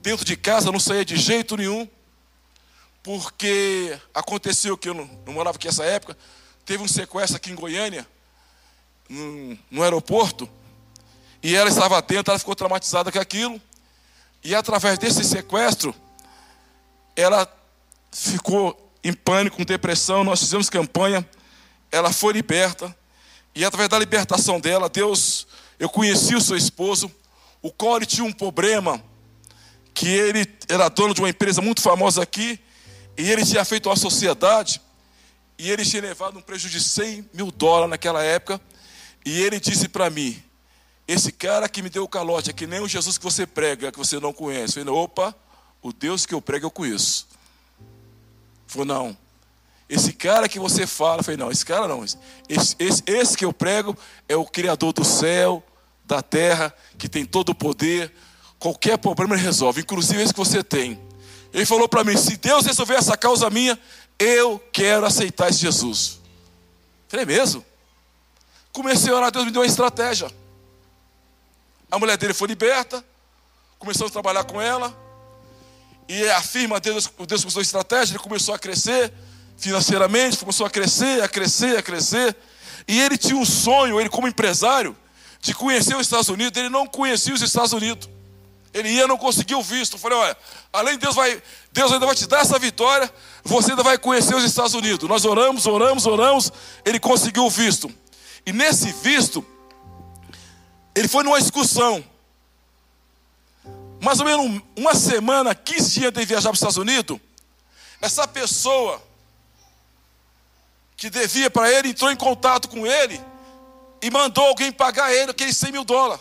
Dentro 0.00 0.24
de 0.24 0.36
casa, 0.36 0.72
não 0.72 0.80
saía 0.80 1.04
de 1.04 1.16
jeito 1.16 1.56
nenhum. 1.56 1.86
Porque 3.02 3.98
aconteceu 4.14 4.76
que 4.76 4.88
eu 4.88 4.94
não, 4.94 5.08
não 5.26 5.34
morava 5.34 5.56
aqui 5.56 5.66
nessa 5.66 5.84
época. 5.84 6.16
Teve 6.64 6.82
um 6.82 6.88
sequestro 6.88 7.36
aqui 7.36 7.50
em 7.50 7.54
Goiânia, 7.54 8.06
no, 9.08 9.58
no 9.70 9.82
aeroporto. 9.82 10.48
E 11.42 11.54
ela 11.56 11.70
estava 11.70 12.00
dentro, 12.02 12.30
ela 12.30 12.38
ficou 12.38 12.54
traumatizada 12.54 13.10
com 13.10 13.18
aquilo. 13.18 13.60
E 14.42 14.54
através 14.54 14.98
desse 14.98 15.24
sequestro, 15.24 15.94
ela 17.16 17.48
ficou 18.12 18.92
em 19.02 19.12
pânico, 19.12 19.56
com 19.56 19.64
depressão. 19.64 20.24
Nós 20.24 20.40
fizemos 20.40 20.68
campanha, 20.68 21.26
ela 21.90 22.12
foi 22.12 22.32
liberta. 22.32 22.94
E 23.54 23.64
através 23.64 23.88
da 23.88 23.98
libertação 23.98 24.60
dela, 24.60 24.88
Deus, 24.88 25.46
eu 25.78 25.88
conheci 25.88 26.34
o 26.34 26.40
seu 26.40 26.56
esposo, 26.56 27.10
o 27.62 27.72
ele 27.96 28.06
tinha 28.06 28.24
um 28.24 28.32
problema, 28.32 29.02
que 29.92 30.08
ele 30.08 30.46
era 30.68 30.88
dono 30.88 31.12
de 31.12 31.20
uma 31.20 31.28
empresa 31.28 31.60
muito 31.60 31.82
famosa 31.82 32.22
aqui, 32.22 32.60
e 33.18 33.30
ele 33.30 33.44
tinha 33.44 33.64
feito 33.64 33.88
uma 33.88 33.96
sociedade, 33.96 34.80
e 35.58 35.70
ele 35.70 35.84
tinha 35.84 36.00
levado 36.00 36.38
um 36.38 36.42
prejuízo 36.42 36.78
de 36.78 36.84
100 36.84 37.30
mil 37.34 37.50
dólares 37.50 37.90
naquela 37.90 38.22
época, 38.22 38.60
e 39.24 39.40
ele 39.42 39.58
disse 39.58 39.88
para 39.88 40.08
mim: 40.08 40.42
esse 41.12 41.32
cara 41.32 41.68
que 41.68 41.82
me 41.82 41.90
deu 41.90 42.04
o 42.04 42.08
calote 42.08 42.50
é 42.50 42.52
que 42.52 42.68
nem 42.68 42.78
o 42.78 42.86
Jesus 42.86 43.18
que 43.18 43.24
você 43.24 43.44
prega, 43.44 43.90
que 43.90 43.98
você 43.98 44.20
não 44.20 44.32
conhece. 44.32 44.78
Eu 44.78 44.84
falei, 44.84 45.00
opa, 45.00 45.34
o 45.82 45.92
Deus 45.92 46.24
que 46.24 46.32
eu 46.32 46.40
prego 46.40 46.66
eu 46.66 46.70
conheço. 46.70 47.26
Falei, 48.64 48.86
não. 48.86 49.18
Esse 49.88 50.12
cara 50.12 50.48
que 50.48 50.60
você 50.60 50.86
fala, 50.86 51.18
eu 51.18 51.24
falei, 51.24 51.36
não, 51.36 51.50
esse 51.50 51.66
cara 51.66 51.88
não. 51.88 52.04
Esse, 52.04 52.76
esse, 52.78 53.02
esse 53.08 53.36
que 53.36 53.44
eu 53.44 53.52
prego 53.52 53.98
é 54.28 54.36
o 54.36 54.44
Criador 54.44 54.92
do 54.92 55.04
céu, 55.04 55.60
da 56.04 56.22
terra, 56.22 56.72
que 56.96 57.08
tem 57.08 57.24
todo 57.24 57.48
o 57.48 57.54
poder. 57.56 58.14
Qualquer 58.60 58.96
problema 58.96 59.34
ele 59.34 59.42
resolve, 59.42 59.80
inclusive 59.80 60.22
esse 60.22 60.32
que 60.32 60.38
você 60.38 60.62
tem. 60.62 60.96
Ele 61.52 61.66
falou 61.66 61.88
para 61.88 62.04
mim: 62.04 62.16
se 62.16 62.36
Deus 62.36 62.64
resolver 62.64 62.94
essa 62.94 63.16
causa 63.16 63.50
minha, 63.50 63.76
eu 64.16 64.62
quero 64.72 65.04
aceitar 65.04 65.50
esse 65.50 65.58
Jesus. 65.58 66.20
Falei, 67.08 67.24
é 67.24 67.26
mesmo? 67.26 67.64
Comecei 68.72 69.12
a 69.12 69.16
orar, 69.16 69.32
Deus 69.32 69.44
me 69.44 69.50
deu 69.50 69.62
uma 69.62 69.66
estratégia. 69.66 70.30
A 71.90 71.98
mulher 71.98 72.16
dele 72.16 72.32
foi 72.32 72.48
liberta, 72.48 73.04
começamos 73.78 74.10
a 74.10 74.12
trabalhar 74.12 74.44
com 74.44 74.60
ela. 74.60 74.96
E 76.08 76.28
a 76.30 76.42
firma 76.42 76.80
Deus 76.80 77.06
começou 77.06 77.60
a 77.60 77.62
estratégia, 77.62 78.12
ele 78.12 78.22
começou 78.22 78.54
a 78.54 78.58
crescer 78.58 79.12
financeiramente, 79.56 80.38
começou 80.38 80.66
a 80.66 80.70
crescer, 80.70 81.22
a 81.22 81.28
crescer, 81.28 81.76
a 81.76 81.82
crescer. 81.82 82.36
E 82.88 83.00
ele 83.00 83.18
tinha 83.18 83.36
um 83.36 83.44
sonho, 83.44 84.00
ele 84.00 84.08
como 84.08 84.26
empresário, 84.26 84.96
de 85.40 85.54
conhecer 85.54 85.94
os 85.94 86.02
Estados 86.02 86.28
Unidos. 86.28 86.58
Ele 86.58 86.68
não 86.68 86.86
conhecia 86.86 87.34
os 87.34 87.42
Estados 87.42 87.72
Unidos. 87.72 88.08
Ele 88.72 88.88
ia 88.88 89.06
não 89.06 89.18
conseguiu 89.18 89.62
visto. 89.62 89.94
Eu 89.94 89.98
falei, 89.98 90.18
olha, 90.18 90.36
além 90.72 90.94
de 90.94 91.00
Deus 91.00 91.14
vai, 91.14 91.42
Deus 91.72 91.92
ainda 91.92 92.06
vai 92.06 92.14
te 92.14 92.26
dar 92.26 92.40
essa 92.40 92.58
vitória, 92.58 93.12
você 93.44 93.72
ainda 93.72 93.82
vai 93.82 93.98
conhecer 93.98 94.34
os 94.34 94.44
Estados 94.44 94.74
Unidos. 94.74 95.08
Nós 95.08 95.24
oramos, 95.24 95.66
oramos, 95.66 96.06
oramos, 96.06 96.52
ele 96.84 96.98
conseguiu 96.98 97.44
o 97.44 97.50
visto. 97.50 97.92
E 98.46 98.52
nesse 98.52 98.92
visto, 98.92 99.44
ele 101.00 101.08
foi 101.08 101.24
numa 101.24 101.38
excursão. 101.38 102.04
Mais 104.00 104.20
ou 104.20 104.26
menos 104.26 104.62
uma 104.76 104.94
semana, 104.94 105.54
15 105.54 106.00
dias 106.00 106.12
de 106.12 106.24
viajar 106.24 106.50
para 106.50 106.54
os 106.54 106.58
Estados 106.58 106.76
Unidos. 106.76 107.18
Essa 108.00 108.28
pessoa 108.28 109.02
que 110.96 111.08
devia 111.08 111.50
para 111.50 111.70
ele 111.70 111.88
entrou 111.88 112.10
em 112.10 112.16
contato 112.16 112.68
com 112.68 112.86
ele 112.86 113.20
e 114.02 114.10
mandou 114.10 114.46
alguém 114.46 114.70
pagar 114.70 115.12
ele 115.12 115.30
aqueles 115.30 115.56
100 115.56 115.72
mil 115.72 115.84
dólares 115.84 116.20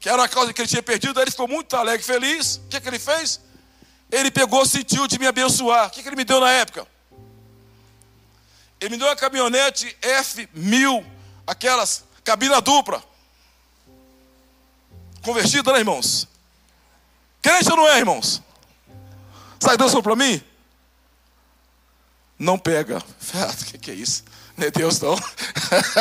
que 0.00 0.08
era 0.08 0.22
a 0.22 0.28
causa 0.28 0.52
que 0.52 0.60
ele 0.60 0.68
tinha 0.68 0.82
perdido, 0.82 1.18
aí 1.18 1.24
ele 1.24 1.32
ficou 1.32 1.48
muito 1.48 1.74
alegre, 1.76 2.04
feliz. 2.04 2.56
O 2.56 2.68
que, 2.68 2.80
que 2.80 2.88
ele 2.88 2.98
fez? 2.98 3.40
Ele 4.08 4.30
pegou, 4.30 4.64
sentiu 4.64 5.06
de 5.08 5.18
me 5.18 5.26
abençoar. 5.26 5.88
O 5.88 5.90
que, 5.90 6.00
que 6.00 6.08
ele 6.08 6.14
me 6.14 6.24
deu 6.24 6.38
na 6.38 6.52
época? 6.52 6.86
Ele 8.80 8.90
me 8.90 8.96
deu 8.98 9.08
uma 9.08 9.16
caminhonete 9.16 9.96
F1000, 10.00 11.04
aquelas 11.44 12.04
cabina 12.26 12.60
dupla. 12.60 13.02
Convertida, 15.22 15.72
né, 15.72 15.78
irmãos? 15.78 16.26
Crente 17.40 17.70
ou 17.70 17.76
não 17.76 17.88
é, 17.88 17.98
irmãos? 17.98 18.42
Sai 19.60 19.76
Deus 19.76 19.94
para 19.94 20.16
mim? 20.16 20.42
Não 22.36 22.58
pega. 22.58 22.98
O 22.98 23.64
que, 23.70 23.78
que 23.78 23.90
é 23.92 23.94
isso? 23.94 24.24
Não 24.56 24.66
é 24.66 24.70
Deus, 24.70 25.00
não. 25.00 25.16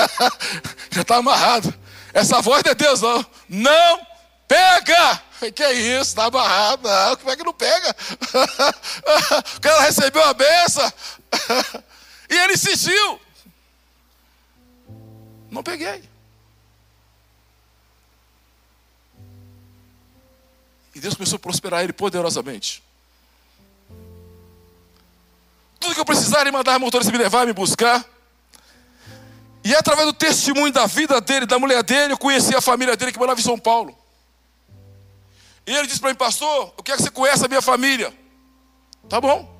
Já 0.90 1.02
está 1.02 1.18
amarrado. 1.18 1.74
Essa 2.12 2.42
voz 2.42 2.64
de 2.64 2.74
Deus 2.74 3.02
não. 3.02 3.26
Não 3.48 4.08
pega! 4.48 5.22
Que 5.54 5.64
é 5.64 5.74
isso? 5.74 6.10
Está 6.10 6.26
amarrado. 6.26 6.88
Não, 6.88 7.16
como 7.18 7.30
é 7.30 7.36
que 7.36 7.44
não 7.44 7.54
pega? 7.54 7.96
o 9.58 9.62
cara 9.62 9.82
recebeu 9.82 10.24
a 10.24 10.34
benção. 10.34 10.92
e 12.30 12.36
ele 12.36 12.54
insistiu. 12.54 13.22
Não 15.52 15.62
peguei. 15.62 16.15
E 20.96 21.00
Deus 21.00 21.14
começou 21.14 21.36
a 21.36 21.40
prosperar 21.40 21.84
ele 21.84 21.92
poderosamente. 21.92 22.82
Tudo 25.78 25.94
que 25.94 26.00
eu 26.00 26.06
precisar, 26.06 26.42
ele 26.42 26.52
mandar 26.52 26.80
motorista 26.80 27.12
me 27.12 27.18
levar, 27.18 27.46
me 27.46 27.52
buscar. 27.52 28.04
E 29.62 29.74
é 29.74 29.78
através 29.78 30.08
do 30.08 30.14
testemunho 30.14 30.72
da 30.72 30.86
vida 30.86 31.20
dele, 31.20 31.46
da 31.46 31.60
mulher 31.60 31.84
dele, 31.84 32.14
eu 32.14 32.18
conheci 32.18 32.56
a 32.56 32.62
família 32.62 32.96
dele 32.96 33.12
que 33.12 33.20
morava 33.20 33.40
em 33.40 33.44
São 33.44 33.60
Paulo. 33.60 33.98
E 35.68 35.76
ele 35.76 35.88
disse 35.88 36.00
para 36.00 36.12
mim, 36.12 36.16
pastor, 36.16 36.74
eu 36.78 36.84
quero 36.84 36.98
que 36.98 37.04
você 37.04 37.12
conheça 37.12 37.46
a 37.46 37.50
minha 37.50 37.62
família. 37.62 38.14
Tá 39.10 39.20
bom. 39.20 39.54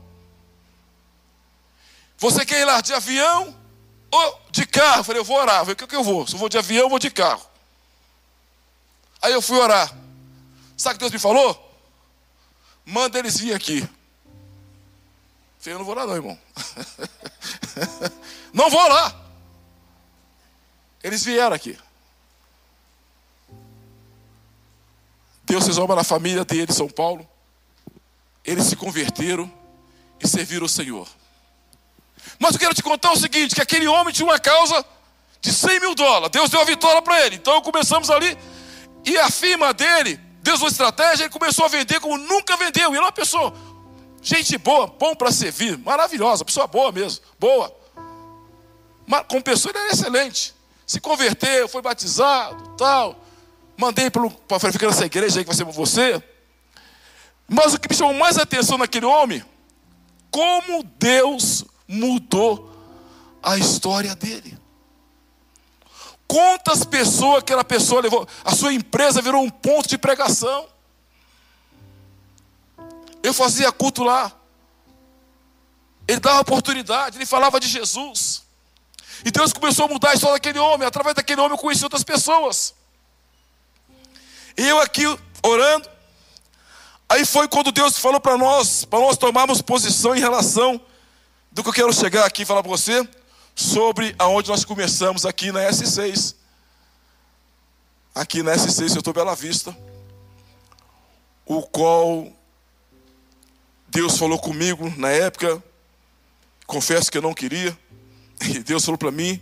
Você 2.18 2.46
quer 2.46 2.62
ir 2.62 2.66
lá 2.66 2.80
de 2.80 2.94
avião 2.94 3.54
ou 4.10 4.42
de 4.52 4.66
carro? 4.66 5.00
Eu 5.00 5.04
falei, 5.04 5.20
eu 5.20 5.26
vou 5.26 5.38
orar. 5.38 5.58
Eu 5.58 5.66
falei, 5.66 5.74
o 5.74 5.76
que, 5.76 5.88
que 5.88 5.96
eu 5.96 6.04
vou? 6.04 6.26
Se 6.26 6.36
eu 6.36 6.40
vou 6.40 6.48
de 6.48 6.58
avião, 6.58 6.84
eu 6.84 6.90
vou 6.90 7.00
de 7.00 7.10
carro. 7.12 7.46
Aí 9.22 9.34
eu 9.34 9.42
fui 9.42 9.58
orar. 9.58 10.05
Sabe 10.78 10.96
o 10.96 10.98
que 10.98 11.00
Deus 11.00 11.12
me 11.12 11.20
falou? 11.20 11.62
Manda 12.86 13.18
eles 13.18 13.40
vir 13.40 13.54
aqui. 13.54 13.88
Eu 15.66 15.80
não 15.80 15.86
vou 15.86 15.96
lá 15.96 16.06
não, 16.06 16.16
irmão. 16.16 16.38
não 18.54 18.70
vou 18.70 18.88
lá. 18.88 19.26
Eles 21.04 21.24
vieram 21.24 21.56
aqui. 21.56 21.78
Deus 25.44 25.64
fez 25.66 25.78
obra 25.78 25.96
na 25.96 26.04
família 26.04 26.44
dele, 26.44 26.72
São 26.72 26.88
Paulo. 26.88 27.28
Eles 28.44 28.66
se 28.66 28.76
converteram 28.76 29.52
e 30.20 30.28
serviram 30.28 30.66
o 30.66 30.70
Senhor. 30.70 31.08
Mas 32.40 32.54
eu 32.54 32.60
quero 32.60 32.74
te 32.74 32.84
contar 32.84 33.12
o 33.12 33.18
seguinte: 33.18 33.56
que 33.56 33.62
aquele 33.62 33.88
homem 33.88 34.14
tinha 34.14 34.26
uma 34.26 34.40
causa 34.40 34.86
de 35.42 35.52
100 35.52 35.80
mil 35.80 35.96
dólares. 35.96 36.32
Deus 36.32 36.50
deu 36.50 36.62
a 36.62 36.66
vitória 36.66 37.02
para 37.02 37.26
ele. 37.26 37.36
Então 37.36 37.62
começamos 37.62 38.10
ali. 38.10 38.38
E 39.04 39.18
a 39.18 39.30
firma 39.30 39.74
dele, 39.74 40.20
Deus 40.46 40.62
uma 40.62 40.70
estratégia, 40.70 41.26
ele 41.26 41.34
começou 41.34 41.66
a 41.66 41.68
vender 41.68 42.00
como 42.00 42.18
nunca 42.18 42.56
vendeu. 42.56 42.92
E 42.92 42.94
ele 42.94 42.98
é 43.00 43.02
uma 43.02 43.12
pessoa, 43.12 43.54
gente 44.22 44.58
boa, 44.58 44.88
bom 44.88 45.14
para 45.14 45.32
servir, 45.32 45.78
maravilhosa, 45.80 46.46
pessoa 46.46 46.68
boa 46.68 46.92
mesmo, 46.92 47.22
boa. 47.38 47.76
Como 49.28 49.44
pessoa, 49.44 49.72
ele 49.72 49.80
era 49.80 49.94
excelente 49.94 50.56
se 50.86 51.00
converteu, 51.00 51.68
foi 51.68 51.82
batizado, 51.82 52.76
tal. 52.78 53.20
Mandei 53.78 54.10
para 54.10 54.72
ficar 54.72 54.88
nessa 54.88 55.06
igreja 55.06 55.40
aí 55.40 55.44
que 55.44 55.48
vai 55.48 55.56
ser 55.56 55.66
para 55.66 55.74
você. 55.74 56.24
Mas 57.48 57.74
o 57.74 57.80
que 57.80 57.90
me 57.90 57.96
chamou 57.96 58.14
mais 58.14 58.38
atenção 58.38 58.78
naquele 58.78 59.06
homem, 59.06 59.44
como 60.32 60.84
Deus 60.98 61.66
mudou 61.88 62.72
a 63.42 63.58
história 63.58 64.16
dele. 64.16 64.58
Quantas 66.28 66.84
pessoas 66.84 67.40
aquela 67.40 67.64
pessoa 67.64 68.02
levou, 68.02 68.28
a 68.44 68.56
sua 68.56 68.74
empresa 68.74 69.22
virou 69.22 69.44
um 69.44 69.50
ponto 69.50 69.88
de 69.88 69.98
pregação. 69.98 70.68
Eu 73.22 73.34
fazia 73.34 73.72
culto 73.72 74.04
lá. 74.04 74.32
Ele 76.08 76.20
dava 76.20 76.42
oportunidade, 76.42 77.18
ele 77.18 77.26
falava 77.26 77.60
de 77.60 77.68
Jesus. 77.68 78.44
E 79.24 79.32
Deus 79.32 79.54
começou 79.54 79.86
a 79.86 79.88
mudar 79.88 80.12
a 80.12 80.14
história 80.14 80.36
daquele 80.36 80.60
homem. 80.60 80.88
Através 80.88 81.16
daquele 81.16 81.42
homem 81.42 81.54
eu 81.54 81.58
conheci 81.58 81.84
outras 81.84 82.04
pessoas. 82.04 82.76
E 84.58 84.68
eu 84.68 84.80
aqui 84.80 85.04
orando. 85.44 85.90
Aí 87.08 87.26
foi 87.26 87.48
quando 87.48 87.72
Deus 87.72 87.98
falou 87.98 88.20
para 88.20 88.38
nós, 88.38 88.84
para 88.86 89.00
nós 89.00 89.18
tomarmos 89.18 89.62
posição 89.62 90.16
em 90.16 90.20
relação 90.20 90.82
do 91.52 91.64
que 91.64 91.70
eu 91.70 91.74
quero 91.74 91.94
chegar 91.94 92.26
aqui 92.26 92.42
e 92.42 92.46
falar 92.46 92.62
para 92.62 92.72
você, 92.72 93.08
sobre 93.56 94.14
aonde 94.20 94.50
nós 94.50 94.66
começamos 94.66 95.26
aqui 95.26 95.52
na 95.52 95.62
S6. 95.62 96.36
Aqui 98.14 98.44
na 98.44 98.54
S6, 98.54 98.92
eu 98.92 98.98
estou 98.98 99.14
Bela 99.14 99.36
Vista. 99.36 99.76
O 101.46 101.62
qual 101.62 102.32
Deus 103.88 104.18
falou 104.18 104.38
comigo 104.38 104.94
na 104.98 105.10
época. 105.10 105.64
Confesso 106.68 107.10
que 107.10 107.18
eu 107.18 107.22
não 107.22 107.34
queria. 107.34 107.76
E 108.42 108.60
Deus 108.60 108.84
falou 108.84 108.98
para 108.98 109.12
mim: 109.12 109.42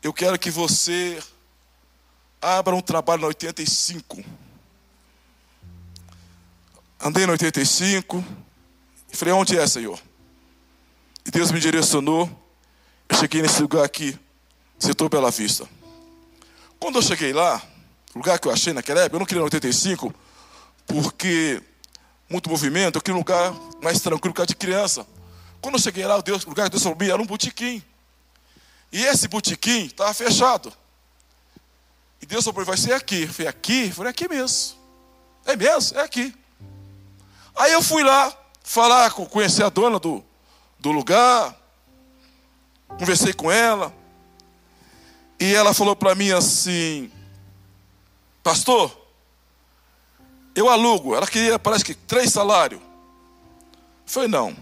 Eu 0.00 0.12
quero 0.12 0.38
que 0.38 0.48
você 0.48 1.20
abra 2.40 2.72
um 2.72 2.80
trabalho 2.80 3.22
na 3.22 3.26
85. 3.26 4.24
Andei 7.00 7.26
na 7.26 7.32
85 7.32 8.24
e 9.12 9.16
falei: 9.16 9.34
Onde 9.34 9.58
é, 9.58 9.66
Senhor? 9.66 10.00
E 11.26 11.30
Deus 11.32 11.50
me 11.50 11.58
direcionou. 11.58 12.43
Cheguei 13.18 13.42
nesse 13.42 13.62
lugar 13.62 13.84
aqui, 13.84 14.18
setor 14.78 15.08
Bela 15.08 15.30
Vista. 15.30 15.68
Quando 16.80 16.96
eu 16.96 17.02
cheguei 17.02 17.32
lá, 17.32 17.62
o 18.14 18.18
lugar 18.18 18.38
que 18.38 18.48
eu 18.48 18.52
achei 18.52 18.72
naquela 18.72 19.00
época, 19.00 19.16
eu 19.16 19.18
não 19.20 19.26
queria 19.26 19.40
na 19.40 19.44
85, 19.44 20.12
porque 20.86 21.62
muito 22.28 22.50
movimento, 22.50 22.96
eu 22.96 23.00
queria 23.00 23.14
um 23.14 23.20
lugar 23.20 23.54
mais 23.82 24.00
tranquilo, 24.00 24.32
lugar 24.32 24.46
de 24.46 24.56
criança. 24.56 25.06
Quando 25.60 25.76
eu 25.76 25.80
cheguei 25.80 26.04
lá, 26.04 26.16
o, 26.16 26.22
Deus, 26.22 26.44
lugar 26.44 26.64
que 26.64 26.70
Deus 26.70 26.82
falou 26.82 26.98
era 27.00 27.22
um 27.22 27.26
botequim. 27.26 27.82
E 28.92 29.02
esse 29.04 29.28
botequim 29.28 29.86
estava 29.86 30.12
fechado. 30.12 30.72
E 32.20 32.26
Deus 32.26 32.44
falou, 32.44 32.64
vai 32.64 32.76
ser 32.76 32.92
aqui. 32.92 33.22
Eu 33.22 33.32
falei, 33.32 33.48
aqui? 33.48 33.86
Eu 33.86 33.92
falei, 33.92 34.10
aqui 34.10 34.28
mesmo. 34.28 34.76
É 35.46 35.56
mesmo? 35.56 35.98
É 35.98 36.02
aqui. 36.02 36.34
Aí 37.54 37.72
eu 37.72 37.82
fui 37.82 38.02
lá 38.02 38.36
falar, 38.62 39.10
conhecer 39.12 39.62
a 39.62 39.68
dona 39.68 39.98
do, 39.98 40.24
do 40.78 40.90
lugar. 40.90 41.63
Conversei 42.88 43.32
com 43.32 43.50
ela. 43.50 43.94
E 45.38 45.54
ela 45.54 45.74
falou 45.74 45.96
para 45.96 46.14
mim 46.14 46.30
assim: 46.30 47.10
Pastor, 48.42 48.96
eu 50.54 50.68
alugo. 50.68 51.14
Ela 51.14 51.26
queria, 51.26 51.58
parece 51.58 51.84
que, 51.84 51.94
três 51.94 52.32
salários. 52.32 52.80
Falei, 54.06 54.28
não 54.28 54.54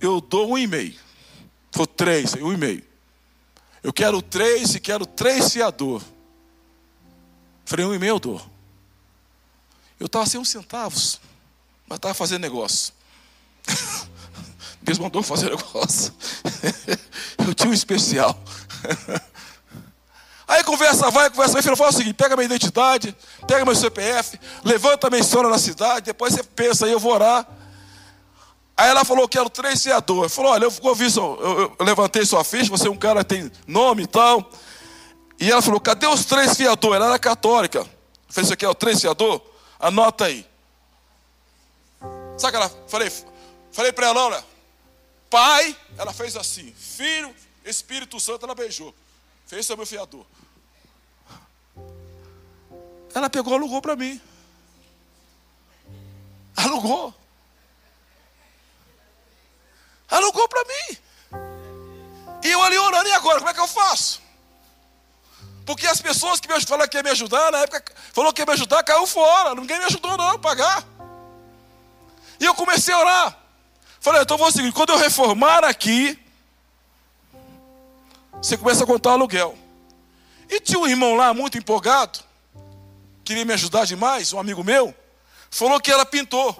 eu 0.00 0.20
dou 0.20 0.50
um 0.50 0.58
e-mail. 0.58 0.94
Foi 1.70 1.86
três, 1.86 2.34
um 2.34 2.52
e-mail. 2.52 2.84
Eu 3.82 3.92
quero 3.92 4.20
três 4.22 4.74
e 4.74 4.80
quero 4.80 5.06
três 5.06 5.52
fiador. 5.52 6.02
Falei, 7.64 7.84
um 7.84 7.94
e-mail 7.94 8.14
eu 8.14 8.18
dou. 8.18 8.50
Eu 10.00 10.06
estava 10.06 10.26
sem 10.26 10.40
uns 10.40 10.48
centavos, 10.48 11.20
mas 11.86 11.96
estava 11.96 12.14
fazendo 12.14 12.42
negócio. 12.42 12.92
Deus 14.80 14.98
mandou 14.98 15.22
fazer 15.22 15.50
negócio. 15.50 16.14
eu 17.46 17.54
tinha 17.54 17.70
um 17.70 17.74
especial. 17.74 18.38
Aí 20.48 20.64
conversa 20.64 21.10
vai, 21.10 21.28
conversa 21.28 21.52
vai, 21.52 21.62
filho, 21.62 21.76
fala 21.76 21.90
o 21.90 21.92
seguinte: 21.92 22.14
pega 22.14 22.34
minha 22.34 22.46
identidade, 22.46 23.14
pega 23.46 23.66
meu 23.66 23.74
CPF, 23.74 24.40
levanta 24.64 25.10
minha 25.10 25.20
história 25.20 25.50
na 25.50 25.58
cidade, 25.58 26.06
depois 26.06 26.32
você 26.32 26.42
pensa 26.42 26.86
aí, 26.86 26.92
eu 26.92 26.98
vou 26.98 27.12
orar. 27.12 27.46
Aí 28.74 28.88
ela 28.88 29.04
falou: 29.04 29.28
Quero 29.28 29.50
três 29.50 29.82
fiadores. 29.82 30.34
Falou: 30.34 30.52
Olha, 30.52 30.64
eu, 30.64 30.72
ouvi, 30.82 31.04
eu, 31.14 31.76
eu, 31.78 31.84
levantei 31.84 32.24
sua 32.24 32.44
ficha, 32.44 32.70
você 32.70 32.88
é 32.88 32.90
um 32.90 32.96
cara 32.96 33.24
que 33.24 33.34
tem 33.34 33.52
nome 33.66 34.04
e 34.04 34.06
tal. 34.06 34.48
E 35.38 35.50
ela 35.50 35.60
falou: 35.60 35.80
Cadê 35.80 36.06
os 36.06 36.24
três 36.24 36.56
fiadores? 36.56 36.96
Ela 36.96 37.06
era 37.08 37.18
católica. 37.18 37.80
falei, 38.28 38.44
isso 38.44 38.52
aqui 38.54 38.64
é 38.64 38.68
o 38.68 38.74
três 38.74 39.00
fiador? 39.00 39.42
Anota 39.78 40.24
aí. 40.24 40.46
Sabe 42.38 42.52
que 42.52 42.56
ela 42.56 42.70
falei, 42.86 43.12
falei 43.72 43.92
para 43.92 44.06
ela, 44.06 44.26
olha, 44.26 44.44
pai, 45.30 45.76
ela 45.96 46.12
fez 46.12 46.36
assim, 46.36 46.72
filho, 46.72 47.34
Espírito 47.64 48.18
Santo, 48.18 48.44
ela 48.44 48.54
beijou. 48.54 48.94
Fez 49.46 49.66
seu 49.66 49.76
meu 49.76 49.86
fiador. 49.86 50.26
Ela 53.14 53.30
pegou, 53.30 53.54
alugou 53.54 53.80
para 53.80 53.96
mim. 53.96 54.20
Alugou. 56.56 57.14
Alugou 60.08 60.48
para 60.48 60.64
mim. 60.64 60.98
E 62.44 62.50
eu 62.50 62.62
ali 62.62 62.78
orando, 62.78 63.08
e 63.08 63.12
agora? 63.12 63.38
Como 63.38 63.50
é 63.50 63.54
que 63.54 63.60
eu 63.60 63.68
faço? 63.68 64.22
Porque 65.66 65.86
as 65.86 66.00
pessoas 66.00 66.40
que 66.40 66.48
me 66.48 66.60
falaram 66.64 66.88
que 66.88 66.96
ia 66.96 67.02
me 67.02 67.10
ajudar, 67.10 67.52
na 67.52 67.58
época, 67.58 67.92
falou 68.12 68.32
que 68.32 68.40
ia 68.40 68.46
me 68.46 68.52
ajudar, 68.52 68.82
caiu 68.82 69.06
fora. 69.06 69.54
Ninguém 69.54 69.78
me 69.78 69.84
ajudou 69.84 70.16
não 70.16 70.30
a 70.30 70.38
pagar. 70.38 70.82
E 72.40 72.44
eu 72.44 72.54
comecei 72.54 72.94
a 72.94 72.98
orar. 72.98 73.47
Falei, 74.00 74.22
então 74.22 74.38
vou 74.38 74.50
seguir. 74.52 74.72
Quando 74.72 74.90
eu 74.90 74.98
reformar 74.98 75.64
aqui, 75.64 76.18
você 78.32 78.56
começa 78.56 78.84
a 78.84 78.86
contar 78.86 79.10
o 79.10 79.12
aluguel. 79.14 79.56
E 80.48 80.60
tinha 80.60 80.78
um 80.78 80.86
irmão 80.86 81.14
lá 81.14 81.34
muito 81.34 81.58
empolgado, 81.58 82.20
queria 83.22 83.44
me 83.44 83.52
ajudar 83.52 83.84
demais, 83.84 84.32
um 84.32 84.38
amigo 84.38 84.64
meu, 84.64 84.94
falou 85.50 85.78
que 85.80 85.90
ela 85.90 86.06
pintou. 86.06 86.56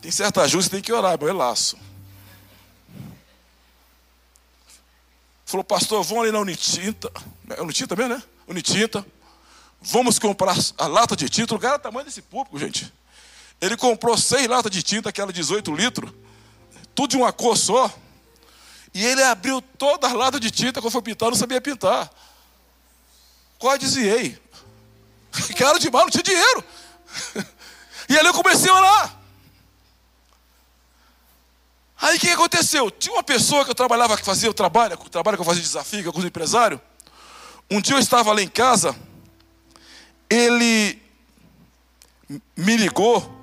Tem 0.00 0.10
certa 0.10 0.42
ajuda, 0.42 0.68
tem 0.68 0.80
que 0.80 0.92
orar, 0.92 1.18
meu 1.20 1.34
laço. 1.34 1.76
Falou, 5.44 5.64
pastor, 5.64 6.02
vamos 6.04 6.22
ali 6.22 6.32
na 6.32 6.38
Unitinta. 6.38 7.10
É 7.48 7.60
Unitinta 7.60 7.96
mesmo, 7.96 8.14
né? 8.14 8.22
Unitinta. 8.46 9.04
Vamos 9.80 10.18
comprar 10.18 10.56
a 10.78 10.86
lata 10.86 11.16
de 11.16 11.28
tinta. 11.28 11.52
O 11.52 11.56
lugar 11.56 11.72
é 11.72 11.76
o 11.76 11.78
tamanho 11.80 12.06
desse 12.06 12.22
público, 12.22 12.56
gente. 12.56 12.90
Ele 13.60 13.76
comprou 13.76 14.16
seis 14.16 14.46
latas 14.46 14.70
de 14.70 14.82
tinta, 14.82 15.10
aquela 15.10 15.32
18 15.32 15.74
litros. 15.74 16.12
Tudo 16.94 17.10
de 17.10 17.16
uma 17.16 17.32
cor 17.32 17.56
só. 17.56 17.92
E 18.94 19.04
ele 19.04 19.22
abriu 19.22 19.60
todas 19.60 20.10
as 20.10 20.16
latas 20.16 20.40
de 20.40 20.50
tinta. 20.50 20.80
Quando 20.80 20.92
foi 20.92 21.02
pintar, 21.02 21.30
não 21.30 21.36
sabia 21.36 21.60
pintar. 21.60 22.10
Quase 23.58 23.80
desviei. 23.80 24.38
Cara 25.56 25.78
de 25.78 25.90
mal, 25.90 26.02
não 26.02 26.10
tinha 26.10 26.22
dinheiro. 26.22 26.64
E 28.08 28.18
ali 28.18 28.26
eu 28.26 28.34
comecei 28.34 28.68
a 28.68 28.74
orar. 28.74 29.20
Aí 32.00 32.16
o 32.16 32.20
que 32.20 32.28
aconteceu? 32.30 32.90
Tinha 32.90 33.14
uma 33.14 33.22
pessoa 33.22 33.64
que 33.64 33.70
eu 33.70 33.74
trabalhava, 33.74 34.16
que 34.16 34.24
fazia 34.24 34.50
o 34.50 34.54
trabalho, 34.54 34.98
o 35.00 35.08
trabalho 35.08 35.36
que 35.36 35.42
eu 35.42 35.46
fazia 35.46 35.62
desafio 35.62 36.12
com 36.12 36.18
os 36.18 36.24
empresários. 36.24 36.80
Um 37.70 37.80
dia 37.80 37.94
eu 37.94 38.00
estava 38.00 38.32
lá 38.32 38.42
em 38.42 38.48
casa, 38.48 38.96
ele 40.28 41.00
me 42.56 42.76
ligou 42.76 43.39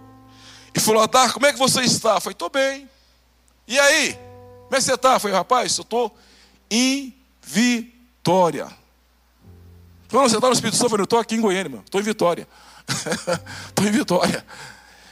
e 0.78 0.80
falou: 0.80 1.02
Adar, 1.02 1.34
como 1.34 1.46
é 1.46 1.54
que 1.54 1.60
você 1.60 1.82
está? 1.82 2.20
Falei: 2.20 2.34
estou 2.34 2.50
bem. 2.50 2.90
E 3.68 3.80
aí? 3.80 4.13
Como 4.13 4.76
é 4.76 4.76
que 4.78 4.82
você 4.82 4.94
está? 4.94 5.20
Falei: 5.20 5.36
rapaz, 5.36 5.78
eu 5.78 5.82
estou 5.82 6.16
em 6.70 7.16
Vitória. 7.42 8.68
Falei, 10.08 10.30
você 10.30 10.36
está 10.36 10.48
no 10.48 10.54
Espírito 10.54 10.78
Santo? 10.78 10.96
Eu 10.96 11.04
estou 11.04 11.20
aqui 11.20 11.36
em 11.36 11.42
Goiânia. 11.42 11.82
Estou 11.84 12.00
em 12.00 12.04
Vitória. 12.04 12.48
Estou 13.68 13.86
em 13.86 13.92
Vitória. 13.92 14.46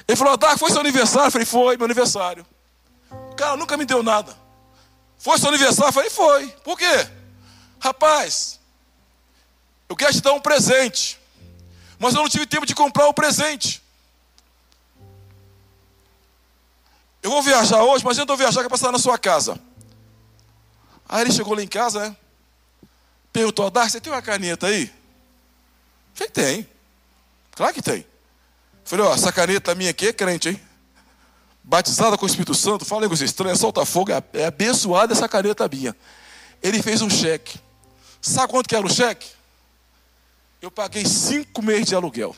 Ele 0.07 0.15
falou: 0.15 0.33
Adar, 0.33 0.57
foi 0.57 0.71
seu 0.71 0.79
aniversário? 0.79 1.27
Eu 1.27 1.31
falei: 1.31 1.45
foi, 1.45 1.77
meu 1.77 1.85
aniversário. 1.85 2.45
O 3.31 3.35
cara 3.35 3.57
nunca 3.57 3.75
me 3.75 3.85
deu 3.85 4.01
nada. 4.01 4.35
Foi 5.17 5.37
seu 5.37 5.49
aniversário? 5.49 5.89
Eu 5.89 5.93
falei, 5.93 6.09
foi. 6.09 6.47
Por 6.63 6.77
quê? 6.77 7.09
Rapaz, 7.79 8.59
eu 9.89 9.95
quero 9.95 10.13
te 10.13 10.21
dar 10.21 10.33
um 10.33 10.39
presente. 10.39 11.19
Mas 11.99 12.13
eu 12.13 12.21
não 12.21 12.29
tive 12.29 12.45
tempo 12.45 12.65
de 12.65 12.75
comprar 12.75 13.07
o 13.07 13.13
presente. 13.13 13.81
Eu 17.25 17.31
vou 17.31 17.41
viajar 17.41 17.81
hoje, 17.81 18.05
mas 18.05 18.19
eu 18.19 18.37
viajar, 18.37 18.61
que 18.61 18.69
passar 18.69 18.91
na 18.91 18.99
sua 18.99 19.17
casa. 19.17 19.59
Aí 21.09 21.21
ele 21.21 21.31
chegou 21.31 21.55
lá 21.55 21.63
em 21.63 21.67
casa, 21.67 22.09
né? 22.09 22.15
Perguntou, 23.33 23.67
Dar, 23.71 23.89
você 23.89 23.99
tem 23.99 24.13
uma 24.13 24.21
caneta 24.21 24.67
aí? 24.67 24.93
falei, 26.13 26.29
tem. 26.29 26.69
Claro 27.55 27.73
que 27.73 27.81
tem. 27.81 28.05
falei, 28.83 29.03
ó, 29.07 29.15
essa 29.15 29.31
caneta 29.31 29.73
minha 29.73 29.89
aqui 29.89 30.09
é 30.09 30.13
crente, 30.13 30.49
hein? 30.49 30.61
batizada 31.63 32.15
com 32.15 32.25
o 32.25 32.29
Espírito 32.29 32.53
Santo, 32.53 32.85
fala 32.85 33.01
línguas 33.01 33.21
estranhas, 33.21 33.59
solta 33.59 33.83
fogo, 33.87 34.11
é, 34.11 34.23
é 34.33 34.45
abençoada 34.45 35.11
essa 35.11 35.27
caneta 35.27 35.67
minha. 35.67 35.95
Ele 36.61 36.79
fez 36.83 37.01
um 37.01 37.09
cheque. 37.09 37.57
Sabe 38.21 38.51
quanto 38.51 38.69
que 38.69 38.75
era 38.75 38.85
o 38.85 38.93
cheque? 38.93 39.31
Eu 40.61 40.69
paguei 40.69 41.03
cinco 41.05 41.63
meses 41.63 41.87
de 41.87 41.95
aluguel. 41.95 42.35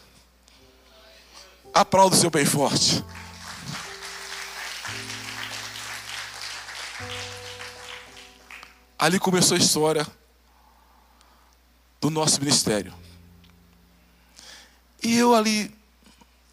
Aplauda 1.73 2.15
o 2.15 2.17
seu 2.17 2.29
bem 2.29 2.45
forte. 2.45 3.03
Ali 8.99 9.19
começou 9.19 9.55
a 9.55 9.59
história 9.59 10.07
do 12.01 12.09
nosso 12.09 12.39
ministério. 12.39 12.93
E 15.03 15.17
eu 15.17 15.35
ali 15.35 15.75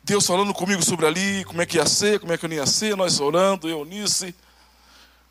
Deus 0.04 0.26
falando 0.26 0.52
comigo 0.52 0.84
sobre 0.84 1.06
ali, 1.06 1.42
como 1.46 1.62
é 1.62 1.66
que 1.66 1.78
ia 1.78 1.86
ser, 1.86 2.20
como 2.20 2.30
é 2.30 2.36
que 2.36 2.44
eu 2.44 2.48
não 2.50 2.56
ia 2.56 2.66
ser, 2.66 2.94
nós 2.94 3.20
orando, 3.20 3.66
eu 3.66 3.86
nisso, 3.86 4.26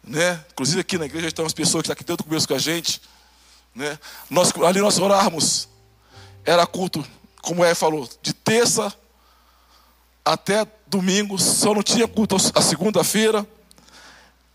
né? 0.04 0.44
Inclusive 0.52 0.82
aqui 0.82 0.98
na 0.98 1.06
igreja 1.06 1.28
estão 1.28 1.46
as 1.46 1.54
pessoas 1.54 1.84
que 1.84 1.86
estão 1.86 1.94
aqui 1.94 2.04
tanto 2.04 2.24
começo 2.24 2.48
com 2.48 2.56
a 2.56 2.60
gente, 2.60 3.00
né? 3.76 4.00
Nós, 4.32 4.52
ali 4.66 4.82
nós 4.82 4.98
orarmos, 4.98 5.70
era 6.44 6.66
culto, 6.66 7.06
como 7.44 7.64
é 7.64 7.76
falou, 7.76 8.10
de 8.24 8.34
terça 8.34 8.92
até 10.26 10.66
domingo, 10.88 11.38
só 11.38 11.76
não 11.76 11.84
tinha 11.84 12.08
culto 12.08 12.36
a 12.56 12.62
segunda-feira, 12.62 13.48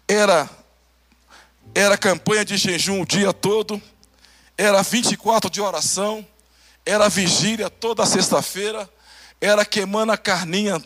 era, 0.08 0.50
era 1.78 1.96
campanha 1.96 2.44
de 2.44 2.56
jejum 2.56 3.02
o 3.02 3.06
dia 3.06 3.32
todo, 3.32 3.80
era 4.56 4.82
24 4.82 5.48
de 5.48 5.60
oração, 5.60 6.26
era 6.84 7.08
vigília 7.08 7.70
toda 7.70 8.04
sexta-feira, 8.04 8.90
era 9.40 9.64
queimando 9.64 10.10
a 10.10 10.16
carninha 10.16 10.82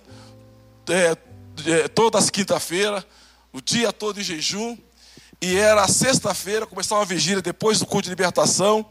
é, 0.91 1.17
é, 1.67 1.89
todas 1.89 2.25
as 2.25 2.31
quinta-feira, 2.31 3.03
o 3.55 3.61
dia 3.63 3.91
todo 3.91 4.21
em 4.21 4.23
jejum. 4.23 4.77
E 5.41 5.57
era 5.57 5.89
sexta-feira, 5.89 6.67
começava 6.67 7.01
uma 7.01 7.07
vigília 7.07 7.41
depois 7.41 7.79
do 7.79 7.87
culto 7.87 8.05
de 8.05 8.11
libertação. 8.11 8.85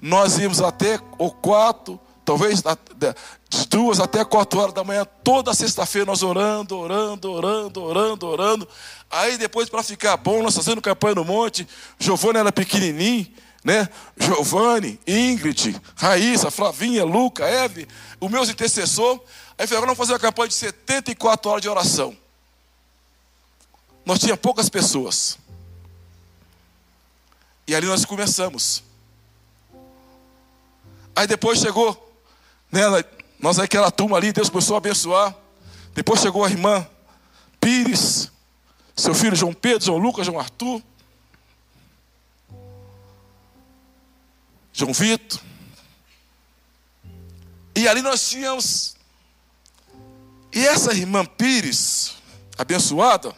Nós 0.00 0.38
íamos 0.38 0.60
até 0.60 1.00
o 1.18 1.32
quatro, 1.32 2.00
talvez 2.30 2.62
de 3.48 3.66
duas 3.66 3.98
até 3.98 4.24
quatro 4.24 4.60
horas 4.60 4.72
da 4.72 4.84
manhã, 4.84 5.04
toda 5.24 5.52
sexta-feira 5.52 6.06
nós 6.06 6.22
orando, 6.22 6.78
orando, 6.78 7.32
orando, 7.32 7.82
orando, 7.82 8.26
orando. 8.26 8.68
Aí 9.10 9.36
depois, 9.36 9.68
para 9.68 9.82
ficar 9.82 10.16
bom, 10.16 10.40
nós 10.40 10.54
fazendo 10.54 10.80
campanha 10.80 11.16
no 11.16 11.24
monte. 11.24 11.66
Giovanni 11.98 12.38
era 12.38 12.52
pequenininho, 12.52 13.26
né? 13.64 13.88
Giovanni, 14.16 15.00
Ingrid, 15.04 15.76
Raíssa, 15.96 16.52
Flavinha, 16.52 17.04
Luca, 17.04 17.44
Eve, 17.44 17.88
os 18.20 18.30
meus 18.30 18.48
intercessores. 18.48 19.20
Aí 19.58 19.66
falei, 19.66 19.78
agora 19.78 19.86
vamos 19.86 19.98
fazer 19.98 20.12
uma 20.12 20.20
campanha 20.20 20.48
de 20.48 20.54
74 20.54 21.50
horas 21.50 21.62
de 21.62 21.68
oração. 21.68 22.16
Nós 24.06 24.20
tínhamos 24.20 24.40
poucas 24.40 24.68
pessoas. 24.68 25.36
E 27.66 27.74
ali 27.74 27.88
nós 27.88 28.04
começamos. 28.04 28.84
Aí 31.16 31.26
depois 31.26 31.58
chegou, 31.58 32.09
né, 32.70 32.82
nós 33.38 33.58
aquela 33.58 33.90
turma 33.90 34.16
ali, 34.16 34.32
Deus 34.32 34.48
começou 34.48 34.76
a 34.76 34.78
abençoar. 34.78 35.34
Depois 35.94 36.20
chegou 36.20 36.44
a 36.44 36.50
irmã 36.50 36.86
Pires, 37.60 38.30
seu 38.94 39.14
filho 39.14 39.34
João 39.34 39.52
Pedro, 39.52 39.86
João 39.86 39.98
Lucas, 39.98 40.26
João 40.26 40.38
Arthur. 40.38 40.82
João 44.72 44.92
Vitor. 44.92 45.40
E 47.74 47.88
ali 47.88 48.02
nós 48.02 48.28
tínhamos. 48.28 48.96
E 50.52 50.66
essa 50.66 50.92
irmã 50.92 51.24
Pires, 51.24 52.14
abençoada, 52.58 53.34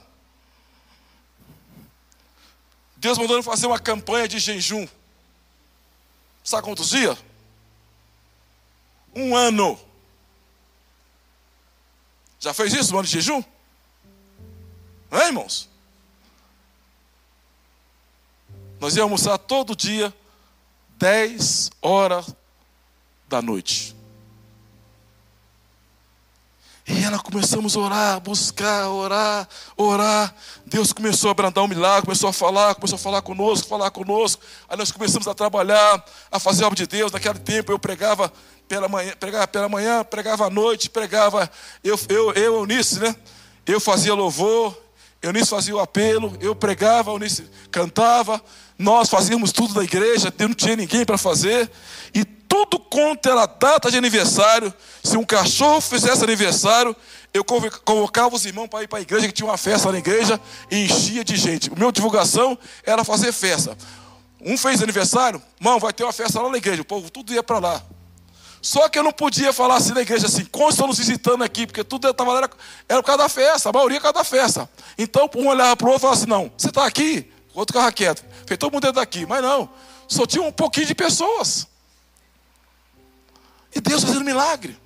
Deus 2.97 3.18
mandou 3.18 3.43
fazer 3.43 3.66
uma 3.66 3.78
campanha 3.78 4.26
de 4.28 4.39
jejum. 4.39 4.87
Sabe 6.45 6.62
quantos 6.62 6.91
dias? 6.91 7.18
Um 9.15 9.37
ano. 9.37 9.79
Já 12.39 12.53
fez 12.53 12.73
isso, 12.73 12.95
um 12.95 12.99
ano 12.99 13.07
de 13.07 13.13
jejum? 13.13 13.43
Não 15.11 15.21
é, 15.21 15.27
irmãos? 15.27 15.69
Nós 18.81 18.97
íamos 18.97 19.27
almoçar 19.27 19.39
todo 19.39 19.77
dia 19.77 20.13
10 20.99 21.71
horas 21.81 22.35
da 23.29 23.41
noite. 23.41 23.95
E 26.87 27.05
ela 27.05 27.19
começamos 27.19 27.77
a 27.77 27.81
orar, 27.81 28.21
buscar, 28.21 28.89
orar, 28.89 29.49
orar. 29.77 30.35
Deus 30.67 30.93
começou 30.93 31.31
a 31.31 31.35
brandar 31.35 31.63
um 31.63 31.69
milagre, 31.69 32.03
começou 32.03 32.29
a 32.29 32.33
falar, 32.33 32.75
começou 32.75 32.97
a 32.97 32.99
falar 32.99 33.23
conosco, 33.23 33.69
falar 33.69 33.91
conosco. 33.93 34.43
Aí 34.69 34.77
nós 34.77 34.91
começamos 34.91 35.29
a 35.29 35.35
trabalhar, 35.35 36.05
a 36.31 36.41
fazer 36.41 36.65
a 36.65 36.67
obra 36.67 36.77
de 36.77 36.87
Deus. 36.87 37.13
Naquele 37.13 37.39
tempo 37.39 37.71
eu 37.71 37.79
pregava 37.79 38.33
pela 38.73 38.89
manhã, 38.89 39.12
pregava 39.20 39.47
pela 39.47 39.68
manhã, 39.68 40.03
pregava 40.03 40.47
à 40.47 40.51
noite, 40.51 40.89
pregava. 40.89 41.51
Eu, 41.85 42.01
eu, 42.09 42.33
eu 42.33 42.55
Eunice, 42.61 42.99
né? 43.01 43.14
Eu 43.66 43.79
fazia 43.79 44.14
louvor, 44.14 44.75
Eunice 45.20 45.51
fazia 45.51 45.77
o 45.77 45.79
apelo, 45.79 46.35
eu 46.41 46.55
pregava, 46.55 47.11
Eunice 47.11 47.45
cantava. 47.70 48.43
Nós 48.79 49.11
fazíamos 49.11 49.53
tudo 49.53 49.75
da 49.75 49.85
igreja, 49.85 50.33
não 50.39 50.55
tinha 50.55 50.75
ninguém 50.75 51.05
para 51.05 51.18
fazer. 51.18 51.70
E 52.14 52.25
tudo 52.25 52.79
quanto 52.79 53.29
era 53.29 53.45
data 53.45 53.91
de 53.91 53.99
aniversário, 53.99 54.73
se 55.05 55.18
um 55.18 55.25
cachorro 55.25 55.83
fizesse 55.83 56.25
aniversário, 56.25 56.97
eu 57.35 57.45
convocava 57.45 58.35
os 58.35 58.47
irmãos 58.47 58.68
para 58.68 58.85
ir 58.85 58.89
para 58.89 59.01
a 59.01 59.03
igreja, 59.03 59.27
que 59.27 59.35
tinha 59.35 59.47
uma 59.47 59.59
festa 59.59 59.93
na 59.93 59.99
igreja, 59.99 60.41
e 60.70 60.87
enchia 60.87 61.23
de 61.23 61.37
gente. 61.37 61.68
O 61.68 61.79
meu 61.79 61.93
divulgação 61.93 62.59
era 62.83 63.05
fazer 63.05 63.33
festa. 63.33 63.77
Um 64.41 64.57
fez 64.57 64.83
aniversário, 64.83 65.43
mão, 65.61 65.79
vai 65.79 65.93
ter 65.93 66.05
uma 66.05 66.12
festa 66.12 66.41
lá 66.41 66.49
na 66.49 66.57
igreja, 66.57 66.81
o 66.81 66.87
povo 66.87 67.11
tudo 67.11 67.35
ia 67.35 67.43
para 67.43 67.59
lá. 67.59 67.83
Só 68.63 68.89
que 68.89 68.97
eu 68.97 69.03
não 69.03 69.11
podia 69.11 69.53
falar 69.53 69.75
assim 69.75 69.93
na 69.93 70.03
igreja 70.03 70.29
assim, 70.29 70.45
como 70.45 70.71
estão 70.71 70.87
nos 70.87 70.99
visitando 70.99 71.43
aqui, 71.43 71.67
porque 71.67 71.83
tudo 71.83 72.09
estava 72.09 72.39
era, 72.39 72.51
era 72.89 73.03
por 73.03 73.07
causa 73.07 73.25
da 73.25 73.29
festa, 73.29 73.69
a 73.69 73.73
maioria 73.73 73.99
por 73.99 74.05
causa 74.05 74.19
da 74.19 74.25
festa. 74.25 74.71
Então 74.97 75.29
um 75.35 75.49
olhava 75.49 75.77
para 75.77 75.89
o 75.89 75.91
outro 75.91 75.99
e 75.99 76.03
falava 76.03 76.21
assim: 76.21 76.31
não, 76.31 76.53
você 76.57 76.69
está 76.69 76.87
aqui? 76.87 77.29
O 77.53 77.59
outro 77.59 77.75
ficava 77.75 77.91
quieto. 77.91 78.25
Fez 78.47 78.57
todo 78.57 78.73
mundo 78.73 78.83
dentro 78.83 79.01
daqui, 79.01 79.27
mas 79.27 79.43
não, 79.43 79.69
só 80.07 80.25
tinha 80.25 80.45
um 80.45 80.53
pouquinho 80.53 80.87
de 80.87 80.95
pessoas. 80.95 81.67
E 83.75 83.81
Deus 83.81 84.05
fazendo 84.05 84.25
milagre. 84.25 84.79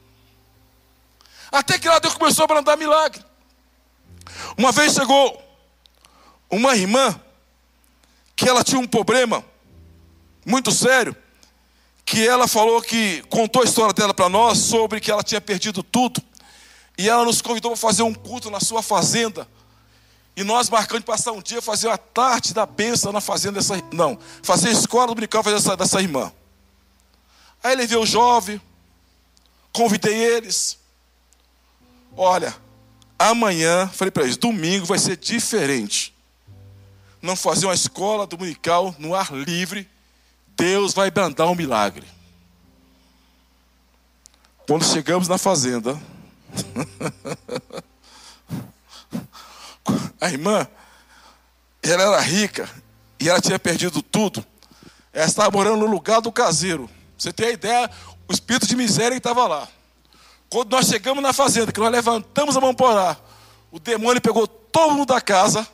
Até 1.53 1.79
que 1.79 1.87
lá 1.87 1.99
Deus 1.99 2.15
começou 2.15 2.45
a 2.45 2.49
brandar 2.49 2.79
milagre. 2.79 3.23
Uma 4.57 4.73
vez 4.73 4.95
chegou 4.95 5.43
uma 6.51 6.75
irmã 6.75 7.21
que 8.35 8.49
ela 8.49 8.65
tinha 8.65 8.81
um 8.81 8.87
problema 8.87 9.45
muito 10.47 10.71
sério, 10.71 11.15
que 12.07 12.25
ela 12.25 12.47
falou 12.47 12.81
que 12.81 13.21
contou 13.23 13.63
a 13.63 13.65
história 13.65 13.93
dela 13.93 14.15
para 14.15 14.29
nós 14.29 14.59
sobre 14.59 15.01
que 15.01 15.11
ela 15.11 15.25
tinha 15.25 15.41
perdido 15.41 15.83
tudo. 15.83 16.23
E 16.97 17.09
ela 17.09 17.25
nos 17.25 17.43
convidou 17.43 17.73
para 17.73 17.81
fazer 17.81 18.05
um 18.05 18.15
culto 18.15 18.49
na 18.49 18.61
sua 18.61 18.81
fazenda. 18.81 19.47
E 20.37 20.45
nós 20.45 20.71
marcando 20.71 21.01
de 21.01 21.07
passar 21.07 21.33
um 21.33 21.43
dia, 21.43 21.61
fazer 21.61 21.89
a 21.89 21.99
tarde 21.99 22.55
da 22.55 22.65
bênção 22.65 23.11
na 23.11 23.21
fazenda 23.21 23.59
dessa. 23.59 23.75
Não, 23.93 24.17
fazer 24.41 24.71
escola 24.71 25.09
dominical 25.09 25.43
dessa, 25.43 25.77
dessa 25.77 26.01
irmã. 26.01 26.33
Aí 27.61 27.73
ele 27.73 27.87
viu 27.89 28.03
o 28.03 28.07
jovem, 28.07 28.61
convidei 29.73 30.15
eles. 30.15 30.79
Olha, 32.17 32.55
amanhã, 33.19 33.89
falei 33.89 34.13
para 34.13 34.23
eles, 34.23 34.37
domingo 34.37 34.87
vai 34.87 34.99
ser 35.01 35.17
diferente. 35.17 36.15
Não 37.21 37.35
fazer 37.35 37.67
uma 37.67 37.75
escola 37.75 38.29
dominical 38.29 38.95
no 38.97 39.13
ar 39.13 39.33
livre, 39.33 39.91
Deus 40.57 40.95
vai 40.95 41.11
brandar 41.11 41.49
um 41.49 41.55
milagre. 41.55 42.07
Quando 44.67 44.85
chegamos 44.85 45.29
na 45.29 45.39
fazenda, 45.39 46.01
a 50.21 50.29
irmã, 50.29 50.67
ela 51.83 52.03
era 52.03 52.21
rica 52.21 52.69
e 53.21 53.29
ela 53.29 53.41
tinha 53.41 53.59
perdido 53.59 54.03
tudo. 54.03 54.45
Ela 55.13 55.27
estava 55.27 55.51
morando 55.51 55.77
no 55.77 55.87
lugar 55.87 56.21
do 56.21 56.33
caseiro. 56.33 56.91
Você 57.17 57.33
tem 57.33 57.49
a 57.49 57.53
ideia, 57.53 57.91
o 58.29 58.33
espírito 58.33 58.67
de 58.67 58.75
miséria 58.75 59.17
estava 59.17 59.47
lá. 59.47 59.69
Quando 60.49 60.73
nós 60.73 60.87
chegamos 60.87 61.23
na 61.23 61.33
fazenda, 61.33 61.73
que 61.73 61.81
nós 61.81 61.93
levantamos 61.93 62.57
a 62.57 62.61
mão 62.61 62.75
para 62.75 62.87
orar, 62.87 63.21
o 63.71 63.79
demônio 63.79 64.21
pegou 64.21 64.47
todo 64.47 64.95
mundo 64.95 65.07
da 65.07 65.21
casa, 65.21 65.67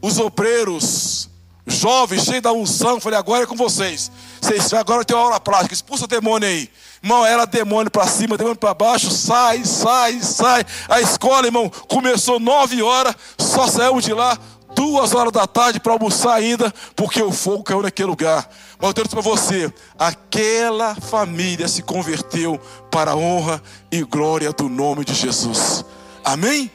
os 0.00 0.18
obreiros, 0.18 1.28
jovens, 1.66 2.24
cheios 2.24 2.42
da 2.42 2.52
unção, 2.52 3.00
falei, 3.00 3.18
agora 3.18 3.44
é 3.44 3.46
com 3.46 3.56
vocês. 3.56 4.10
Vocês 4.40 4.72
agora 4.74 5.04
tem 5.04 5.16
uma 5.16 5.24
aula 5.24 5.40
prática, 5.40 5.74
expulsa 5.74 6.04
o 6.04 6.08
demônio 6.08 6.48
aí. 6.48 6.70
Irmão, 7.02 7.24
era 7.24 7.46
demônio 7.46 7.90
para 7.90 8.06
cima, 8.06 8.36
demônio 8.36 8.58
para 8.58 8.74
baixo, 8.74 9.10
sai, 9.10 9.64
sai, 9.64 10.20
sai. 10.20 10.64
A 10.88 11.00
escola, 11.00 11.46
irmão, 11.46 11.70
começou 11.88 12.38
nove 12.38 12.82
horas, 12.82 13.14
só 13.38 13.66
saímos 13.66 14.04
de 14.04 14.12
lá 14.12 14.38
duas 14.74 15.14
horas 15.14 15.32
da 15.32 15.46
tarde 15.46 15.80
para 15.80 15.92
almoçar 15.92 16.34
ainda, 16.34 16.72
porque 16.96 17.22
o 17.22 17.32
fogo 17.32 17.62
caiu 17.62 17.82
naquele 17.82 18.08
lugar. 18.08 18.48
Mas 18.78 18.92
eu 18.96 19.08
para 19.08 19.20
você: 19.20 19.72
aquela 19.98 20.94
família 20.94 21.68
se 21.68 21.82
converteu 21.82 22.60
para 22.90 23.12
a 23.12 23.16
honra 23.16 23.62
e 23.90 24.02
glória 24.02 24.52
do 24.52 24.68
nome 24.68 25.04
de 25.04 25.14
Jesus. 25.14 25.84
Amém? 26.24 26.70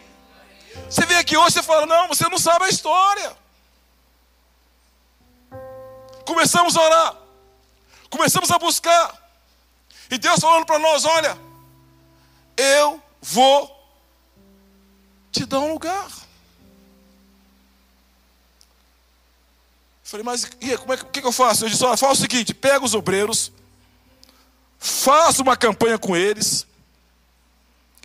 Você 0.90 1.06
vem 1.06 1.18
aqui 1.18 1.38
hoje 1.38 1.60
e 1.60 1.64
fala: 1.64 1.86
Não, 1.86 2.08
você 2.08 2.28
não 2.30 2.40
sabe 2.40 2.66
a 2.66 2.70
história. 2.70 3.39
Começamos 6.30 6.78
a 6.78 6.82
orar, 6.84 7.18
começamos 8.08 8.52
a 8.52 8.60
buscar, 8.60 9.32
e 10.12 10.18
Deus 10.20 10.40
falando 10.40 10.64
para 10.64 10.78
nós: 10.78 11.04
Olha, 11.04 11.36
eu 12.56 13.02
vou 13.20 13.76
te 15.32 15.44
dar 15.44 15.60
um 15.60 15.74
lugar. 15.74 16.08
Falei, 20.04 20.24
mas 20.24 20.48
e 20.62 20.78
como 20.78 20.94
é, 20.94 20.98
que, 20.98 21.20
que 21.20 21.26
eu 21.26 21.32
faço? 21.32 21.66
Eu 21.66 21.70
disse, 21.70 21.84
olha, 21.84 21.98
faz 21.98 22.20
o 22.20 22.22
seguinte, 22.22 22.54
pega 22.54 22.86
os 22.86 22.94
obreiros, 22.94 23.52
faça 24.78 25.42
uma 25.42 25.58
campanha 25.58 25.98
com 25.98 26.16
eles, 26.16 26.68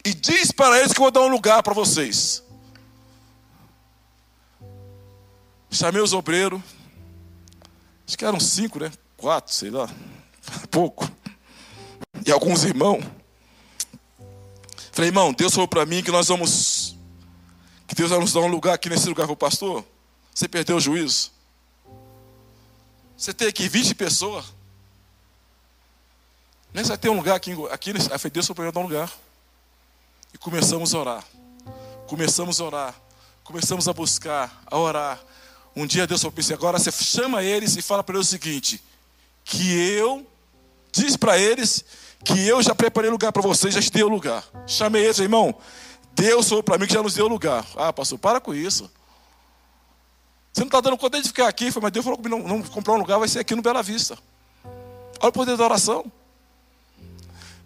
e 0.02 0.14
diz 0.14 0.50
para 0.50 0.78
eles 0.78 0.94
que 0.94 0.98
eu 0.98 1.04
vou 1.04 1.10
dar 1.10 1.20
um 1.20 1.28
lugar 1.28 1.62
para 1.62 1.74
vocês. 1.74 2.42
Chamei 5.70 6.00
os 6.00 6.14
obreiros, 6.14 6.62
acho 8.06 8.18
que 8.18 8.24
eram 8.24 8.40
cinco, 8.40 8.78
né? 8.78 8.92
Quatro, 9.16 9.52
sei 9.52 9.70
lá, 9.70 9.88
pouco. 10.70 11.10
E 12.26 12.30
alguns 12.30 12.64
irmãos. 12.64 13.02
Falei, 14.92 15.08
irmão, 15.08 15.32
Deus 15.32 15.52
falou 15.52 15.66
para 15.66 15.84
mim 15.84 16.02
que 16.02 16.10
nós 16.10 16.28
vamos, 16.28 16.96
que 17.86 17.94
Deus 17.94 18.10
vai 18.10 18.18
nos 18.20 18.32
dar 18.32 18.40
um 18.40 18.46
lugar 18.46 18.74
aqui 18.74 18.88
nesse 18.88 19.08
lugar 19.08 19.26
o 19.32 19.36
pastor. 19.36 19.84
Você 20.32 20.48
perdeu 20.48 20.76
o 20.76 20.80
juízo. 20.80 21.32
Você 23.16 23.32
tem 23.32 23.48
aqui 23.48 23.68
20 23.68 23.94
pessoas. 23.94 24.44
Nem 26.72 26.82
vai 26.84 26.98
ter 26.98 27.08
um 27.08 27.16
lugar 27.16 27.36
aqui, 27.36 27.52
aqui 27.70 27.92
aí 27.92 28.30
Deus 28.30 28.48
para 28.48 28.70
dar 28.70 28.80
um 28.80 28.84
lugar. 28.84 29.12
E 30.32 30.38
começamos 30.38 30.92
a 30.94 30.98
orar. 30.98 31.24
Começamos 32.06 32.60
a 32.60 32.64
orar. 32.64 32.94
Começamos 33.44 33.86
a 33.86 33.92
buscar, 33.92 34.62
a 34.66 34.76
orar. 34.76 35.20
Um 35.76 35.86
dia 35.86 36.06
Deus 36.06 36.22
falou 36.22 36.34
assim, 36.38 36.52
agora 36.52 36.78
você 36.78 36.92
chama 36.92 37.42
eles 37.42 37.76
e 37.76 37.82
fala 37.82 38.02
para 38.02 38.14
eles 38.16 38.28
o 38.28 38.30
seguinte: 38.30 38.82
que 39.44 39.72
eu, 39.72 40.26
diz 40.92 41.16
para 41.16 41.38
eles 41.38 41.84
que 42.24 42.46
eu 42.46 42.62
já 42.62 42.74
preparei 42.74 43.10
lugar 43.10 43.32
para 43.32 43.42
vocês, 43.42 43.74
já 43.74 43.82
te 43.82 43.90
dei 43.90 44.02
o 44.02 44.08
lugar. 44.08 44.44
Chamei 44.66 45.04
eles, 45.04 45.18
irmão. 45.18 45.54
Deus 46.14 46.48
falou 46.48 46.62
para 46.62 46.78
mim 46.78 46.86
que 46.86 46.94
já 46.94 47.02
nos 47.02 47.14
deu 47.14 47.26
lugar. 47.26 47.66
Ah, 47.76 47.92
pastor, 47.92 48.18
para 48.18 48.40
com 48.40 48.54
isso. 48.54 48.90
Você 50.52 50.60
não 50.60 50.68
está 50.68 50.80
dando 50.80 50.96
conta 50.96 51.20
de 51.20 51.28
ficar 51.28 51.48
aqui. 51.48 51.70
Mas 51.82 51.92
Deus 51.92 52.04
falou 52.04 52.18
que 52.18 52.28
não, 52.28 52.38
não 52.38 52.62
comprar 52.62 52.94
um 52.94 52.98
lugar 52.98 53.18
vai 53.18 53.28
ser 53.28 53.40
aqui 53.40 53.54
no 53.54 53.60
Bela 53.60 53.82
Vista. 53.82 54.16
Olha 55.20 55.28
o 55.28 55.32
poder 55.32 55.56
da 55.56 55.64
oração. 55.64 56.10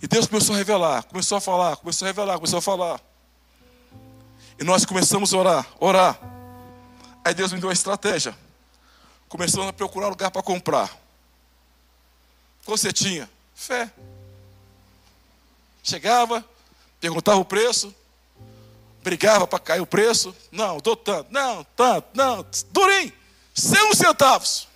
E 0.01 0.07
Deus 0.07 0.27
começou 0.27 0.55
a 0.55 0.59
revelar, 0.59 1.03
começou 1.05 1.39
a 1.39 1.41
falar, 1.41 1.77
começou 1.77 2.07
a 2.07 2.09
revelar, 2.09 2.37
começou 2.37 2.59
a 2.61 2.63
falar. 2.63 3.01
E 4.59 4.65
nós 4.65 4.85
começamos 4.85 5.35
a 5.35 5.37
orar, 5.37 5.67
orar. 5.79 6.38
Aí 7.25 7.35
Deus 7.35 7.53
me 7.53 7.61
deu 7.61 7.69
uma 7.69 7.73
estratégia. 7.73 8.37
Começamos 9.29 9.69
a 9.69 9.73
procurar 9.73 10.09
lugar 10.09 10.31
para 10.31 10.43
comprar. 10.43 10.97
Você 12.65 12.93
tinha? 12.93 13.29
Fé. 13.55 13.93
Chegava, 15.83 16.45
perguntava 17.01 17.39
o 17.39 17.45
preço, 17.45 17.95
brigava 19.03 19.47
para 19.47 19.59
cair 19.59 19.81
o 19.81 19.87
preço. 19.87 20.35
Não, 20.51 20.79
dou 20.79 20.97
tanto, 20.97 21.31
não, 21.31 21.65
tanto, 21.77 22.09
não, 22.15 22.47
durim, 22.71 23.13
cem 23.55 23.95
centavos. 23.95 24.69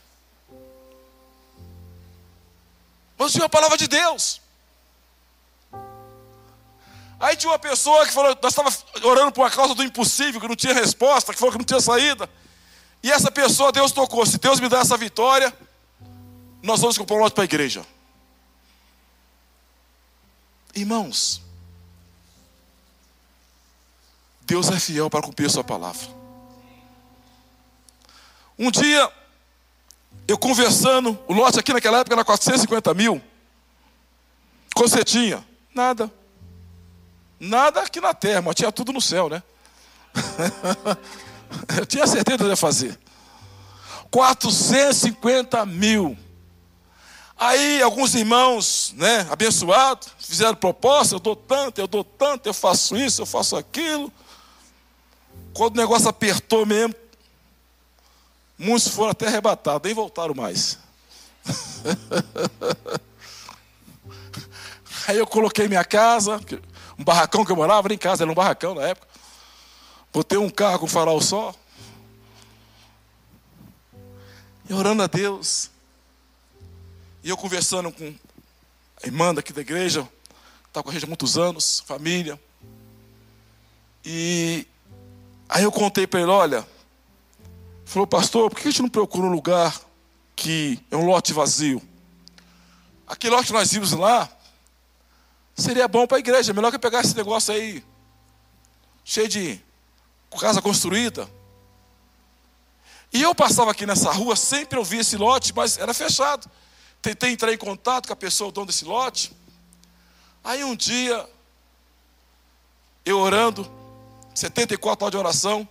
Mas 3.17 3.33
tinha 3.33 3.45
a 3.45 3.49
palavra 3.49 3.79
de 3.79 3.87
Deus. 3.87 4.42
Aí 7.23 7.37
tinha 7.37 7.53
uma 7.53 7.59
pessoa 7.59 8.05
que 8.05 8.13
falou, 8.13 8.37
nós 8.43 8.53
estávamos 8.53 8.85
orando 9.01 9.31
por 9.31 9.43
uma 9.43 9.51
causa 9.51 9.77
do 9.77 9.85
impossível, 9.85 10.41
que 10.41 10.49
não 10.49 10.57
tinha 10.57 10.75
resposta, 10.75 11.33
que 11.33 11.39
falou 11.39 11.53
que 11.53 11.59
não 11.59 11.65
tinha 11.65 11.81
saída. 11.81 12.29
E 13.01 13.13
essa 13.13 13.31
pessoa, 13.31 13.71
Deus 13.71 13.93
tocou. 13.93 14.27
Se 14.27 14.39
Deus 14.39 14.59
me 14.59 14.69
dá 14.69 14.81
essa 14.81 14.97
vitória, 14.97 15.57
nós 16.61 16.81
vamos 16.81 16.99
comprar 16.99 17.15
um 17.15 17.21
lote 17.21 17.35
para 17.35 17.45
a 17.45 17.45
igreja. 17.45 17.87
Irmãos, 20.75 21.41
Deus 24.41 24.69
é 24.69 24.81
fiel 24.81 25.09
para 25.09 25.23
cumprir 25.23 25.47
a 25.47 25.51
sua 25.51 25.63
palavra. 25.63 26.09
Um 28.59 28.69
dia, 28.69 29.09
eu 30.27 30.37
conversando, 30.37 31.17
o 31.29 31.33
lote 31.33 31.57
aqui 31.57 31.73
naquela 31.73 31.99
época 31.99 32.17
era 32.17 32.25
450 32.25 32.93
mil. 32.95 33.23
Quanto 34.75 34.91
você 34.91 35.05
tinha? 35.05 35.47
Nada. 35.73 36.11
Nada 37.45 37.83
aqui 37.83 38.01
na 38.01 38.15
terra, 38.15 38.41
mas 38.41 38.55
tinha 38.55 38.71
tudo 38.71 38.93
no 38.93 39.01
céu, 39.01 39.29
né? 39.29 39.43
eu 41.77 41.85
tinha 41.85 42.07
certeza 42.07 42.39
que 42.39 42.45
eu 42.45 42.51
ia 42.51 42.57
fazer. 42.57 42.97
450 44.13 45.67
mil. 45.67 46.17
Aí 47.37 47.83
alguns 47.83 48.15
irmãos, 48.15 48.95
né, 48.97 49.27
abençoados, 49.29 50.09
fizeram 50.21 50.55
proposta, 50.55 51.17
eu 51.17 51.19
dou 51.19 51.35
tanto, 51.35 51.81
eu 51.81 51.89
dou 51.89 52.05
tanto, 52.05 52.49
eu 52.49 52.55
faço 52.55 52.97
isso, 52.97 53.23
eu 53.23 53.27
faço 53.27 53.57
aquilo. 53.57 54.13
Quando 55.53 55.75
o 55.75 55.81
negócio 55.81 56.09
apertou 56.09 56.65
mesmo, 56.65 56.95
muitos 58.57 58.87
foram 58.87 59.11
até 59.11 59.27
arrebatados, 59.27 59.83
nem 59.85 59.93
voltaram 59.93 60.33
mais. 60.33 60.79
Aí 65.09 65.19
eu 65.19 65.27
coloquei 65.27 65.67
minha 65.67 65.85
casa, 65.85 66.41
um 67.03 67.05
barracão 67.05 67.45
que 67.45 67.51
eu 67.51 67.57
morava, 67.57 67.89
nem 67.89 67.97
em 67.97 67.99
casa, 67.99 68.23
era 68.23 68.31
um 68.31 68.35
barracão 68.35 68.77
na 68.77 68.83
época. 68.83 69.09
Botei 70.13 70.39
um 70.39 70.49
carro 70.49 70.79
com 70.79 70.87
farol 70.87 71.21
só. 71.21 71.53
E 74.71 74.73
orando 74.73 75.03
a 75.03 75.09
Deus. 75.09 75.69
E 77.25 77.29
eu 77.29 77.37
conversando 77.37 77.91
com 77.91 78.15
a 79.03 79.07
irmã 79.07 79.35
daqui 79.35 79.53
da 79.53 79.61
igreja, 79.61 80.09
está 80.69 80.81
com 80.81 80.91
a 80.91 80.93
gente 80.93 81.05
há 81.05 81.09
muitos 81.09 81.37
anos, 81.37 81.81
família. 81.81 82.41
E 84.05 84.65
aí 85.49 85.65
eu 85.65 85.73
contei 85.73 86.07
para 86.07 86.21
ele, 86.21 86.31
olha, 86.31 86.67
falou, 87.85 88.07
pastor, 88.07 88.49
por 88.49 88.61
que 88.61 88.69
a 88.69 88.71
gente 88.71 88.83
não 88.83 88.89
procura 88.89 89.27
um 89.27 89.33
lugar 89.33 89.81
que 90.37 90.81
é 90.89 90.97
um 90.97 91.07
lote 91.07 91.33
vazio? 91.33 91.83
Aquele 93.09 93.35
lote 93.35 93.49
que 93.49 93.53
nós 93.53 93.73
vimos 93.73 93.91
lá, 93.93 94.31
seria 95.55 95.87
bom 95.87 96.07
para 96.07 96.17
a 96.17 96.21
igreja, 96.21 96.53
melhor 96.53 96.71
que 96.71 96.79
pegar 96.79 97.01
esse 97.01 97.17
negócio 97.17 97.53
aí, 97.55 97.85
cheio 99.05 99.29
de 99.29 99.61
casa 100.41 100.63
construída. 100.63 101.29
E 103.13 103.21
eu 103.21 103.35
passava 103.35 103.71
aqui 103.71 103.85
nessa 103.85 104.11
rua, 104.11 104.35
sempre 104.35 104.79
eu 104.79 104.85
via 104.85 105.03
esse 105.03 105.17
lote, 105.17 105.53
mas 105.55 105.77
era 105.77 105.93
fechado. 105.93 106.51
Tentei 107.03 107.31
entrar 107.31 107.53
em 107.53 107.59
contato 107.59 108.07
com 108.07 108.13
a 108.13 108.17
pessoa, 108.17 108.49
o 108.49 108.53
dono 108.53 108.69
desse 108.69 108.85
lote. 108.85 109.33
Aí 110.43 110.65
um 110.65 110.75
dia, 110.75 111.29
eu 113.05 113.19
orando, 113.19 113.71
74 114.35 115.05
horas 115.05 115.13
de 115.13 115.19
oração, 115.19 115.69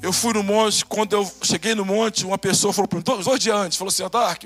eu 0.00 0.12
fui 0.12 0.32
no 0.32 0.42
monte, 0.42 0.84
quando 0.84 1.12
eu 1.14 1.30
cheguei 1.42 1.74
no 1.74 1.84
monte, 1.84 2.24
uma 2.24 2.38
pessoa 2.38 2.72
falou 2.72 2.88
para 2.88 2.98
mim, 2.98 3.04
dois, 3.04 3.40
dias 3.40 3.56
antes, 3.56 3.76
falou 3.76 3.90
assim, 3.90 4.08
Dark, 4.08 4.44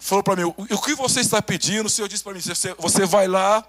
falou 0.00 0.24
para 0.24 0.34
mim, 0.34 0.44
o 0.44 0.78
que 0.80 0.94
você 0.94 1.20
está 1.20 1.40
pedindo? 1.42 1.86
O 1.86 1.90
Senhor 1.90 2.08
disse 2.08 2.24
para 2.24 2.32
mim, 2.32 2.40
você, 2.40 3.04
vai 3.04 3.28
lá, 3.28 3.64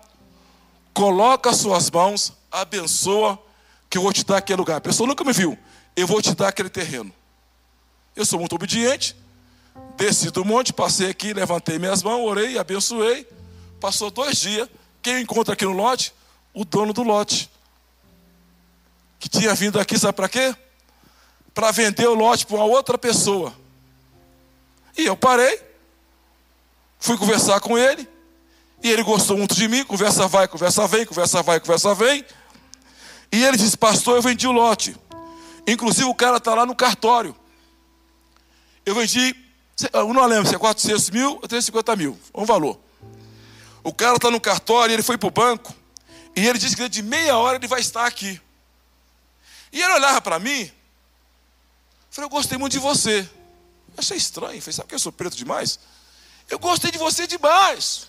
coloca 0.93 1.49
as 1.49 1.57
suas 1.57 1.91
mãos, 1.91 2.33
abençoa, 2.49 3.37
que 3.89 3.97
eu 3.97 4.01
vou 4.01 4.13
te 4.13 4.25
dar 4.25 4.37
aquele 4.37 4.57
lugar. 4.57 4.77
A 4.77 4.81
pessoa 4.81 5.05
nunca 5.05 5.23
me 5.25 5.33
viu, 5.33 5.59
eu 5.95 6.07
vou 6.07 6.21
te 6.21 6.33
dar 6.33 6.47
aquele 6.47 6.69
terreno. 6.69 7.13
Eu 8.15 8.25
sou 8.25 8.39
muito 8.39 8.55
obediente, 8.55 9.15
desci 9.97 10.31
do 10.31 10.45
monte, 10.45 10.71
passei 10.71 11.09
aqui, 11.09 11.33
levantei 11.33 11.77
minhas 11.77 12.01
mãos, 12.01 12.25
orei, 12.25 12.57
abençoei. 12.57 13.27
Passou 13.79 14.09
dois 14.09 14.37
dias, 14.37 14.69
quem 15.01 15.15
eu 15.15 15.19
encontro 15.19 15.53
aqui 15.53 15.65
no 15.65 15.71
lote? 15.71 16.13
O 16.53 16.63
dono 16.63 16.93
do 16.93 17.03
lote. 17.03 17.49
Que 19.19 19.27
tinha 19.27 19.53
vindo 19.53 19.79
aqui, 19.79 19.99
sabe 19.99 20.13
para 20.13 20.29
quê? 20.29 20.55
Para 21.53 21.71
vender 21.71 22.07
o 22.07 22.13
lote 22.13 22.45
para 22.45 22.55
uma 22.55 22.65
outra 22.65 22.97
pessoa. 22.97 23.53
E 24.97 25.05
eu 25.05 25.17
parei, 25.17 25.70
fui 27.01 27.17
conversar 27.17 27.59
com 27.59 27.77
ele, 27.77 28.07
e 28.83 28.89
ele 28.89 29.03
gostou 29.03 29.35
muito 29.35 29.55
de 29.55 29.67
mim, 29.67 29.83
conversa 29.83 30.27
vai, 30.27 30.47
conversa 30.47 30.87
vem, 30.87 31.05
conversa 31.05 31.41
vai, 31.41 31.59
conversa 31.59 31.93
vem. 31.95 32.23
E 33.31 33.43
ele 33.43 33.57
disse, 33.57 33.75
pastor, 33.75 34.17
eu 34.17 34.21
vendi 34.21 34.47
o 34.47 34.51
lote. 34.51 34.95
Inclusive 35.67 36.07
o 36.07 36.15
cara 36.15 36.37
está 36.37 36.53
lá 36.53 36.65
no 36.65 36.75
cartório. 36.75 37.35
Eu 38.85 38.95
vendi, 38.95 39.35
eu 39.91 40.13
não 40.13 40.25
lembro 40.25 40.47
se 40.47 40.55
é 40.55 40.59
400 40.59 41.09
mil 41.09 41.31
ou 41.33 41.47
350 41.47 41.95
mil, 41.95 42.19
um 42.33 42.45
valor. 42.45 42.79
O 43.83 43.91
cara 43.91 44.15
está 44.15 44.29
no 44.29 44.39
cartório, 44.39 44.93
ele 44.93 45.03
foi 45.03 45.17
para 45.17 45.27
o 45.27 45.31
banco, 45.31 45.73
e 46.35 46.47
ele 46.47 46.59
disse 46.59 46.75
que 46.75 46.87
de 46.87 47.01
meia 47.01 47.35
hora 47.35 47.57
ele 47.57 47.67
vai 47.67 47.81
estar 47.81 48.05
aqui. 48.05 48.39
E 49.71 49.81
ele 49.81 49.93
olhava 49.93 50.21
para 50.21 50.37
mim, 50.37 50.71
falei, 52.11 52.25
eu 52.25 52.29
gostei 52.29 52.57
muito 52.59 52.73
de 52.73 52.79
você. 52.79 53.27
achei 53.97 54.17
estranho, 54.17 54.61
falei, 54.61 54.73
sabe 54.73 54.89
que 54.89 54.95
eu 54.95 54.99
sou 54.99 55.11
preto 55.11 55.35
demais? 55.35 55.79
Eu 56.51 56.59
gostei 56.59 56.91
de 56.91 56.97
você 56.97 57.25
demais. 57.25 58.07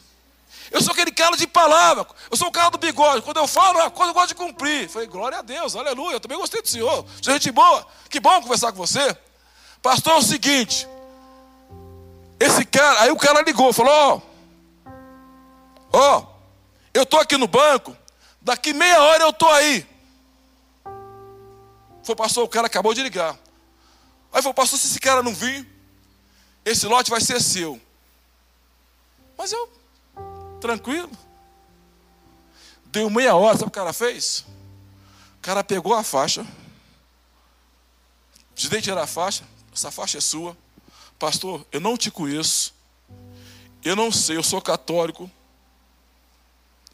Eu 0.70 0.82
sou 0.82 0.92
aquele 0.92 1.12
cara 1.12 1.36
de 1.36 1.46
palavra. 1.46 2.06
Eu 2.30 2.36
sou 2.36 2.48
o 2.48 2.52
cara 2.52 2.70
do 2.70 2.78
bigode. 2.78 3.22
Quando 3.22 3.36
eu 3.36 3.46
falo 3.46 3.78
uma 3.78 3.90
coisa, 3.90 4.10
eu 4.10 4.14
gosto 4.14 4.28
de 4.28 4.34
cumprir. 4.34 4.88
Falei, 4.88 5.06
glória 5.06 5.38
a 5.38 5.42
Deus, 5.42 5.76
aleluia. 5.76 6.16
Eu 6.16 6.20
também 6.20 6.36
gostei 6.36 6.60
do 6.60 6.68
Senhor. 6.68 7.06
Sou 7.22 7.32
gente 7.32 7.52
boa. 7.52 7.86
Que 8.10 8.18
bom 8.18 8.42
conversar 8.42 8.72
com 8.72 8.78
você. 8.78 9.16
Pastor, 9.80 10.14
é 10.14 10.16
o 10.16 10.22
seguinte. 10.22 10.88
Esse 12.40 12.64
cara, 12.64 13.02
aí 13.02 13.10
o 13.12 13.16
cara 13.16 13.42
ligou, 13.42 13.72
falou: 13.72 13.92
Ó, 13.92 14.20
ó, 15.92 16.18
oh, 16.18 16.26
eu 16.92 17.06
tô 17.06 17.18
aqui 17.18 17.36
no 17.36 17.46
banco. 17.46 17.96
Daqui 18.40 18.72
meia 18.72 19.00
hora 19.00 19.22
eu 19.22 19.32
tô 19.32 19.46
aí. 19.48 19.86
Foi, 22.02 22.16
pastor, 22.16 22.44
o 22.44 22.48
cara 22.48 22.66
acabou 22.66 22.92
de 22.92 23.02
ligar. 23.02 23.38
Aí 24.32 24.42
falou, 24.42 24.54
pastor, 24.54 24.78
se 24.78 24.86
esse 24.86 24.98
cara 24.98 25.22
não 25.22 25.34
vir, 25.34 25.68
esse 26.64 26.86
lote 26.86 27.10
vai 27.10 27.20
ser 27.20 27.40
seu. 27.40 27.80
Mas 29.42 29.50
eu 29.50 29.68
tranquilo. 30.60 31.10
Deu 32.84 33.10
meia 33.10 33.34
hora, 33.34 33.58
sabe 33.58 33.66
o 33.66 33.72
que 33.72 33.76
o 33.76 33.82
cara 33.82 33.92
fez? 33.92 34.44
O 35.38 35.40
cara 35.42 35.64
pegou 35.64 35.94
a 35.94 36.04
faixa, 36.04 36.46
de 38.54 38.80
tirar 38.80 39.02
a 39.02 39.06
faixa, 39.08 39.42
essa 39.74 39.90
faixa 39.90 40.18
é 40.18 40.20
sua. 40.20 40.56
Pastor, 41.18 41.66
eu 41.72 41.80
não 41.80 41.96
te 41.96 42.08
conheço, 42.08 42.72
eu 43.82 43.96
não 43.96 44.12
sei, 44.12 44.36
eu 44.36 44.44
sou 44.44 44.62
católico, 44.62 45.28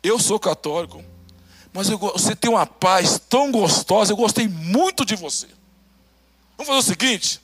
eu 0.03 0.18
sou 0.18 0.40
católico, 0.40 1.05
mas 1.70 1.90
eu, 1.90 1.99
você 1.99 2.34
tem 2.34 2.51
uma 2.51 2.64
paz 2.64 3.20
tão 3.28 3.53
gostosa, 3.53 4.11
eu 4.11 4.16
gostei 4.16 4.49
muito 4.49 5.05
de 5.05 5.16
você. 5.16 5.49
Vamos 6.57 6.68
fazer 6.68 6.78
o 6.78 6.82
seguinte: 6.82 7.42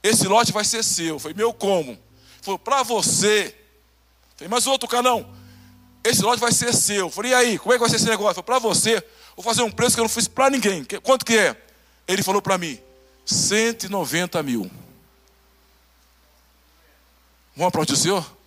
esse 0.00 0.28
lote 0.28 0.52
vai 0.52 0.64
ser 0.64 0.84
seu. 0.84 1.18
Foi 1.18 1.34
meu 1.34 1.52
como? 1.52 1.98
Foi 2.40 2.56
para 2.56 2.84
você. 2.84 3.57
Mas 4.48 4.66
o 4.66 4.70
outro 4.70 4.88
cara 4.88 5.02
não 5.02 5.38
esse 6.08 6.22
lote 6.22 6.40
vai 6.40 6.52
ser 6.52 6.72
seu. 6.74 7.10
falei, 7.10 7.32
e 7.32 7.34
aí, 7.34 7.58
como 7.58 7.72
é 7.72 7.76
que 7.76 7.80
vai 7.80 7.88
ser 7.88 7.96
esse 7.96 8.08
negócio? 8.08 8.42
Para 8.42 8.58
você, 8.58 9.02
vou 9.36 9.44
fazer 9.44 9.62
um 9.62 9.70
preço 9.70 9.94
que 9.94 10.00
eu 10.00 10.04
não 10.04 10.08
fiz 10.08 10.28
para 10.28 10.50
ninguém. 10.50 10.84
Quanto 11.02 11.24
que 11.24 11.36
é? 11.36 11.56
Ele 12.06 12.22
falou 12.22 12.40
para 12.40 12.56
mim, 12.56 12.78
190 13.26 14.42
mil. 14.42 14.70
Vamos 17.54 17.68
aplaudir 17.68 17.92
o 17.92 17.96
Senhor? 17.96 18.38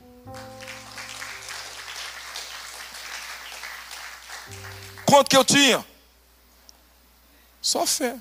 Quanto 5.05 5.29
que 5.29 5.37
eu 5.37 5.43
tinha? 5.43 5.85
Só 7.61 7.85
fé. 7.85 8.15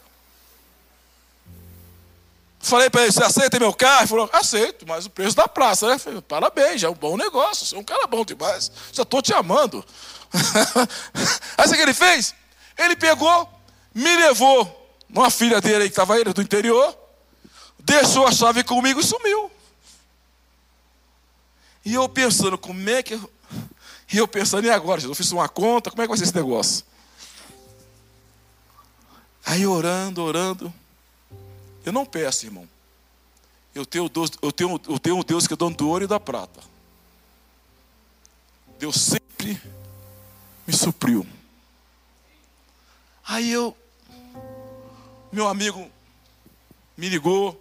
Falei 2.63 2.91
para 2.91 3.03
ele, 3.03 3.13
você 3.13 3.25
aceita 3.25 3.59
meu 3.59 3.73
carro? 3.73 4.03
Ele 4.03 4.07
falou, 4.07 4.31
aceito, 4.33 4.87
mas 4.87 5.07
o 5.07 5.11
preço 5.11 5.35
da 5.35 5.49
praça, 5.49 5.89
né? 5.89 5.99
Falei, 5.99 6.21
Parabéns, 6.21 6.83
é 6.83 6.89
um 6.89 6.95
bom 6.95 7.17
negócio, 7.17 7.67
você 7.67 7.75
é 7.75 7.79
um 7.79 7.83
cara 7.85 8.07
bom 8.07 8.23
demais, 8.23 8.71
já 8.93 9.03
estou 9.03 9.23
te 9.23 9.33
amando. 9.33 9.85
Aí 11.57 11.67
sabe 11.67 11.73
o 11.73 11.77
que 11.77 11.83
ele 11.83 11.95
fez? 11.95 12.35
Ele 12.77 12.95
pegou, 12.95 13.49
me 13.95 14.15
levou 14.17 14.81
uma 15.09 15.31
filha 15.31 15.61
dele 15.61 15.85
aí 15.85 15.89
que 15.89 15.93
estava 15.93 16.19
ele 16.21 16.33
do 16.33 16.41
interior, 16.41 16.97
deixou 17.79 18.27
a 18.27 18.33
chave 18.33 18.63
comigo 18.63 19.01
e 19.01 19.05
sumiu. 19.05 19.51
E 21.85 21.95
eu 21.95 22.09
pensando, 22.09 22.57
como 22.57 22.89
é 22.89 23.03
que. 23.03 23.15
Eu... 23.15 23.31
E 24.13 24.19
eu 24.19 24.29
pensando, 24.29 24.67
e 24.67 24.71
agora? 24.71 25.01
Eu 25.03 25.15
fiz 25.15 25.31
uma 25.33 25.49
conta, 25.49 25.91
como 25.91 26.03
é 26.03 26.05
que 26.05 26.09
vai 26.09 26.19
ser 26.19 26.25
esse 26.25 26.35
negócio? 26.35 26.85
Aí 29.45 29.67
orando, 29.67 30.23
orando. 30.23 30.73
Eu 31.91 31.93
não 31.93 32.07
peço, 32.07 32.47
irmão. 32.47 32.68
Eu 33.74 33.84
tenho, 33.84 34.09
Deus, 34.09 34.30
eu, 34.41 34.53
tenho, 34.53 34.80
eu 34.88 34.97
tenho 34.97 35.16
um 35.16 35.24
Deus 35.24 35.49
que 35.49 35.55
é 35.55 35.57
dono 35.57 35.74
do 35.74 35.88
ouro 35.88 36.05
e 36.05 36.07
da 36.07 36.20
prata. 36.20 36.61
Deus 38.78 38.95
sempre 38.95 39.61
me 40.64 40.72
supriu. 40.72 41.26
Aí 43.26 43.51
eu, 43.51 43.76
meu 45.32 45.49
amigo 45.49 45.91
me 46.97 47.09
ligou. 47.09 47.61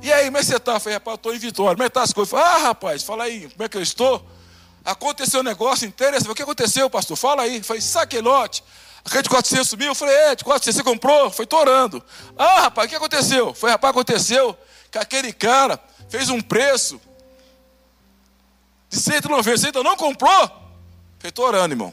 E 0.00 0.12
aí, 0.12 0.26
como 0.26 0.36
é 0.36 0.40
que 0.40 0.46
você 0.46 0.56
está? 0.56 0.78
Falei, 0.78 0.94
rapaz, 0.94 1.16
estou 1.16 1.34
em 1.34 1.38
Vitória. 1.38 1.74
Como 1.74 1.82
é 1.82 1.88
que 1.88 1.94
tá 1.94 2.02
as 2.04 2.12
coisas? 2.12 2.30
Falei, 2.30 2.46
ah, 2.46 2.58
rapaz, 2.58 3.02
fala 3.02 3.24
aí, 3.24 3.50
como 3.50 3.64
é 3.64 3.68
que 3.68 3.76
eu 3.76 3.82
estou? 3.82 4.24
Aconteceu 4.84 5.40
um 5.40 5.44
negócio 5.44 5.88
interessante. 5.88 6.30
O 6.30 6.36
que 6.36 6.42
aconteceu, 6.44 6.88
pastor? 6.88 7.16
Fala 7.16 7.42
aí. 7.42 7.60
Falei, 7.64 7.82
saque 7.82 8.20
lote. 9.04 9.08
Aquele 9.08 9.22
de 9.22 9.28
400 9.28 9.74
mil, 9.74 9.88
eu 9.88 9.94
falei, 9.94 10.14
é, 10.14 10.34
de 10.34 10.44
400 10.44 10.76
você 10.76 10.82
comprou? 10.82 11.30
Foi 11.30 11.46
torando. 11.46 12.02
Ah, 12.36 12.62
rapaz, 12.62 12.86
o 12.86 12.88
que 12.88 12.96
aconteceu? 12.96 13.54
Foi, 13.54 13.70
rapaz, 13.70 13.90
aconteceu 13.90 14.56
que 14.90 14.98
aquele 14.98 15.32
cara 15.32 15.78
fez 16.08 16.30
um 16.30 16.40
preço 16.40 17.00
de 18.88 18.98
190, 18.98 19.42
você 19.42 19.66
ainda 19.66 19.82
não 19.82 19.96
comprou? 19.96 20.50
Foi 21.18 21.32
torando, 21.32 21.74
irmão. 21.74 21.92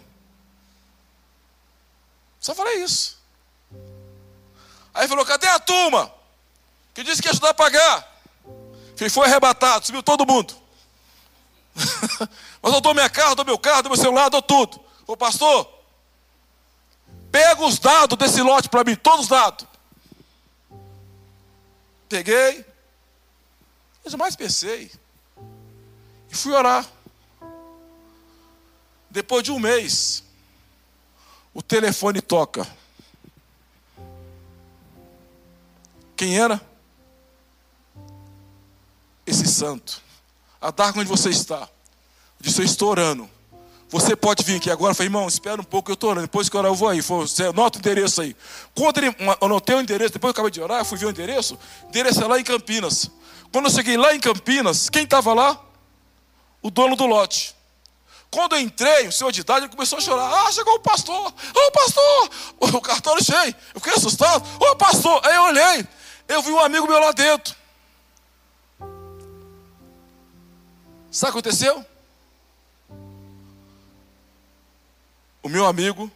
Só 2.39 2.53
falei 2.53 2.84
isso. 2.84 3.20
Aí 4.93 5.07
falou: 5.07 5.26
cadê 5.26 5.47
a 5.47 5.59
turma? 5.59 6.12
Que 6.93 7.03
disse 7.03 7.22
que 7.22 7.28
ia 7.28 7.32
ajudar 7.32 7.49
a 7.49 7.53
pagar. 7.53 8.12
Ele 8.99 9.09
foi 9.09 9.26
arrebatado, 9.26 9.84
subiu 9.84 10.03
todo 10.03 10.28
mundo. 10.28 10.55
Mas 12.62 12.74
eu 12.74 12.82
dou 12.82 12.93
minha 12.93 13.09
carro, 13.09 13.34
dou 13.34 13.43
meu 13.43 13.57
carro, 13.57 13.82
dou 13.82 13.91
meu 13.91 13.99
celular, 13.99 14.30
dou 14.30 14.43
tudo. 14.43 14.80
Ô 15.07 15.18
pastor, 15.18 15.80
pega 17.32 17.63
os 17.65 17.79
dados 17.79 18.17
desse 18.17 18.41
lote 18.41 18.69
para 18.69 18.84
mim, 18.84 18.95
todos 18.95 19.21
os 19.21 19.27
dados. 19.27 19.65
Peguei, 22.09 22.65
eu 24.03 24.17
mais 24.17 24.36
pensei. 24.36 24.91
E 26.29 26.36
fui 26.36 26.51
orar. 26.51 26.86
Depois 29.09 29.43
de 29.43 29.51
um 29.51 29.59
mês, 29.59 30.23
o 31.53 31.61
telefone 31.61 32.21
toca. 32.21 32.67
Quem 36.15 36.39
era? 36.39 36.61
Esse 39.25 39.47
santo. 39.47 40.01
Adarga 40.59 40.99
onde 40.99 41.09
você 41.09 41.29
está. 41.29 41.61
Eu 41.61 41.69
disse, 42.41 42.61
eu 42.61 42.65
estou 42.65 42.89
orando. 42.89 43.29
Você 43.91 44.15
pode 44.15 44.41
vir 44.45 44.55
aqui 44.55 44.71
agora? 44.71 44.91
Eu 44.91 44.95
falei, 44.95 45.07
irmão, 45.07 45.27
espera 45.27 45.59
um 45.59 45.65
pouco, 45.65 45.91
eu 45.91 45.95
estou 45.95 46.11
orando. 46.11 46.25
Depois 46.25 46.47
que 46.47 46.55
eu 46.55 46.59
orar, 46.59 46.71
eu 46.71 46.75
vou 46.75 46.87
aí. 46.87 47.01
Você 47.01 47.43
anota 47.43 47.77
o 47.77 47.81
endereço 47.81 48.21
aí. 48.21 48.33
Quando 48.73 48.99
ele 48.99 49.13
anotei 49.41 49.75
o 49.75 49.81
endereço, 49.81 50.13
depois 50.13 50.29
eu 50.29 50.31
acabei 50.31 50.49
de 50.49 50.61
orar, 50.61 50.79
eu 50.79 50.85
fui 50.85 50.97
ver 50.97 51.07
o 51.07 51.09
endereço. 51.09 51.59
O 51.83 51.89
endereço 51.89 52.23
é 52.23 52.25
lá 52.25 52.39
em 52.39 52.43
Campinas. 52.43 53.11
Quando 53.51 53.65
eu 53.65 53.71
cheguei 53.71 53.97
lá 53.97 54.15
em 54.15 54.19
Campinas, 54.21 54.89
quem 54.89 55.03
estava 55.03 55.33
lá? 55.33 55.61
O 56.61 56.71
dono 56.71 56.95
do 56.95 57.05
lote. 57.05 57.53
Quando 58.31 58.55
eu 58.55 58.61
entrei, 58.61 59.09
o 59.09 59.11
senhor 59.11 59.29
de 59.29 59.41
idade 59.41 59.65
ele 59.65 59.73
começou 59.73 59.97
a 59.97 60.01
chorar. 60.01 60.47
Ah, 60.47 60.51
chegou 60.53 60.75
o 60.75 60.79
pastor. 60.79 61.27
Ô 61.27 61.33
oh, 61.53 61.71
pastor! 61.71 62.29
O 62.73 62.81
cartório 62.81 63.21
cheio. 63.21 63.53
Eu 63.73 63.81
fiquei 63.81 63.93
assustado. 63.93 64.41
Ô 64.57 64.71
oh, 64.71 64.75
pastor! 64.77 65.19
Aí 65.25 65.35
eu 65.35 65.43
olhei. 65.43 65.87
Eu 66.29 66.41
vi 66.41 66.51
um 66.51 66.59
amigo 66.59 66.87
meu 66.87 66.97
lá 66.97 67.11
dentro. 67.11 67.53
Sabe 71.11 71.31
o 71.31 71.33
que 71.33 71.39
aconteceu? 71.39 71.90
O 75.43 75.49
meu 75.49 75.65
amigo, 75.65 76.09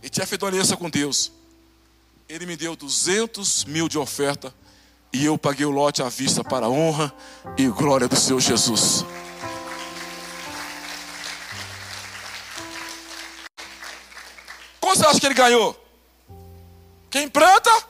ele 0.00 0.08
tinha 0.08 0.26
feito 0.26 0.46
aliança 0.46 0.76
com 0.76 0.88
Deus. 0.88 1.32
Ele 2.28 2.46
me 2.46 2.56
deu 2.56 2.76
200 2.76 3.64
mil 3.64 3.88
de 3.88 3.98
oferta 3.98 4.54
e 5.12 5.24
eu 5.24 5.36
paguei 5.36 5.66
o 5.66 5.70
lote 5.70 6.00
à 6.00 6.08
vista 6.08 6.44
para 6.44 6.66
a 6.66 6.68
honra 6.68 7.12
e 7.58 7.66
glória 7.66 8.06
do 8.06 8.14
Senhor 8.14 8.40
Jesus. 8.40 9.04
Como 14.78 14.94
você 14.94 15.06
acha 15.06 15.18
que 15.18 15.26
ele 15.26 15.34
ganhou? 15.34 15.76
Quem 17.10 17.28
planta? 17.28 17.89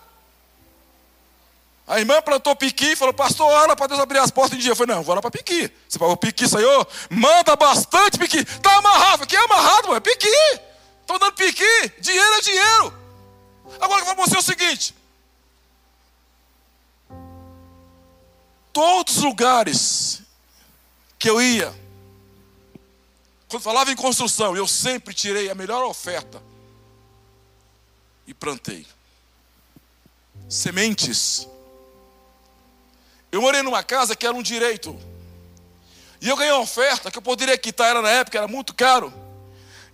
A 1.91 1.99
irmã 1.99 2.23
plantou 2.23 2.55
piqui 2.55 2.93
e 2.93 2.97
falou, 2.97 3.13
pastor, 3.13 3.49
ora 3.51 3.75
para 3.75 3.89
Deus 3.89 3.99
abrir 3.99 4.21
as 4.21 4.31
portas 4.31 4.57
em 4.57 4.63
dia. 4.63 4.71
Eu 4.71 4.77
falei, 4.77 4.95
não, 4.95 5.03
vou 5.03 5.13
lá 5.13 5.21
para 5.21 5.33
piqui. 5.33 5.69
Você 5.89 5.99
falou, 5.99 6.17
piqui, 6.17 6.49
Senhor, 6.49 6.87
manda 7.11 7.57
bastante 7.57 8.17
piqui. 8.17 8.39
Está 8.39 8.77
amarrado. 8.77 9.25
Aqui 9.25 9.35
é 9.35 9.45
amarrado, 9.45 9.89
mano. 9.89 9.97
É 9.97 10.01
piqui. 10.01 10.29
Estou 11.01 11.19
dando 11.19 11.33
piqui. 11.33 11.93
Dinheiro 11.99 12.35
é 12.35 12.41
dinheiro. 12.43 12.95
Agora 13.81 14.03
eu 14.03 14.07
vou 14.07 14.25
você 14.25 14.39
o 14.39 14.43
seguinte. 14.43 14.95
Todos 18.73 19.17
os 19.17 19.25
lugares 19.25 20.23
que 21.19 21.29
eu 21.29 21.43
ia, 21.43 21.75
quando 23.49 23.65
falava 23.65 23.91
em 23.91 23.97
construção, 23.97 24.57
eu 24.57 24.69
sempre 24.69 25.13
tirei 25.13 25.51
a 25.51 25.57
melhor 25.57 25.85
oferta 25.85 26.41
e 28.29 28.33
plantei. 28.33 28.87
Sementes 30.49 31.49
eu 33.33 33.41
morei 33.41 33.63
numa 33.63 33.83
casa 33.83 34.17
que 34.17 34.27
era 34.27 34.35
um 34.35 34.43
direito. 34.43 34.99
E 36.21 36.29
eu 36.29 36.37
ganhei 36.37 36.53
uma 36.53 36.63
oferta 36.63 37.11
que 37.11 37.17
eu 37.17 37.23
poderia 37.23 37.57
quitar, 37.57 37.91
era 37.91 38.03
na 38.03 38.11
época, 38.11 38.39
era 38.39 38.49
muito 38.49 38.75
caro. 38.75 39.13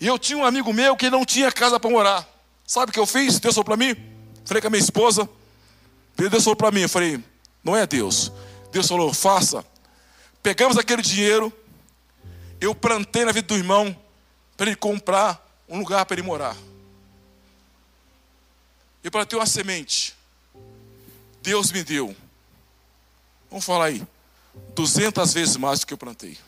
E 0.00 0.06
eu 0.06 0.18
tinha 0.18 0.38
um 0.38 0.44
amigo 0.44 0.72
meu 0.72 0.96
que 0.96 1.08
não 1.08 1.24
tinha 1.24 1.52
casa 1.52 1.78
para 1.78 1.90
morar. 1.90 2.28
Sabe 2.66 2.90
o 2.90 2.92
que 2.92 2.98
eu 2.98 3.06
fiz? 3.06 3.38
Deus 3.38 3.54
falou 3.54 3.64
para 3.64 3.76
mim. 3.76 3.94
Falei 4.44 4.60
com 4.60 4.66
a 4.66 4.70
minha 4.70 4.82
esposa. 4.82 5.28
Deus 6.16 6.42
falou 6.42 6.56
para 6.56 6.70
mim. 6.70 6.82
Eu 6.82 6.88
falei, 6.88 7.22
não 7.62 7.76
é 7.76 7.86
Deus. 7.86 8.32
Deus 8.72 8.88
falou, 8.88 9.14
faça. 9.14 9.64
Pegamos 10.42 10.76
aquele 10.76 11.00
dinheiro. 11.00 11.52
Eu 12.60 12.74
plantei 12.74 13.24
na 13.24 13.32
vida 13.32 13.46
do 13.46 13.56
irmão 13.56 13.96
para 14.56 14.66
ele 14.66 14.76
comprar 14.76 15.44
um 15.68 15.78
lugar 15.78 16.04
para 16.06 16.16
ele 16.16 16.26
morar. 16.26 16.56
Eu 19.02 19.10
plantei 19.10 19.38
uma 19.38 19.46
semente. 19.46 20.14
Deus 21.40 21.70
me 21.70 21.84
deu. 21.84 22.14
Vamos 23.50 23.64
falar 23.64 23.86
aí. 23.86 24.06
200 24.74 25.32
vezes 25.34 25.56
mais 25.56 25.80
do 25.80 25.86
que 25.86 25.94
eu 25.94 25.98
plantei. 25.98 26.38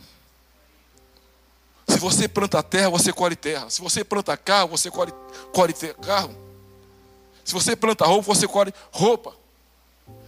Se 1.86 1.99
você 1.99 2.28
planta 2.28 2.62
terra, 2.62 2.90
você 2.90 3.12
colhe 3.12 3.34
terra. 3.34 3.70
Se 3.70 3.80
você 3.80 4.05
planta 4.05 4.36
carro, 4.36 4.68
você 4.68 4.90
colhe, 4.90 5.12
colhe 5.53 5.72
carro. 6.03 6.36
Se 7.44 7.53
você 7.55 7.74
planta 7.74 8.05
roupa, 8.05 8.34
você 8.34 8.46
colhe 8.46 8.72
roupa. 8.92 9.34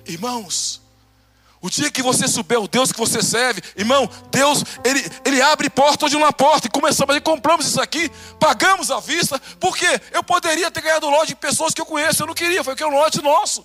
Irmãos, 0.06 0.80
o 1.60 1.68
dia 1.68 1.90
que 1.90 2.02
você 2.02 2.26
souber 2.26 2.58
o 2.58 2.66
Deus 2.66 2.90
que 2.90 2.98
você 2.98 3.22
serve, 3.22 3.62
irmão, 3.76 4.08
Deus, 4.30 4.64
Ele, 4.82 5.04
ele 5.24 5.42
abre 5.42 5.68
porta 5.68 6.06
onde 6.06 6.16
uma 6.16 6.32
porta. 6.32 6.66
E 6.66 6.70
começamos, 6.70 7.14
e 7.14 7.20
compramos 7.20 7.66
isso 7.66 7.80
aqui, 7.80 8.10
pagamos 8.38 8.90
à 8.90 8.98
vista, 8.98 9.38
porque 9.60 9.86
eu 10.12 10.24
poderia 10.24 10.70
ter 10.70 10.80
ganhado 10.80 11.10
lote 11.10 11.28
de 11.28 11.36
pessoas 11.36 11.74
que 11.74 11.80
eu 11.80 11.86
conheço, 11.86 12.22
eu 12.22 12.26
não 12.26 12.34
queria, 12.34 12.64
foi 12.64 12.74
que 12.74 12.82
é 12.82 12.86
um 12.86 12.94
lote 12.94 13.20
nosso. 13.20 13.64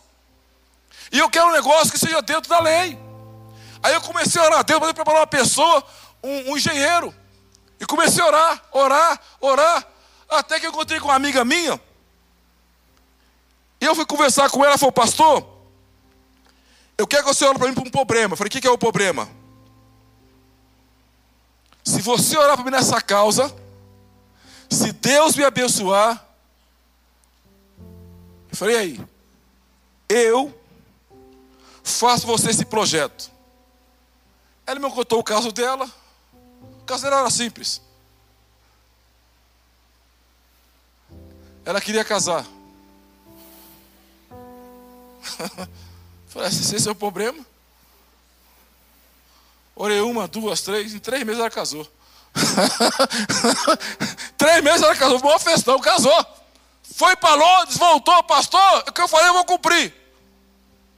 E 1.12 1.20
eu 1.20 1.30
quero 1.30 1.48
um 1.48 1.54
negócio 1.54 1.92
que 1.92 2.00
seja 2.00 2.22
dentro 2.22 2.50
da 2.50 2.60
lei. 2.60 3.00
Aí 3.82 3.94
eu 3.94 4.02
comecei 4.02 4.42
a 4.42 4.46
orar 4.46 4.60
a 4.60 4.64
Deus 4.64 4.80
para 4.80 4.94
preparar 4.94 5.22
uma 5.22 5.28
pessoa, 5.28 5.84
um, 6.24 6.52
um, 6.52 6.58
engenheiro. 6.58 7.14
E 7.80 7.86
comecei 7.86 8.24
a 8.24 8.28
orar, 8.28 8.64
orar, 8.72 9.22
orar. 9.40 9.88
Até 10.28 10.60
que 10.60 10.66
eu 10.66 10.72
encontrei 10.72 11.00
com 11.00 11.08
uma 11.08 11.16
amiga 11.16 11.46
minha. 11.46 11.80
E 13.80 13.86
eu 13.86 13.94
fui 13.94 14.06
conversar 14.06 14.50
com 14.50 14.62
ela, 14.62 14.72
ela 14.72 14.78
falou, 14.78 14.92
pastor, 14.92 15.48
eu 16.98 17.06
quero 17.06 17.24
que 17.24 17.34
você 17.34 17.46
ore 17.46 17.60
para 17.60 17.68
mim 17.68 17.74
para 17.74 17.84
um 17.84 17.92
problema. 17.92 18.34
Eu 18.34 18.38
falei, 18.38 18.48
o 18.48 18.52
que, 18.52 18.62
que 18.62 18.68
é 18.68 18.72
o 18.72 18.78
problema? 18.78 19.30
Se 21.84 22.02
você 22.02 22.36
orar 22.38 22.56
para 22.56 22.66
mim 22.66 22.72
nessa 22.72 23.00
causa, 23.00 23.54
se 24.70 24.92
Deus 24.92 25.36
me 25.36 25.44
abençoar, 25.44 26.26
eu 28.50 28.58
falei, 28.58 28.78
aí, 28.78 29.02
eu 30.10 30.65
faço 31.86 32.26
você 32.26 32.50
esse 32.50 32.66
projeto. 32.66 33.32
Ela 34.66 34.80
me 34.80 34.90
contou 34.90 35.20
o 35.20 35.24
caso 35.24 35.52
dela. 35.52 35.90
O 36.82 36.86
caso 36.86 37.04
dela 37.04 37.20
era 37.20 37.30
simples. 37.30 37.80
Ela 41.64 41.80
queria 41.80 42.04
casar. 42.04 42.46
Falei, 46.28 46.50
esse 46.50 46.88
é 46.88 46.92
o 46.92 46.96
problema. 46.96 47.46
Orei 49.76 50.02
uma, 50.02 50.28
duas, 50.28 50.62
três. 50.62 50.94
Em 50.94 51.00
três 51.00 51.24
meses 51.24 51.40
ela 51.40 51.52
casou. 51.52 51.88
três 54.38 54.64
meses 54.64 54.82
ela 54.82 54.96
casou. 54.96 55.20
Boa 55.20 55.38
festão, 55.38 55.80
casou. 55.80 56.26
Foi 56.84 57.16
para 57.16 57.36
Londres, 57.36 57.78
voltou, 57.78 58.24
pastor. 58.24 58.84
O 58.88 58.92
que 58.92 59.02
eu 59.02 59.08
falei, 59.08 59.30
eu 59.30 59.34
vou 59.34 59.46
cumprir. 59.46 59.94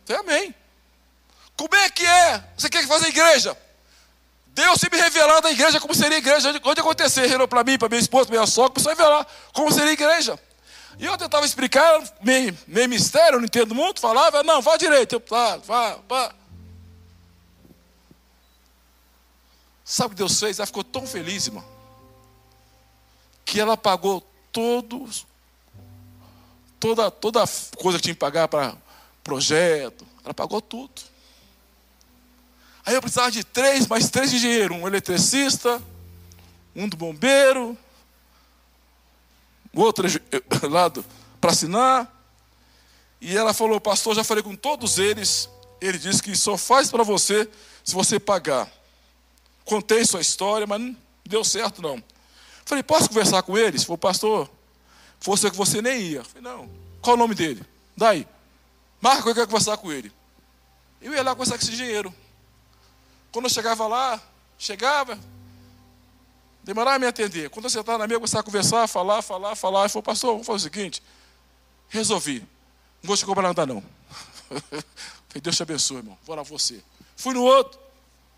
Falei, 0.05 0.21
amém. 0.21 0.55
Como 1.57 1.75
é 1.75 1.89
que 1.89 2.05
é? 2.05 2.43
Você 2.55 2.69
quer 2.69 2.85
fazer 2.87 3.07
igreja? 3.07 3.57
Deus 4.47 4.79
se 4.79 4.89
me 4.91 4.97
revelar 4.97 5.41
da 5.41 5.51
igreja 5.51 5.79
como 5.79 5.93
seria 5.93 6.17
a 6.17 6.19
igreja. 6.19 6.49
Onde 6.63 6.81
acontecer, 6.81 7.21
revelou 7.21 7.47
para 7.47 7.63
mim, 7.63 7.77
para 7.77 7.89
minha 7.89 7.99
esposa, 7.99 8.27
para 8.27 8.35
minha 8.35 8.47
sogra, 8.47 8.73
começou 8.73 8.91
a 8.91 8.95
revelar 8.95 9.27
como 9.53 9.71
seria 9.71 9.89
a 9.89 9.93
igreja. 9.93 10.39
E 10.99 11.05
eu 11.05 11.17
tentava 11.17 11.45
explicar, 11.45 12.01
meio, 12.23 12.57
meio 12.67 12.89
mistério, 12.89 13.37
não 13.37 13.45
entendo 13.45 13.75
muito, 13.75 13.99
falava, 13.99 14.41
não, 14.41 14.61
vá 14.61 14.77
direito, 14.77 15.13
eu, 15.13 15.23
vá, 15.27 15.57
vá, 15.57 15.99
vá. 16.09 16.35
Sabe 19.85 20.07
o 20.07 20.09
que 20.09 20.15
Deus 20.15 20.39
fez? 20.39 20.57
Ela 20.57 20.65
ficou 20.65 20.83
tão 20.83 21.05
feliz, 21.05 21.45
irmão, 21.45 21.63
que 23.45 23.59
ela 23.59 23.77
pagou 23.77 24.27
todos, 24.51 25.27
toda, 26.79 27.11
toda 27.11 27.45
coisa 27.77 27.99
que 27.99 28.03
tinha 28.03 28.15
que 28.15 28.19
pagar 28.19 28.47
para 28.47 28.75
projeto, 29.23 30.05
ela 30.25 30.33
pagou 30.33 30.61
tudo. 30.61 31.16
Aí 32.87 32.95
eu 32.95 33.01
precisava 33.01 33.29
de 33.29 33.43
três, 33.43 33.85
mais 33.85 34.09
três 34.09 34.31
de 34.31 34.39
dinheiro: 34.39 34.73
um 34.73 34.87
eletricista, 34.87 35.83
um 36.73 36.87
do 36.87 36.95
bombeiro, 36.95 37.77
outro 39.75 40.07
lado 40.71 41.03
para 41.41 41.51
assinar. 41.51 42.09
E 43.19 43.35
ela 43.35 43.53
falou: 43.53 43.81
Pastor, 43.81 44.15
já 44.15 44.23
falei 44.23 44.41
com 44.41 44.55
todos 44.55 44.99
eles. 44.99 45.49
Ele 45.81 45.97
disse 45.97 46.23
que 46.23 46.33
só 46.33 46.57
faz 46.57 46.89
para 46.89 47.03
você 47.03 47.49
se 47.83 47.93
você 47.93 48.21
pagar. 48.21 48.71
Contei 49.65 50.05
sua 50.05 50.21
história, 50.21 50.65
mas 50.65 50.79
não 50.79 50.95
deu 51.25 51.43
certo 51.43 51.81
não. 51.81 52.01
Falei: 52.63 52.83
Posso 52.83 53.09
conversar 53.09 53.43
com 53.43 53.57
eles? 53.57 53.83
Falei: 53.83 53.97
Pastor, 53.97 54.49
fosse 55.19 55.51
que 55.51 55.57
você 55.57 55.81
nem 55.81 56.01
ia. 56.03 56.23
Falei, 56.23 56.41
não. 56.41 56.69
Qual 57.01 57.17
o 57.17 57.19
nome 57.19 57.35
dele? 57.35 57.65
Daí. 57.97 58.25
Marca, 59.01 59.29
eu 59.29 59.35
quero 59.35 59.47
conversar 59.47 59.75
com 59.75 59.91
ele. 59.91 60.09
Eu 61.01 61.13
ia 61.13 61.21
lá 61.21 61.31
conversar 61.31 61.57
com 61.57 61.65
esse 61.65 61.73
engenheiro. 61.73 62.15
Quando 63.31 63.45
eu 63.45 63.49
chegava 63.49 63.87
lá, 63.87 64.21
chegava, 64.57 65.19
demorava 66.63 66.95
a 66.95 66.99
me 66.99 67.07
atender. 67.07 67.49
Quando 67.49 67.65
eu 67.65 67.69
sentava 67.69 67.99
na 67.99 68.07
mesa, 68.07 68.19
começava 68.19 68.41
a 68.41 68.43
conversar, 68.43 68.87
falar, 68.87 69.21
falar, 69.21 69.55
falar. 69.55 69.81
Ele 69.81 69.89
falou, 69.89 70.03
pastor, 70.03 70.31
vamos 70.31 70.47
fazer 70.47 70.57
o 70.57 70.73
seguinte. 70.73 71.03
Resolvi. 71.89 72.39
Não 73.01 73.07
vou 73.07 73.17
te 73.17 73.25
cobrar 73.25 73.49
nada, 73.49 73.65
não. 73.65 73.83
Deus 75.41 75.55
te 75.55 75.63
abençoe, 75.63 75.97
irmão. 75.97 76.17
Vou 76.25 76.35
lá 76.35 76.43
você. 76.43 76.83
Fui 77.15 77.33
no 77.33 77.43
outro. 77.43 77.79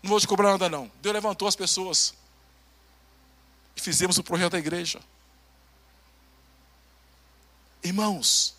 Não 0.02 0.10
vou 0.10 0.20
te 0.20 0.26
cobrar 0.26 0.50
nada, 0.52 0.68
não. 0.68 0.90
Deus 1.02 1.14
levantou 1.14 1.48
as 1.48 1.56
pessoas. 1.56 2.14
E 3.76 3.80
fizemos 3.80 4.18
o 4.18 4.22
projeto 4.22 4.52
da 4.52 4.58
igreja. 4.58 5.00
Irmãos, 7.82 8.54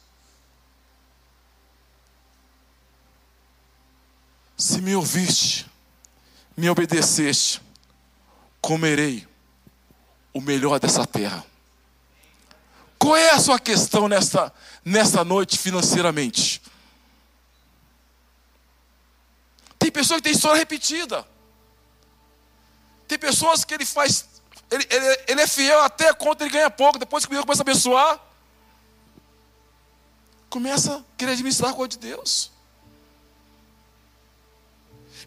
se 4.58 4.82
me 4.82 4.96
ouviste, 4.96 5.71
me 6.56 6.70
obedeceste, 6.70 7.62
comerei 8.60 9.28
o 10.34 10.42
melhor 10.42 10.80
dessa 10.80 11.06
terra. 11.06 11.46
Qual 12.98 13.16
é 13.16 13.32
a 13.32 13.40
sua 13.40 13.60
questão 13.60 14.08
nesta, 14.08 14.54
nesta 14.86 15.24
noite 15.24 15.58
financeiramente? 15.58 16.62
Tem 19.80 19.92
pessoas 19.92 20.18
que 20.18 20.26
têm 20.26 20.34
história 20.34 20.60
repetida. 20.60 21.26
Tem 23.08 23.18
pessoas 23.18 23.66
que 23.66 23.74
ele 23.74 23.86
faz, 23.86 24.26
ele, 24.70 24.86
ele, 24.90 25.24
ele 25.28 25.42
é 25.42 25.48
fiel 25.48 25.82
até 25.82 26.14
quando 26.14 26.44
ele 26.44 26.52
ganha 26.52 26.70
pouco, 26.70 27.00
depois 27.00 27.26
que 27.26 27.32
Deus 27.32 27.44
começa 27.44 27.62
a 27.62 27.66
abençoar, 27.66 28.20
começa 30.50 30.98
a 30.98 31.02
querer 31.18 31.32
administrar 31.32 31.72
a 31.72 31.74
coisa 31.74 31.90
de 31.90 31.98
Deus. 31.98 32.52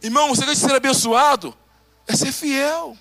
Irmão, 0.04 0.28
você 0.28 0.44
quer 0.44 0.54
ser 0.54 0.74
abençoado? 0.74 1.56
É 2.06 2.14
ser 2.14 2.30
fiel. 2.30 2.94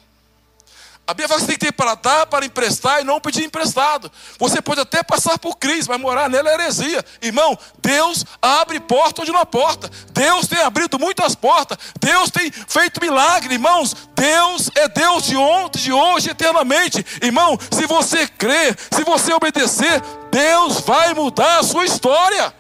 A 1.05 1.13
Bíblia 1.13 1.27
fala 1.27 1.41
que 1.41 1.45
você 1.45 1.51
tem 1.51 1.59
que 1.59 1.65
ter 1.65 1.73
para 1.73 1.95
dar, 1.95 2.25
para 2.27 2.45
emprestar 2.45 3.01
e 3.01 3.03
não 3.03 3.19
pedir 3.19 3.43
emprestado. 3.43 4.09
Você 4.39 4.61
pode 4.61 4.79
até 4.79 5.03
passar 5.03 5.37
por 5.37 5.57
crise, 5.57 5.89
mas 5.89 5.99
morar 5.99 6.29
nela 6.29 6.49
é 6.49 6.53
heresia. 6.53 7.03
Irmão, 7.21 7.59
Deus 7.81 8.23
abre 8.41 8.79
porta 8.79 9.21
onde 9.21 9.33
não 9.33 9.41
há 9.41 9.45
porta. 9.45 9.91
Deus 10.13 10.47
tem 10.47 10.61
abrido 10.61 10.97
muitas 10.97 11.35
portas. 11.35 11.77
Deus 11.99 12.31
tem 12.31 12.49
feito 12.49 13.01
milagre, 13.01 13.55
irmãos. 13.55 13.93
Deus 14.15 14.69
é 14.73 14.87
Deus 14.87 15.23
de 15.23 15.35
ontem, 15.35 15.79
de 15.79 15.91
hoje, 15.91 16.29
eternamente. 16.29 17.05
Irmão, 17.21 17.59
se 17.69 17.85
você 17.85 18.25
crer, 18.25 18.77
se 18.89 19.03
você 19.03 19.33
obedecer, 19.33 20.01
Deus 20.31 20.79
vai 20.79 21.13
mudar 21.13 21.59
a 21.59 21.63
sua 21.63 21.83
história. 21.83 22.55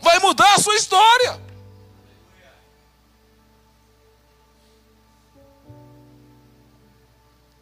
Vai 0.00 0.18
mudar 0.20 0.54
a 0.54 0.58
sua 0.58 0.74
história. 0.74 1.47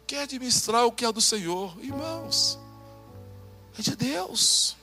Quer 0.07 0.21
administrar 0.21 0.85
o 0.85 0.91
que 0.91 1.05
é 1.05 1.11
do 1.11 1.21
Senhor. 1.21 1.77
Irmãos, 1.83 2.57
é 3.77 3.81
de 3.81 3.95
Deus. 3.95 4.77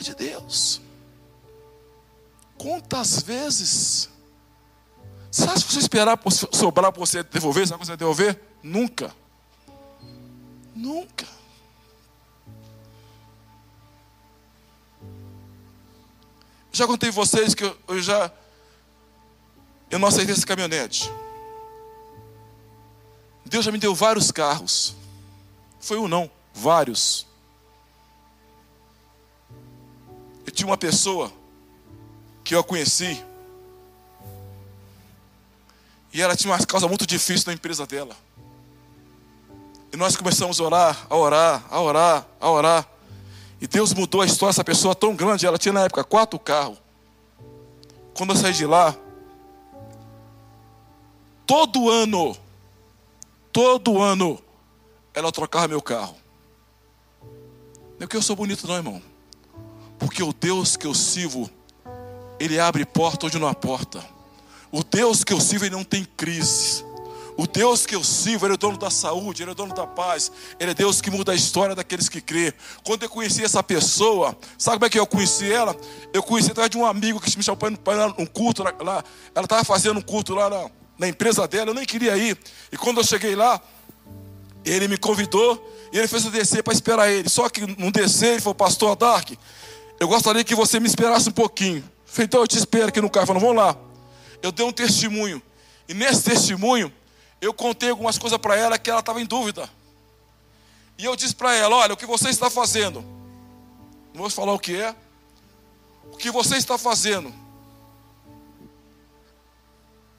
É 0.00 0.02
de 0.02 0.14
Deus. 0.14 0.80
Quantas 2.56 3.22
vezes 3.22 4.08
acha 5.30 5.66
que 5.66 5.72
você 5.72 5.78
esperar 5.78 6.18
sobrar 6.52 6.90
para 6.90 7.00
você 7.00 7.22
devolver, 7.22 7.68
sabe 7.68 7.84
você 7.84 7.96
devolver? 7.96 8.40
Nunca. 8.62 9.14
Nunca. 10.74 11.26
Já 16.72 16.86
contei 16.86 17.10
vocês 17.10 17.54
que 17.54 17.64
eu, 17.64 17.76
eu 17.88 18.00
já 18.00 18.32
eu 19.90 19.98
não 19.98 20.08
aceitei 20.08 20.34
esse 20.34 20.46
caminhonete. 20.46 21.10
Deus 23.50 23.64
já 23.64 23.72
me 23.72 23.78
deu 23.78 23.92
vários 23.96 24.30
carros. 24.30 24.94
Foi 25.80 25.98
um 25.98 26.06
não, 26.06 26.30
vários. 26.54 27.26
Eu 30.46 30.52
tinha 30.52 30.68
uma 30.68 30.78
pessoa 30.78 31.32
que 32.44 32.54
eu 32.54 32.60
a 32.60 32.64
conheci. 32.64 33.20
E 36.12 36.22
ela 36.22 36.36
tinha 36.36 36.52
uma 36.52 36.64
causa 36.64 36.86
muito 36.86 37.04
difícil 37.04 37.48
na 37.48 37.52
empresa 37.52 37.84
dela. 37.84 38.16
E 39.92 39.96
nós 39.96 40.14
começamos 40.14 40.60
a 40.60 40.64
orar, 40.64 41.06
a 41.10 41.16
orar, 41.16 41.64
a 41.68 41.80
orar, 41.80 42.26
a 42.40 42.50
orar. 42.50 42.88
E 43.60 43.66
Deus 43.66 43.92
mudou 43.92 44.20
a 44.20 44.26
história 44.26 44.52
dessa 44.52 44.62
pessoa 44.62 44.94
tão 44.94 45.16
grande. 45.16 45.44
Ela 45.44 45.58
tinha 45.58 45.72
na 45.72 45.86
época 45.86 46.04
quatro 46.04 46.38
carros. 46.38 46.78
Quando 48.14 48.30
eu 48.30 48.36
saí 48.36 48.52
de 48.52 48.64
lá, 48.64 48.94
todo 51.44 51.90
ano 51.90 52.36
Todo 53.52 54.00
ano 54.00 54.40
ela 55.12 55.32
trocava 55.32 55.68
meu 55.68 55.82
carro. 55.82 56.16
Não 57.22 58.04
é 58.04 58.06
porque 58.06 58.16
eu 58.16 58.22
sou 58.22 58.36
bonito, 58.36 58.66
não, 58.66 58.76
irmão. 58.76 59.02
Porque 59.98 60.22
o 60.22 60.32
Deus 60.32 60.76
que 60.76 60.86
eu 60.86 60.94
sirvo, 60.94 61.50
Ele 62.38 62.58
abre 62.58 62.86
porta 62.86 63.26
onde 63.26 63.38
não 63.38 63.48
há 63.48 63.54
porta. 63.54 64.02
O 64.72 64.82
Deus 64.82 65.24
que 65.24 65.32
eu 65.32 65.40
sirvo, 65.40 65.66
Ele 65.66 65.74
não 65.74 65.84
tem 65.84 66.04
crise. 66.04 66.84
O 67.36 67.46
Deus 67.46 67.84
que 67.84 67.94
eu 67.94 68.04
sirvo, 68.04 68.46
Ele 68.46 68.54
é 68.54 68.56
dono 68.56 68.78
da 68.78 68.90
saúde, 68.90 69.42
Ele 69.42 69.50
é 69.50 69.54
dono 69.54 69.74
da 69.74 69.86
paz, 69.86 70.30
Ele 70.58 70.70
é 70.70 70.74
Deus 70.74 71.00
que 71.00 71.10
muda 71.10 71.32
a 71.32 71.34
história 71.34 71.74
daqueles 71.74 72.08
que 72.08 72.20
crê. 72.20 72.54
Quando 72.84 73.02
eu 73.02 73.08
conheci 73.08 73.44
essa 73.44 73.62
pessoa, 73.62 74.36
sabe 74.56 74.76
como 74.76 74.86
é 74.86 74.90
que 74.90 74.98
eu 74.98 75.06
conheci 75.06 75.52
ela? 75.52 75.76
Eu 76.12 76.22
conheci 76.22 76.50
através 76.50 76.70
de 76.70 76.78
um 76.78 76.86
amigo 76.86 77.20
que 77.20 77.36
me 77.36 77.42
chamou 77.42 77.58
para 77.58 78.14
um 78.18 78.26
culto 78.26 78.62
lá. 78.62 79.04
Ela 79.34 79.44
estava 79.44 79.64
fazendo 79.64 79.98
um 79.98 80.02
culto 80.02 80.34
lá 80.34 80.48
na, 80.48 80.70
na 81.00 81.08
empresa 81.08 81.48
dela, 81.48 81.70
eu 81.70 81.74
nem 81.74 81.86
queria 81.86 82.14
ir. 82.18 82.38
E 82.70 82.76
quando 82.76 82.98
eu 82.98 83.04
cheguei 83.04 83.34
lá, 83.34 83.58
ele 84.62 84.86
me 84.86 84.98
convidou 84.98 85.74
e 85.90 85.98
ele 85.98 86.06
fez 86.06 86.26
eu 86.26 86.30
descer 86.30 86.62
para 86.62 86.74
esperar 86.74 87.10
ele. 87.10 87.26
Só 87.26 87.48
que 87.48 87.62
não 87.80 87.90
descer, 87.90 88.32
ele 88.32 88.40
falou, 88.42 88.54
pastor 88.54 88.94
Dark, 88.94 89.30
eu 89.98 90.06
gostaria 90.06 90.44
que 90.44 90.54
você 90.54 90.78
me 90.78 90.86
esperasse 90.86 91.30
um 91.30 91.32
pouquinho. 91.32 91.82
Falei, 92.04 92.26
então 92.26 92.42
eu 92.42 92.46
te 92.46 92.58
espero 92.58 92.88
aqui 92.88 93.00
no 93.00 93.08
carro. 93.08 93.26
Falou, 93.26 93.40
vamos 93.40 93.56
lá. 93.56 93.74
Eu 94.42 94.52
dei 94.52 94.64
um 94.66 94.70
testemunho. 94.70 95.42
E 95.88 95.94
nesse 95.94 96.22
testemunho, 96.22 96.92
eu 97.40 97.54
contei 97.54 97.88
algumas 97.88 98.18
coisas 98.18 98.38
para 98.38 98.54
ela 98.54 98.78
que 98.78 98.90
ela 98.90 99.00
estava 99.00 99.22
em 99.22 99.26
dúvida. 99.26 99.70
E 100.98 101.06
eu 101.06 101.16
disse 101.16 101.34
para 101.34 101.54
ela: 101.54 101.76
olha, 101.76 101.94
o 101.94 101.96
que 101.96 102.04
você 102.04 102.28
está 102.28 102.50
fazendo, 102.50 103.00
não 104.12 104.20
vou 104.20 104.28
falar 104.30 104.52
o 104.52 104.58
que 104.58 104.76
é, 104.76 104.94
o 106.12 106.16
que 106.18 106.30
você 106.30 106.58
está 106.58 106.76
fazendo, 106.76 107.32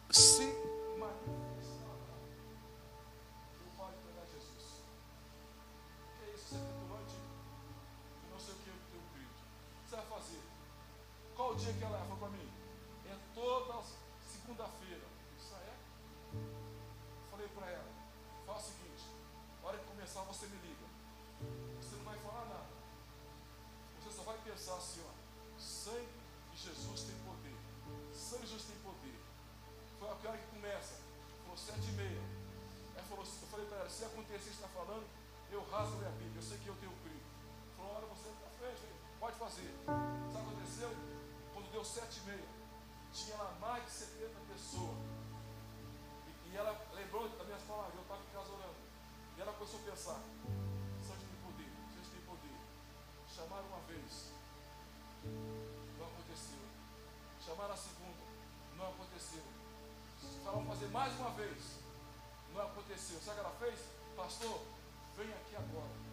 se 0.10 0.51
tinha 43.24 43.38
lá 43.38 43.56
mais 43.60 43.86
de 43.86 43.92
70 43.92 44.40
pessoas. 44.52 44.98
E, 46.28 46.50
e 46.50 46.58
ela 46.58 46.74
lembrou 46.94 47.30
das 47.30 47.46
minhas 47.46 47.62
palavras, 47.64 47.96
eu 47.96 48.02
estava 48.02 48.22
em 48.22 48.34
casa 48.34 48.52
orando. 48.52 48.82
E 49.38 49.42
ela 49.42 49.54
começou 49.54 49.80
a 49.80 49.84
pensar, 49.84 50.20
Santo 51.02 51.24
tem 51.26 51.40
poder, 51.46 51.72
Santo 51.94 52.10
tem 52.12 52.22
poder. 52.22 52.58
Chamaram 53.28 53.68
uma 53.68 53.82
vez, 53.88 54.34
não 55.98 56.08
aconteceu. 56.08 56.64
Chamaram 57.46 57.74
a 57.74 57.78
segunda, 57.78 58.24
não 58.78 58.88
aconteceu. 58.90 59.44
Falaram 60.44 60.66
fazer 60.66 60.88
mais 60.88 61.14
uma 61.20 61.30
vez, 61.32 61.80
não 62.54 62.62
aconteceu. 62.62 63.20
Sabe 63.20 63.40
o 63.40 63.44
que 63.44 63.48
ela 63.48 63.56
fez? 63.60 63.80
Pastor, 64.16 64.62
vem 65.16 65.32
aqui 65.34 65.56
agora. 65.56 66.12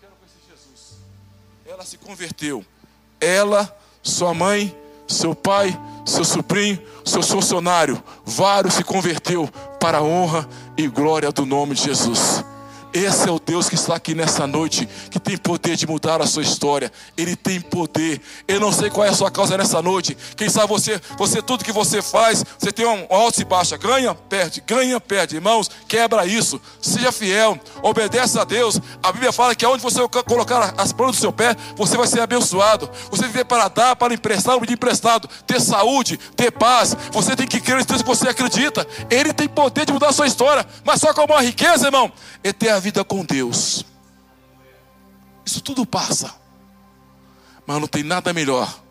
quero 0.00 0.16
conhecer 0.16 0.40
Jesus. 0.48 1.00
Ela 1.70 1.84
se 1.84 1.96
converteu. 1.98 2.64
Ela, 3.20 3.72
sua 4.02 4.34
mãe, 4.34 4.76
seu 5.06 5.36
pai, 5.36 5.80
seu 6.04 6.24
sobrinho, 6.24 6.82
seu 7.04 7.22
funcionário, 7.22 8.02
vários 8.26 8.74
se 8.74 8.82
converteu 8.82 9.48
para 9.78 9.98
a 9.98 10.02
honra 10.02 10.48
e 10.76 10.88
glória 10.88 11.30
do 11.30 11.46
nome 11.46 11.76
de 11.76 11.84
Jesus. 11.84 12.39
Esse 12.92 13.28
é 13.28 13.32
o 13.32 13.38
Deus 13.38 13.68
que 13.68 13.76
está 13.76 13.94
aqui 13.94 14.14
nessa 14.14 14.46
noite, 14.46 14.88
que 15.10 15.20
tem 15.20 15.36
poder 15.36 15.76
de 15.76 15.86
mudar 15.86 16.20
a 16.20 16.26
sua 16.26 16.42
história. 16.42 16.90
Ele 17.16 17.36
tem 17.36 17.60
poder. 17.60 18.20
Eu 18.48 18.58
não 18.58 18.72
sei 18.72 18.90
qual 18.90 19.06
é 19.06 19.10
a 19.10 19.14
sua 19.14 19.30
causa 19.30 19.56
nessa 19.56 19.80
noite. 19.80 20.16
Quem 20.36 20.48
sabe 20.48 20.66
você, 20.66 21.00
você 21.16 21.40
tudo 21.40 21.64
que 21.64 21.70
você 21.70 22.02
faz, 22.02 22.44
você 22.58 22.72
tem 22.72 22.84
um 22.84 23.06
alto 23.08 23.40
e 23.40 23.44
baixa, 23.44 23.76
ganha, 23.76 24.12
perde, 24.12 24.60
ganha, 24.66 25.00
perde. 25.00 25.36
Irmãos, 25.36 25.70
quebra 25.86 26.26
isso. 26.26 26.60
Seja 26.82 27.12
fiel, 27.12 27.58
obedece 27.80 28.38
a 28.40 28.44
Deus. 28.44 28.80
A 29.02 29.12
Bíblia 29.12 29.32
fala 29.32 29.54
que 29.54 29.64
aonde 29.64 29.82
você 29.82 30.00
colocar 30.26 30.74
as 30.76 30.92
plantas 30.92 31.16
do 31.16 31.20
seu 31.20 31.32
pé, 31.32 31.54
você 31.76 31.96
vai 31.96 32.08
ser 32.08 32.20
abençoado. 32.20 32.90
Você 33.10 33.26
viver 33.26 33.44
para 33.44 33.68
dar, 33.68 33.94
para 33.94 34.12
emprestar, 34.12 34.58
pedir 34.58 34.74
emprestado, 34.74 35.28
ter 35.46 35.60
saúde, 35.60 36.18
ter 36.34 36.50
paz. 36.50 36.96
Você 37.12 37.36
tem 37.36 37.46
que 37.46 37.60
crer 37.60 37.80
em 37.80 37.84
Deus 37.84 38.02
que 38.02 38.08
você 38.08 38.28
acredita. 38.28 38.84
Ele 39.08 39.32
tem 39.32 39.48
poder 39.48 39.86
de 39.86 39.92
mudar 39.92 40.08
a 40.08 40.12
sua 40.12 40.26
história. 40.26 40.66
Mas 40.84 41.00
só 41.00 41.14
com 41.14 41.24
uma 41.24 41.40
riqueza, 41.40 41.86
irmão, 41.86 42.10
ter 42.58 42.79
a 42.80 42.82
vida 42.82 43.04
com 43.04 43.22
Deus. 43.22 43.84
Isso 45.44 45.60
tudo 45.60 45.84
passa. 45.84 46.34
Mas 47.66 47.78
não 47.78 47.86
tem 47.86 48.02
nada 48.02 48.32
melhor 48.32 48.82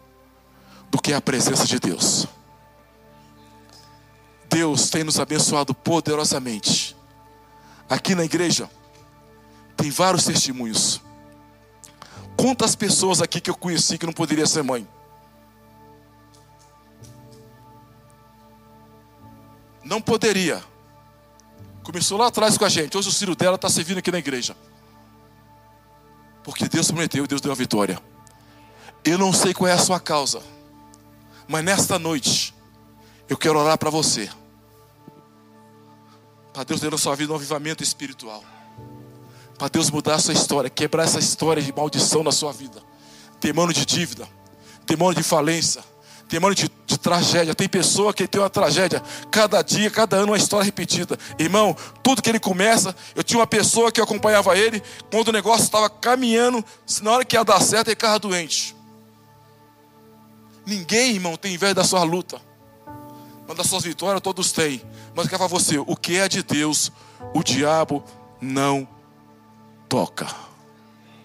do 0.92 1.02
que 1.02 1.12
a 1.12 1.20
presença 1.20 1.66
de 1.66 1.80
Deus. 1.80 2.28
Deus 4.48 4.92
tem 4.92 5.04
nos 5.04 5.20
abençoado 5.20 5.74
poderosamente. 5.74 6.96
Aqui 7.90 8.14
na 8.14 8.24
igreja 8.24 8.70
tem 9.76 9.90
vários 9.90 10.24
testemunhos. 10.24 11.02
Quantas 12.38 12.76
pessoas 12.76 13.24
aqui 13.24 13.42
que 13.42 13.50
eu 13.50 13.56
conheci 13.56 13.98
que 13.98 14.06
não 14.06 14.14
poderia 14.14 14.46
ser 14.46 14.62
mãe? 14.62 14.88
Não 19.84 20.00
poderia. 20.00 20.64
Começou 21.84 22.18
lá 22.18 22.28
atrás 22.28 22.58
com 22.58 22.66
a 22.66 22.70
gente. 22.70 22.98
Hoje 22.98 23.10
o 23.10 23.14
filho 23.14 23.36
dela 23.36 23.56
está 23.56 23.70
servindo 23.70 23.98
aqui 24.00 24.12
na 24.12 24.20
igreja. 24.20 24.56
Porque 26.44 26.68
Deus 26.68 26.88
prometeu, 26.88 27.26
Deus 27.28 27.42
deu 27.42 27.52
a 27.52 27.56
vitória. 27.56 28.02
Eu 29.04 29.18
não 29.18 29.32
sei 29.32 29.54
qual 29.54 29.68
é 29.68 29.74
a 29.74 29.78
sua 29.78 30.00
causa. 30.00 30.42
Mas 31.48 31.64
nesta 31.64 31.98
noite, 31.98 32.54
eu 33.28 33.38
quero 33.38 33.60
orar 33.60 33.78
para 33.78 33.90
você. 33.90 34.30
Para 36.54 36.64
Deus 36.64 36.80
ter 36.80 36.92
na 36.92 36.98
sua 36.98 37.16
vida 37.16 37.32
um 37.32 37.36
avivamento 37.36 37.84
espiritual. 37.84 38.44
Para 39.58 39.68
Deus 39.68 39.90
mudar 39.90 40.16
a 40.16 40.20
sua 40.20 40.34
história, 40.34 40.70
quebrar 40.70 41.04
essa 41.04 41.20
história 41.20 41.62
de 41.62 41.74
maldição 41.74 42.24
na 42.24 42.32
sua 42.32 42.52
vida. 42.52 42.82
Demônio 43.40 43.74
de 43.74 43.86
dívida, 43.86 44.28
demônio 44.86 45.16
de 45.16 45.24
falência, 45.24 45.84
demônio 46.30 46.56
de, 46.56 46.72
de 46.86 46.98
tragédia. 46.98 47.56
Tem 47.56 47.68
pessoa 47.68 48.14
que 48.14 48.28
tem 48.28 48.40
uma 48.40 48.50
tragédia. 48.50 49.02
Cada 49.32 49.62
dia, 49.62 49.90
cada 49.90 50.18
ano, 50.18 50.28
uma 50.28 50.38
história 50.38 50.64
repetida. 50.64 51.18
Irmão, 51.38 51.76
tudo 52.04 52.22
que 52.22 52.30
ele 52.30 52.40
começa, 52.40 52.96
eu 53.16 53.24
tinha 53.24 53.40
uma 53.40 53.48
pessoa 53.48 53.92
que 53.92 54.00
acompanhava 54.00 54.56
ele, 54.58 54.82
quando 55.12 55.30
o 55.30 55.32
negócio 55.32 55.64
estava 55.64 55.90
caminhando, 55.90 56.64
na 57.02 57.12
hora 57.12 57.26
que 57.26 57.36
ia 57.36 57.44
dar 57.44 57.60
certo, 57.62 57.88
ele 57.88 57.96
ficava 57.96 58.20
doente. 58.20 58.76
Ninguém, 60.66 61.16
irmão, 61.16 61.36
tem 61.36 61.56
inveja 61.56 61.74
da 61.74 61.84
sua 61.84 62.04
luta. 62.04 62.40
Mas 63.48 63.58
das 63.58 63.68
suas 63.68 63.84
vitórias 63.84 64.22
todos 64.22 64.52
têm. 64.52 64.84
Mas 65.16 65.26
eu 65.26 65.30
quero 65.32 65.40
falar 65.40 65.48
você, 65.48 65.80
o 65.80 65.96
que 65.96 66.18
é 66.18 66.30
de 66.30 66.44
Deus, 66.44 66.92
o 67.34 67.44
diabo 67.44 68.04
não 68.40 68.88
toca. 69.90 70.28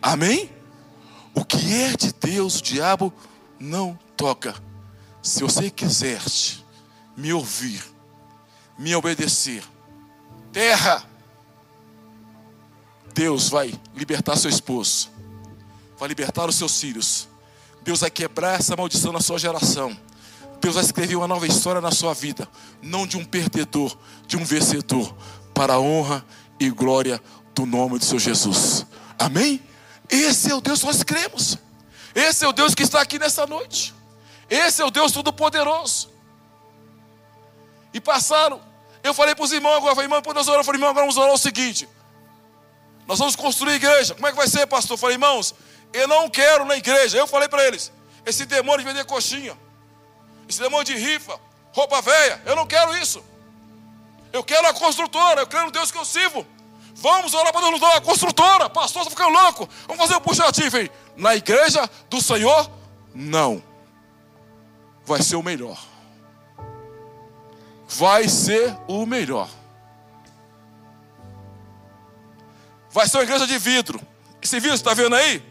Amém? 0.01 0.51
O 1.35 1.45
que 1.45 1.75
é 1.75 1.95
de 1.95 2.15
Deus, 2.15 2.59
o 2.59 2.63
diabo 2.63 3.13
não 3.61 3.99
toca. 4.17 4.55
Se 5.25 5.43
você 5.43 5.71
quiser 5.71 6.21
me 7.17 7.33
ouvir, 7.33 7.83
me 8.79 8.95
obedecer, 8.95 9.65
terra, 10.53 11.03
Deus 13.15 13.49
vai 13.49 13.73
libertar 13.97 14.37
seu 14.37 14.51
esposo, 14.51 15.09
vai 15.99 16.09
libertar 16.09 16.47
os 16.47 16.57
seus 16.57 16.79
filhos. 16.79 17.27
Deus 17.83 18.01
vai 18.01 18.11
quebrar 18.11 18.61
essa 18.61 18.77
maldição 18.77 19.13
na 19.13 19.21
sua 19.21 19.39
geração. 19.39 19.97
Deus 20.61 20.75
vai 20.75 20.85
escrever 20.85 21.17
uma 21.17 21.27
nova 21.27 21.47
história 21.47 21.81
na 21.81 21.91
sua 21.91 22.13
vida, 22.13 22.47
não 22.83 23.07
de 23.07 23.17
um 23.17 23.25
perdedor, 23.25 23.97
de 24.27 24.37
um 24.37 24.45
vencedor, 24.45 25.15
para 25.55 25.75
a 25.75 25.81
honra 25.81 26.23
e 26.61 26.69
glória 26.69 27.19
do 27.55 27.65
nome 27.65 27.99
do 27.99 28.05
seu 28.05 28.19
Jesus. 28.19 28.85
Amém? 29.19 29.63
Esse 30.11 30.51
é 30.51 30.55
o 30.55 30.61
Deus 30.61 30.81
que 30.81 30.87
nós 30.87 31.03
cremos. 31.03 31.57
Esse 32.15 32.45
é 32.45 32.49
o 32.49 32.53
Deus 32.53 32.75
que 32.75 32.83
está 32.83 33.01
aqui 33.01 33.19
nessa 33.19 33.47
noite. 33.47 33.95
Esse 34.55 34.81
é 34.81 34.85
o 34.85 34.91
Deus 34.91 35.11
Todo-Poderoso. 35.11 36.11
E 37.93 38.01
passaram. 38.01 38.63
Eu 39.03 39.13
falei 39.13 39.35
para 39.35 39.45
os 39.45 39.53
irmãos 39.53 39.77
agora, 39.77 39.95
falei, 39.97 40.07
irmão, 40.07 40.21
depois 40.21 40.35
nós 40.35 40.47
oramos, 40.47 40.65
eu 40.65 40.67
falei, 40.67 40.79
irmão, 40.79 40.91
agora 40.91 41.05
vamos 41.05 41.17
orar 41.17 41.35
o 41.35 41.39
seguinte. 41.39 41.89
Nós 43.05 43.19
vamos 43.19 43.35
construir 43.35 43.75
igreja. 43.75 44.15
Como 44.15 44.27
é 44.29 44.31
que 44.31 44.37
vai 44.37 44.47
ser, 44.47 44.65
pastor? 44.67 44.95
Eu 44.95 44.99
falei, 44.99 45.17
irmãos, 45.17 45.55
eu 45.93 46.07
não 46.07 46.31
quero 46.31 46.65
na 46.65 46.77
igreja. 46.77 47.19
Eu 47.19 47.27
falei 47.27 47.49
para 47.49 47.65
eles, 47.67 47.93
esse 48.25 48.47
demônio 48.47 48.79
de 48.79 48.85
vender 48.85 49.05
coxinha, 49.05 49.59
esse 50.49 50.61
demônio 50.61 50.85
de 50.85 50.95
rifa, 50.95 51.39
roupa 51.73 52.01
velha, 52.01 52.41
eu 52.47 52.55
não 52.55 52.67
quero 52.67 52.97
isso. 52.97 53.25
Eu 54.33 54.45
quero 54.45 54.69
a 54.69 54.73
construtora, 54.73 55.41
eu 55.43 55.47
quero 55.49 55.67
o 55.67 55.73
Deus 55.73 55.91
que 55.91 55.99
eu 55.99 56.05
sirvo. 56.05 56.47
Vamos 56.95 57.35
orar 57.35 57.53
para 57.53 57.61
Deus 57.63 57.73
nos 57.73 57.81
dar 57.81 57.91
uma 57.91 58.01
construtora. 58.01 58.71
Pastor, 58.71 59.03
está 59.03 59.11
ficando 59.11 59.37
louco. 59.37 59.69
Vamos 59.89 60.01
fazer 60.01 60.15
o 60.15 60.19
um 60.19 60.21
puxativo, 60.21 60.77
Na 61.17 61.35
igreja 61.35 61.91
do 62.09 62.23
Senhor, 62.23 62.71
não 63.13 63.74
vai 65.05 65.23
ser 65.23 65.37
o 65.37 65.43
melhor. 65.43 65.79
Vai 67.89 68.29
ser 68.29 68.77
o 68.89 69.05
melhor. 69.05 69.49
Vai 72.91 73.09
ser 73.09 73.19
uma 73.19 73.25
igreja 73.25 73.47
de 73.47 73.59
vidro. 73.59 74.01
Esse 74.41 74.61
vidro, 74.61 74.77
está 74.77 74.95
vendo 74.95 75.15
aí? 75.17 75.43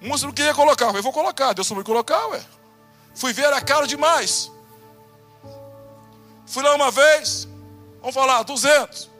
Muitos 0.00 0.22
não 0.22 0.32
queria 0.32 0.54
colocar. 0.54 0.94
Eu 0.94 1.02
vou 1.02 1.12
colocar. 1.12 1.52
Deus 1.52 1.70
me 1.70 1.82
colocar, 1.82 2.26
ué. 2.28 2.44
Fui 3.14 3.32
ver, 3.32 3.44
era 3.44 3.60
caro 3.60 3.86
demais. 3.86 4.50
Fui 6.46 6.62
lá 6.62 6.74
uma 6.74 6.90
vez, 6.90 7.46
vamos 8.00 8.14
falar, 8.14 8.42
200. 8.42 9.10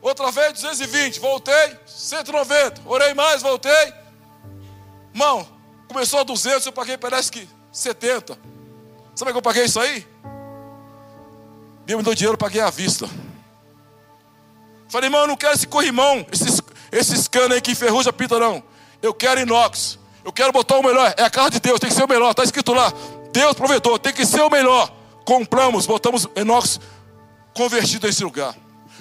Outra 0.00 0.30
vez, 0.30 0.52
220. 0.52 1.18
Voltei, 1.20 1.78
190. 1.86 2.82
Orei 2.84 3.14
mais, 3.14 3.42
voltei. 3.42 3.94
Irmão, 5.12 5.48
Começou 5.94 6.18
a 6.18 6.24
200, 6.24 6.66
eu 6.66 6.72
paguei 6.72 6.98
parece 6.98 7.30
que 7.30 7.48
70. 7.70 8.36
Sabe 9.14 9.30
que 9.30 9.38
eu 9.38 9.40
paguei 9.40 9.64
isso 9.64 9.78
aí? 9.78 10.04
Deus 11.86 11.98
me 11.98 12.04
deu 12.04 12.16
dinheiro, 12.16 12.34
eu 12.34 12.38
paguei 12.38 12.60
à 12.60 12.68
vista. 12.68 13.08
Falei, 14.88 15.06
irmão, 15.06 15.20
eu 15.20 15.28
não 15.28 15.36
quero 15.36 15.54
esse 15.54 15.68
corrimão, 15.68 16.26
esses, 16.32 16.60
esses 16.90 17.28
canos 17.28 17.52
aí 17.52 17.60
que 17.60 17.70
enferruja 17.70 18.12
pita, 18.12 18.40
não. 18.40 18.60
Eu 19.00 19.14
quero 19.14 19.40
inox. 19.40 19.96
Eu 20.24 20.32
quero 20.32 20.50
botar 20.50 20.78
o 20.78 20.82
melhor. 20.82 21.14
É 21.16 21.22
a 21.22 21.30
casa 21.30 21.50
de 21.50 21.60
Deus, 21.60 21.78
tem 21.78 21.88
que 21.88 21.94
ser 21.94 22.02
o 22.02 22.08
melhor. 22.08 22.32
Está 22.32 22.42
escrito 22.42 22.72
lá. 22.72 22.92
Deus 23.32 23.54
provedor, 23.54 23.96
tem 24.00 24.12
que 24.12 24.26
ser 24.26 24.42
o 24.42 24.50
melhor. 24.50 24.92
Compramos, 25.24 25.86
botamos 25.86 26.26
inox 26.34 26.80
convertido 27.54 28.08
nesse 28.08 28.24
lugar. 28.24 28.52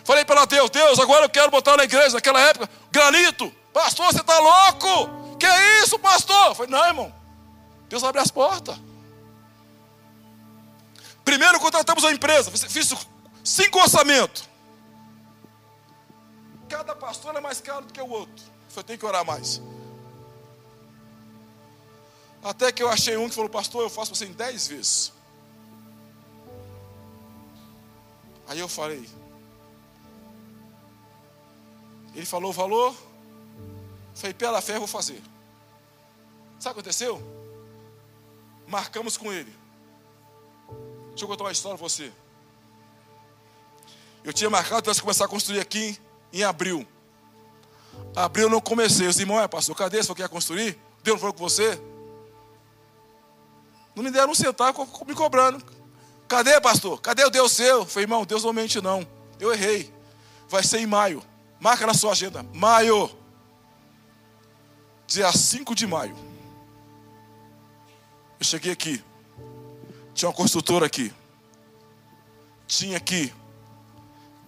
Falei 0.03 0.23
para 0.23 0.45
Deus, 0.45 0.69
Deus, 0.69 0.99
agora 0.99 1.25
eu 1.25 1.29
quero 1.29 1.49
botar 1.49 1.75
na 1.75 1.85
igreja, 1.85 2.11
naquela 2.11 2.39
época, 2.39 2.69
granito. 2.91 3.51
Pastor, 3.73 4.13
você 4.13 4.21
está 4.21 4.37
louco? 4.37 5.22
Que 5.43 5.47
é 5.47 5.83
isso, 5.83 5.99
pastor? 5.99 6.47
Eu 6.47 6.55
falei, 6.55 6.71
não, 6.71 6.85
irmão. 6.85 7.13
Deus 7.89 8.01
abre 8.01 8.21
as 8.21 8.31
portas. 8.31 8.79
Primeiro 11.25 11.59
contratamos 11.59 12.01
uma 12.01 12.13
empresa, 12.13 12.49
fiz 12.49 12.93
cinco 13.43 13.77
orçamentos. 13.77 14.47
Cada 16.69 16.95
pastor 16.95 17.35
é 17.35 17.41
mais 17.41 17.59
caro 17.59 17.83
do 17.83 17.91
que 17.91 17.99
o 17.99 18.09
outro. 18.09 18.45
Eu 18.73 18.83
tem 18.85 18.97
que 18.97 19.05
orar 19.05 19.25
mais. 19.25 19.61
Até 22.41 22.71
que 22.71 22.81
eu 22.81 22.87
achei 22.87 23.17
um 23.17 23.27
que 23.27 23.35
falou, 23.35 23.49
pastor, 23.49 23.83
eu 23.83 23.89
faço 23.89 24.15
você 24.15 24.23
em 24.23 24.31
dez 24.31 24.67
vezes. 24.67 25.11
Aí 28.47 28.59
eu 28.59 28.69
falei. 28.69 29.09
Ele 32.15 32.25
falou 32.25 32.51
o 32.51 32.53
valor. 32.53 32.95
Falei, 34.15 34.33
pela 34.33 34.61
fé 34.61 34.75
eu 34.75 34.79
vou 34.79 34.87
fazer. 34.87 35.21
Sabe 36.63 36.71
o 36.71 36.75
que 36.75 36.79
aconteceu? 36.79 37.21
Marcamos 38.65 39.17
com 39.17 39.33
ele. 39.33 39.53
Deixa 41.09 41.25
eu 41.25 41.27
contar 41.27 41.43
uma 41.43 41.51
história 41.51 41.77
para 41.77 41.85
você. 41.85 42.09
Eu 44.23 44.31
tinha 44.31 44.49
marcado 44.49 44.81
para 44.81 45.01
começar 45.01 45.25
a 45.25 45.27
construir 45.27 45.59
aqui 45.59 45.99
em 46.31 46.41
abril. 46.41 46.87
Abril 48.15 48.45
eu 48.45 48.49
não 48.49 48.61
comecei. 48.61 49.05
Os 49.07 49.19
irmãos, 49.19 49.41
é 49.41 49.47
pastor, 49.49 49.75
cadê 49.75 50.01
você 50.01 50.15
quer 50.15 50.29
construir? 50.29 50.79
Deus 51.03 51.15
não 51.15 51.19
falou 51.19 51.33
com 51.33 51.43
você? 51.43 51.77
Não 53.93 54.01
me 54.01 54.09
deram 54.09 54.31
um 54.31 54.35
centavo 54.35 54.87
me 55.05 55.13
cobrando. 55.13 55.61
Cadê, 56.29 56.61
pastor? 56.61 57.01
Cadê 57.01 57.25
o 57.25 57.29
Deus 57.29 57.51
seu? 57.51 57.79
Eu 57.79 57.85
falei, 57.85 58.05
irmão, 58.05 58.23
Deus 58.23 58.41
não 58.41 58.53
mente 58.53 58.79
não. 58.79 59.05
Eu 59.37 59.51
errei. 59.51 59.93
Vai 60.47 60.63
ser 60.63 60.77
em 60.77 60.87
maio. 60.87 61.21
Marca 61.59 61.85
na 61.85 61.93
sua 61.93 62.13
agenda. 62.13 62.41
Maio. 62.53 63.11
Dia 65.05 65.29
5 65.29 65.75
de 65.75 65.85
maio. 65.85 66.32
Eu 68.43 68.45
cheguei 68.45 68.73
aqui. 68.73 69.01
Tinha 70.13 70.27
uma 70.27 70.35
construtora 70.35 70.85
aqui. 70.85 71.13
tinha 72.67 72.97
aqui 72.97 73.33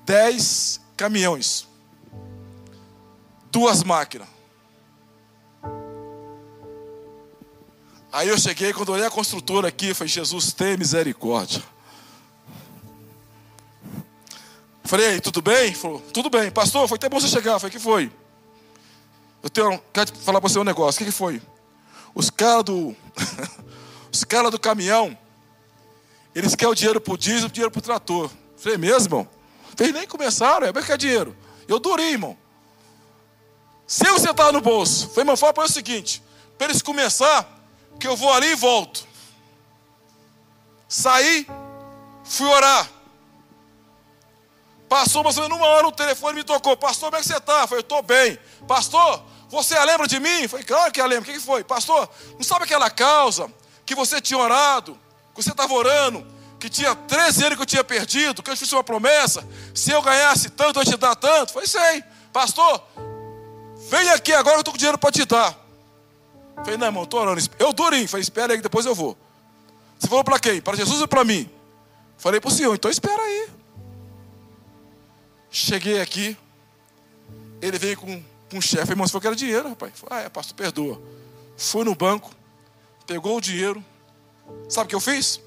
dez 0.04 0.82
caminhões, 0.98 1.66
duas 3.50 3.84
máquinas. 3.84 4.28
Aí 8.12 8.28
eu 8.28 8.38
cheguei, 8.38 8.74
quando 8.74 8.90
olhei 8.90 9.06
a 9.06 9.10
construtora 9.10 9.70
aqui, 9.70 9.94
falei, 9.94 10.12
Jesus, 10.12 10.52
tem 10.52 10.76
misericórdia. 10.76 11.64
Falei, 14.84 15.22
tudo 15.22 15.42
bem? 15.42 15.74
Falou, 15.74 16.02
tudo 16.12 16.30
bem. 16.30 16.52
Pastor, 16.52 16.86
foi 16.90 16.98
até 16.98 17.08
bom 17.08 17.18
você 17.18 17.30
chegar. 17.30 17.64
Eu 17.64 17.70
que 17.70 17.80
foi? 17.80 18.12
Eu 19.42 19.50
tenho, 19.50 19.82
quero 19.94 20.14
falar 20.18 20.42
para 20.42 20.50
você 20.50 20.60
um 20.60 20.66
negócio. 20.66 21.02
O 21.02 21.06
que, 21.06 21.12
que 21.12 21.18
foi? 21.18 21.42
Os 22.14 22.30
caras 22.30 22.66
do. 22.66 22.94
os 24.16 24.24
caras 24.24 24.52
do 24.52 24.60
caminhão, 24.60 25.18
eles 26.34 26.56
querem 26.56 26.72
o 26.72 26.76
dinheiro 26.76 27.00
pro 27.00 27.18
diesel, 27.18 27.48
o 27.48 27.52
dinheiro 27.52 27.72
pro 27.72 27.82
trator. 27.82 28.26
Eu 28.26 28.58
falei, 28.58 28.78
mesmo, 28.78 29.20
irmão? 29.20 29.94
Nem 29.94 30.08
começaram, 30.08 30.68
é 30.68 30.74
que 30.74 30.92
é 30.92 30.98
dinheiro. 30.98 31.36
Eu 31.68 31.80
durei, 31.80 32.12
irmão. 32.12 32.38
Sem 33.88 34.12
um 34.12 34.20
centavo 34.20 34.52
no 34.52 34.62
bolso. 34.62 35.10
Falei, 35.10 35.22
irmão, 35.22 35.38
fala 35.38 35.54
para 35.54 35.66
o 35.66 35.70
seguinte: 35.70 36.24
para 36.58 36.68
eles 36.68 36.82
começar, 36.82 37.48
que 38.00 38.08
eu 38.08 38.16
vou 38.16 38.32
ali 38.32 38.48
e 38.48 38.56
volto. 38.56 39.06
Saí, 40.88 41.48
fui 42.24 42.48
orar. 42.48 42.90
Passou 44.88 45.24
mais 45.24 45.36
ou 45.38 45.44
menos 45.44 45.58
uma 45.58 45.68
hora, 45.68 45.88
o 45.88 45.92
telefone 45.92 46.36
me 46.36 46.44
tocou. 46.44 46.78
Pastor, 46.78 47.10
como 47.10 47.18
é 47.18 47.22
que 47.22 47.28
você 47.28 47.38
está? 47.38 47.68
Falei, 47.68 47.80
eu 47.80 47.82
estou 47.82 48.02
bem. 48.02 48.38
Pastor, 48.68 49.24
você 49.50 49.78
lembra 49.84 50.08
de 50.08 50.20
mim? 50.20 50.48
Falei, 50.48 50.66
claro 50.66 50.92
que 50.92 51.02
eu 51.02 51.08
lembro. 51.08 51.30
O 51.30 51.34
que 51.34 51.40
foi? 51.40 51.64
Pastor, 51.64 52.10
não 52.34 52.44
sabe 52.44 52.66
aquela 52.66 52.90
causa 52.90 53.52
que 53.86 53.96
você 53.96 54.20
tinha 54.20 54.40
orado, 54.40 54.98
que 55.34 55.44
você 55.44 55.52
estava 55.52 55.74
orando, 55.74 56.26
que 56.60 56.70
tinha 56.70 56.96
13 56.96 57.46
anos 57.46 57.56
que 57.58 57.62
eu 57.62 57.66
tinha 57.66 57.84
perdido, 57.84 58.42
que 58.42 58.50
eu 58.50 58.58
fiz 58.58 58.72
uma 58.72 58.84
promessa, 58.84 59.48
se 59.74 59.92
eu 59.92 60.02
ganhasse 60.02 60.50
tanto, 60.50 60.80
eu 60.80 60.86
te 60.86 60.98
dar 60.98 61.16
tanto? 61.16 61.54
Falei, 61.54 61.68
sei. 61.68 62.04
Pastor, 62.34 62.84
vem 63.90 64.10
aqui 64.10 64.34
agora, 64.34 64.58
eu 64.58 64.62
estou 64.62 64.74
com 64.74 64.78
dinheiro 64.78 64.98
para 64.98 65.12
te 65.12 65.26
dar. 65.26 65.56
Falei, 66.58 66.78
não, 66.78 66.88
irmão, 66.88 67.04
estou 67.04 67.22
orando. 67.22 67.42
Eu 67.60 67.74
durinho. 67.74 68.08
Falei, 68.08 68.22
espera 68.22 68.54
aí 68.54 68.58
que 68.58 68.64
depois 68.64 68.86
eu 68.86 68.96
vou. 68.96 69.18
Você 70.00 70.08
falou 70.08 70.24
para 70.24 70.40
quem? 70.40 70.62
Para 70.62 70.76
Jesus 70.78 71.02
ou 71.02 71.08
para 71.08 71.24
mim? 71.24 71.50
Falei 72.18 72.40
para 72.40 72.48
o 72.48 72.52
senhor, 72.52 72.74
então 72.74 72.90
espera 72.90 73.22
aí. 73.22 73.50
Cheguei 75.50 76.02
aqui, 76.02 76.38
ele 77.62 77.78
veio 77.78 77.98
com, 77.98 78.24
com 78.50 78.58
o 78.58 78.62
chefe, 78.62 78.92
irmão, 78.92 79.06
você 79.06 79.12
falou 79.12 79.22
que 79.22 79.28
era 79.28 79.36
dinheiro, 79.36 79.70
rapaz. 79.70 79.94
Falei, 79.96 80.24
ah, 80.24 80.26
é, 80.26 80.30
pastor, 80.30 80.56
perdoa. 80.56 81.02
Fui 81.58 81.84
no 81.84 81.96
banco, 81.96 82.32
pegou 83.06 83.38
o 83.38 83.42
dinheiro. 83.42 83.84
Sabe 84.70 84.86
o 84.86 84.90
que 84.90 84.96
eu 84.96 85.00
fiz? 85.00 85.40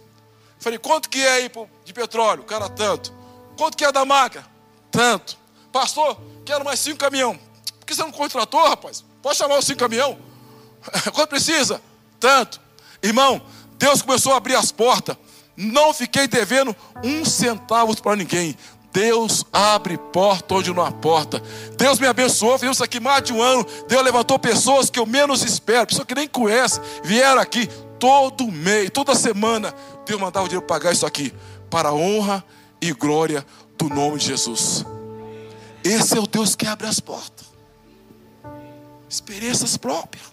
Falei, 0.59 0.79
quanto 0.79 1.09
que 1.09 1.21
é 1.21 1.33
aí 1.35 1.51
de 1.85 1.93
petróleo? 1.93 2.43
Cara, 2.45 2.69
tanto. 2.69 3.13
Quanto 3.57 3.77
que 3.77 3.85
é 3.85 3.93
da 3.93 4.05
máquina? 4.05 4.47
Tanto. 4.91 5.39
Pastor, 5.73 6.21
quero 6.45 6.65
mais 6.65 6.81
cinco 6.81 6.99
caminhão. 6.99 7.39
Por 7.79 7.87
que 7.87 7.95
você 7.95 8.03
não 8.03 8.11
contratou, 8.11 8.67
rapaz? 8.69 9.05
Pode 9.23 9.37
chamar 9.37 9.59
os 9.59 9.65
cinco 9.65 9.79
caminhão? 9.79 10.19
Quanto 11.15 11.29
precisa? 11.29 11.81
Tanto. 12.19 12.61
Irmão, 13.03 13.41
Deus 13.79 14.03
começou 14.03 14.33
a 14.33 14.37
abrir 14.37 14.57
as 14.57 14.73
portas. 14.73 15.17
Não 15.57 15.93
fiquei 15.93 16.27
devendo 16.29 16.75
um 17.03 17.25
centavo 17.25 18.01
para 18.01 18.17
ninguém. 18.17 18.57
Deus 18.93 19.45
abre 19.53 19.99
porta 19.99 20.55
onde 20.55 20.73
não 20.73 20.85
há 20.85 20.91
porta. 20.91 21.43
Deus 21.77 21.99
me 21.99 22.07
abençoou, 22.07 22.57
isso 22.57 22.83
aqui 22.83 22.99
mais 22.99 23.23
de 23.23 23.33
um 23.33 23.43
ano. 23.43 23.67
Deus 23.87 24.03
levantou 24.03 24.39
pessoas 24.39 24.91
que 24.91 24.99
eu 24.99 25.07
menos 25.07 25.43
espero, 25.43 25.87
pessoas 25.87 26.07
que 26.07 26.15
nem 26.15 26.27
conhecem, 26.27 26.83
vieram 27.03 27.41
aqui 27.41 27.69
todo 27.99 28.51
mês, 28.51 28.91
toda 28.91 29.15
semana. 29.15 29.75
Deus 30.07 30.21
mandava 30.21 30.47
o 30.47 30.49
dinheiro 30.49 30.67
pagar 30.67 30.93
isso 30.93 31.07
aqui, 31.07 31.33
para 31.71 31.91
a 31.91 31.95
honra 31.95 32.45
e 32.81 32.93
glória 32.93 33.45
do 33.77 33.89
nome 33.89 34.19
de 34.19 34.27
Jesus. 34.27 34.85
Esse 35.85 36.17
é 36.17 36.21
o 36.21 36.27
Deus 36.27 36.57
que 36.57 36.67
abre 36.67 36.87
as 36.87 36.99
portas. 36.99 37.47
Experiências 39.09 39.77
próprias. 39.77 40.27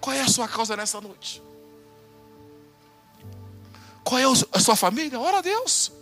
Qual 0.00 0.14
é 0.14 0.20
a 0.20 0.28
sua 0.28 0.48
causa 0.48 0.76
nessa 0.76 1.00
noite? 1.00 1.42
Qual 4.02 4.18
é 4.18 4.24
a 4.52 4.60
sua 4.60 4.74
família? 4.74 5.20
Ora 5.20 5.38
a 5.38 5.42
Deus. 5.42 5.92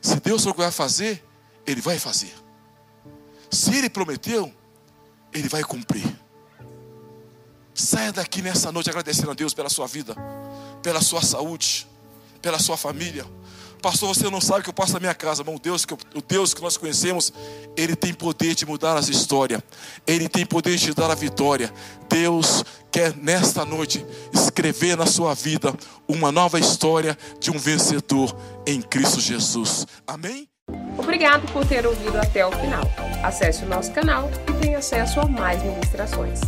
Se 0.00 0.20
Deus 0.20 0.42
falou 0.42 0.54
que 0.54 0.60
vai 0.60 0.70
fazer, 0.70 1.24
Ele 1.66 1.80
vai 1.80 1.98
fazer. 1.98 2.32
Se 3.50 3.74
Ele 3.76 3.90
prometeu, 3.90 4.52
Ele 5.32 5.48
vai 5.48 5.62
cumprir. 5.62 6.06
Saia 7.74 8.12
daqui 8.12 8.42
nessa 8.42 8.72
noite 8.72 8.90
agradecendo 8.90 9.30
a 9.30 9.34
Deus 9.34 9.54
pela 9.54 9.68
sua 9.68 9.86
vida, 9.86 10.14
pela 10.82 11.00
sua 11.00 11.22
saúde, 11.22 11.86
pela 12.42 12.58
sua 12.58 12.76
família. 12.76 13.24
Pastor, 13.80 14.14
você 14.14 14.28
não 14.30 14.40
sabe 14.40 14.60
o 14.60 14.62
que 14.64 14.70
eu 14.70 14.74
passo 14.74 14.92
na 14.92 15.00
minha 15.00 15.14
casa, 15.14 15.42
o 15.42 15.58
Deus, 15.58 15.86
o 16.14 16.22
Deus 16.22 16.52
que 16.52 16.60
nós 16.60 16.76
conhecemos, 16.76 17.32
Ele 17.76 17.94
tem 17.94 18.12
poder 18.12 18.54
de 18.54 18.66
mudar 18.66 18.96
as 18.96 19.08
histórias, 19.08 19.62
Ele 20.06 20.28
tem 20.28 20.44
poder 20.44 20.76
de 20.76 20.92
dar 20.94 21.10
a 21.10 21.14
vitória. 21.14 21.72
Deus 22.08 22.64
quer 22.90 23.14
nesta 23.16 23.64
noite 23.64 24.04
escrever 24.32 24.96
na 24.96 25.06
sua 25.06 25.34
vida 25.34 25.74
uma 26.08 26.32
nova 26.32 26.58
história 26.58 27.16
de 27.38 27.50
um 27.50 27.58
vencedor 27.58 28.34
em 28.66 28.80
Cristo 28.80 29.20
Jesus. 29.20 29.86
Amém? 30.06 30.48
Obrigado 30.98 31.50
por 31.52 31.64
ter 31.66 31.86
ouvido 31.86 32.16
até 32.16 32.44
o 32.44 32.50
final. 32.50 32.82
Acesse 33.22 33.64
o 33.64 33.68
nosso 33.68 33.92
canal 33.92 34.30
e 34.48 34.52
tenha 34.60 34.78
acesso 34.78 35.20
a 35.20 35.26
mais 35.26 35.62
ministrações. 35.62 36.40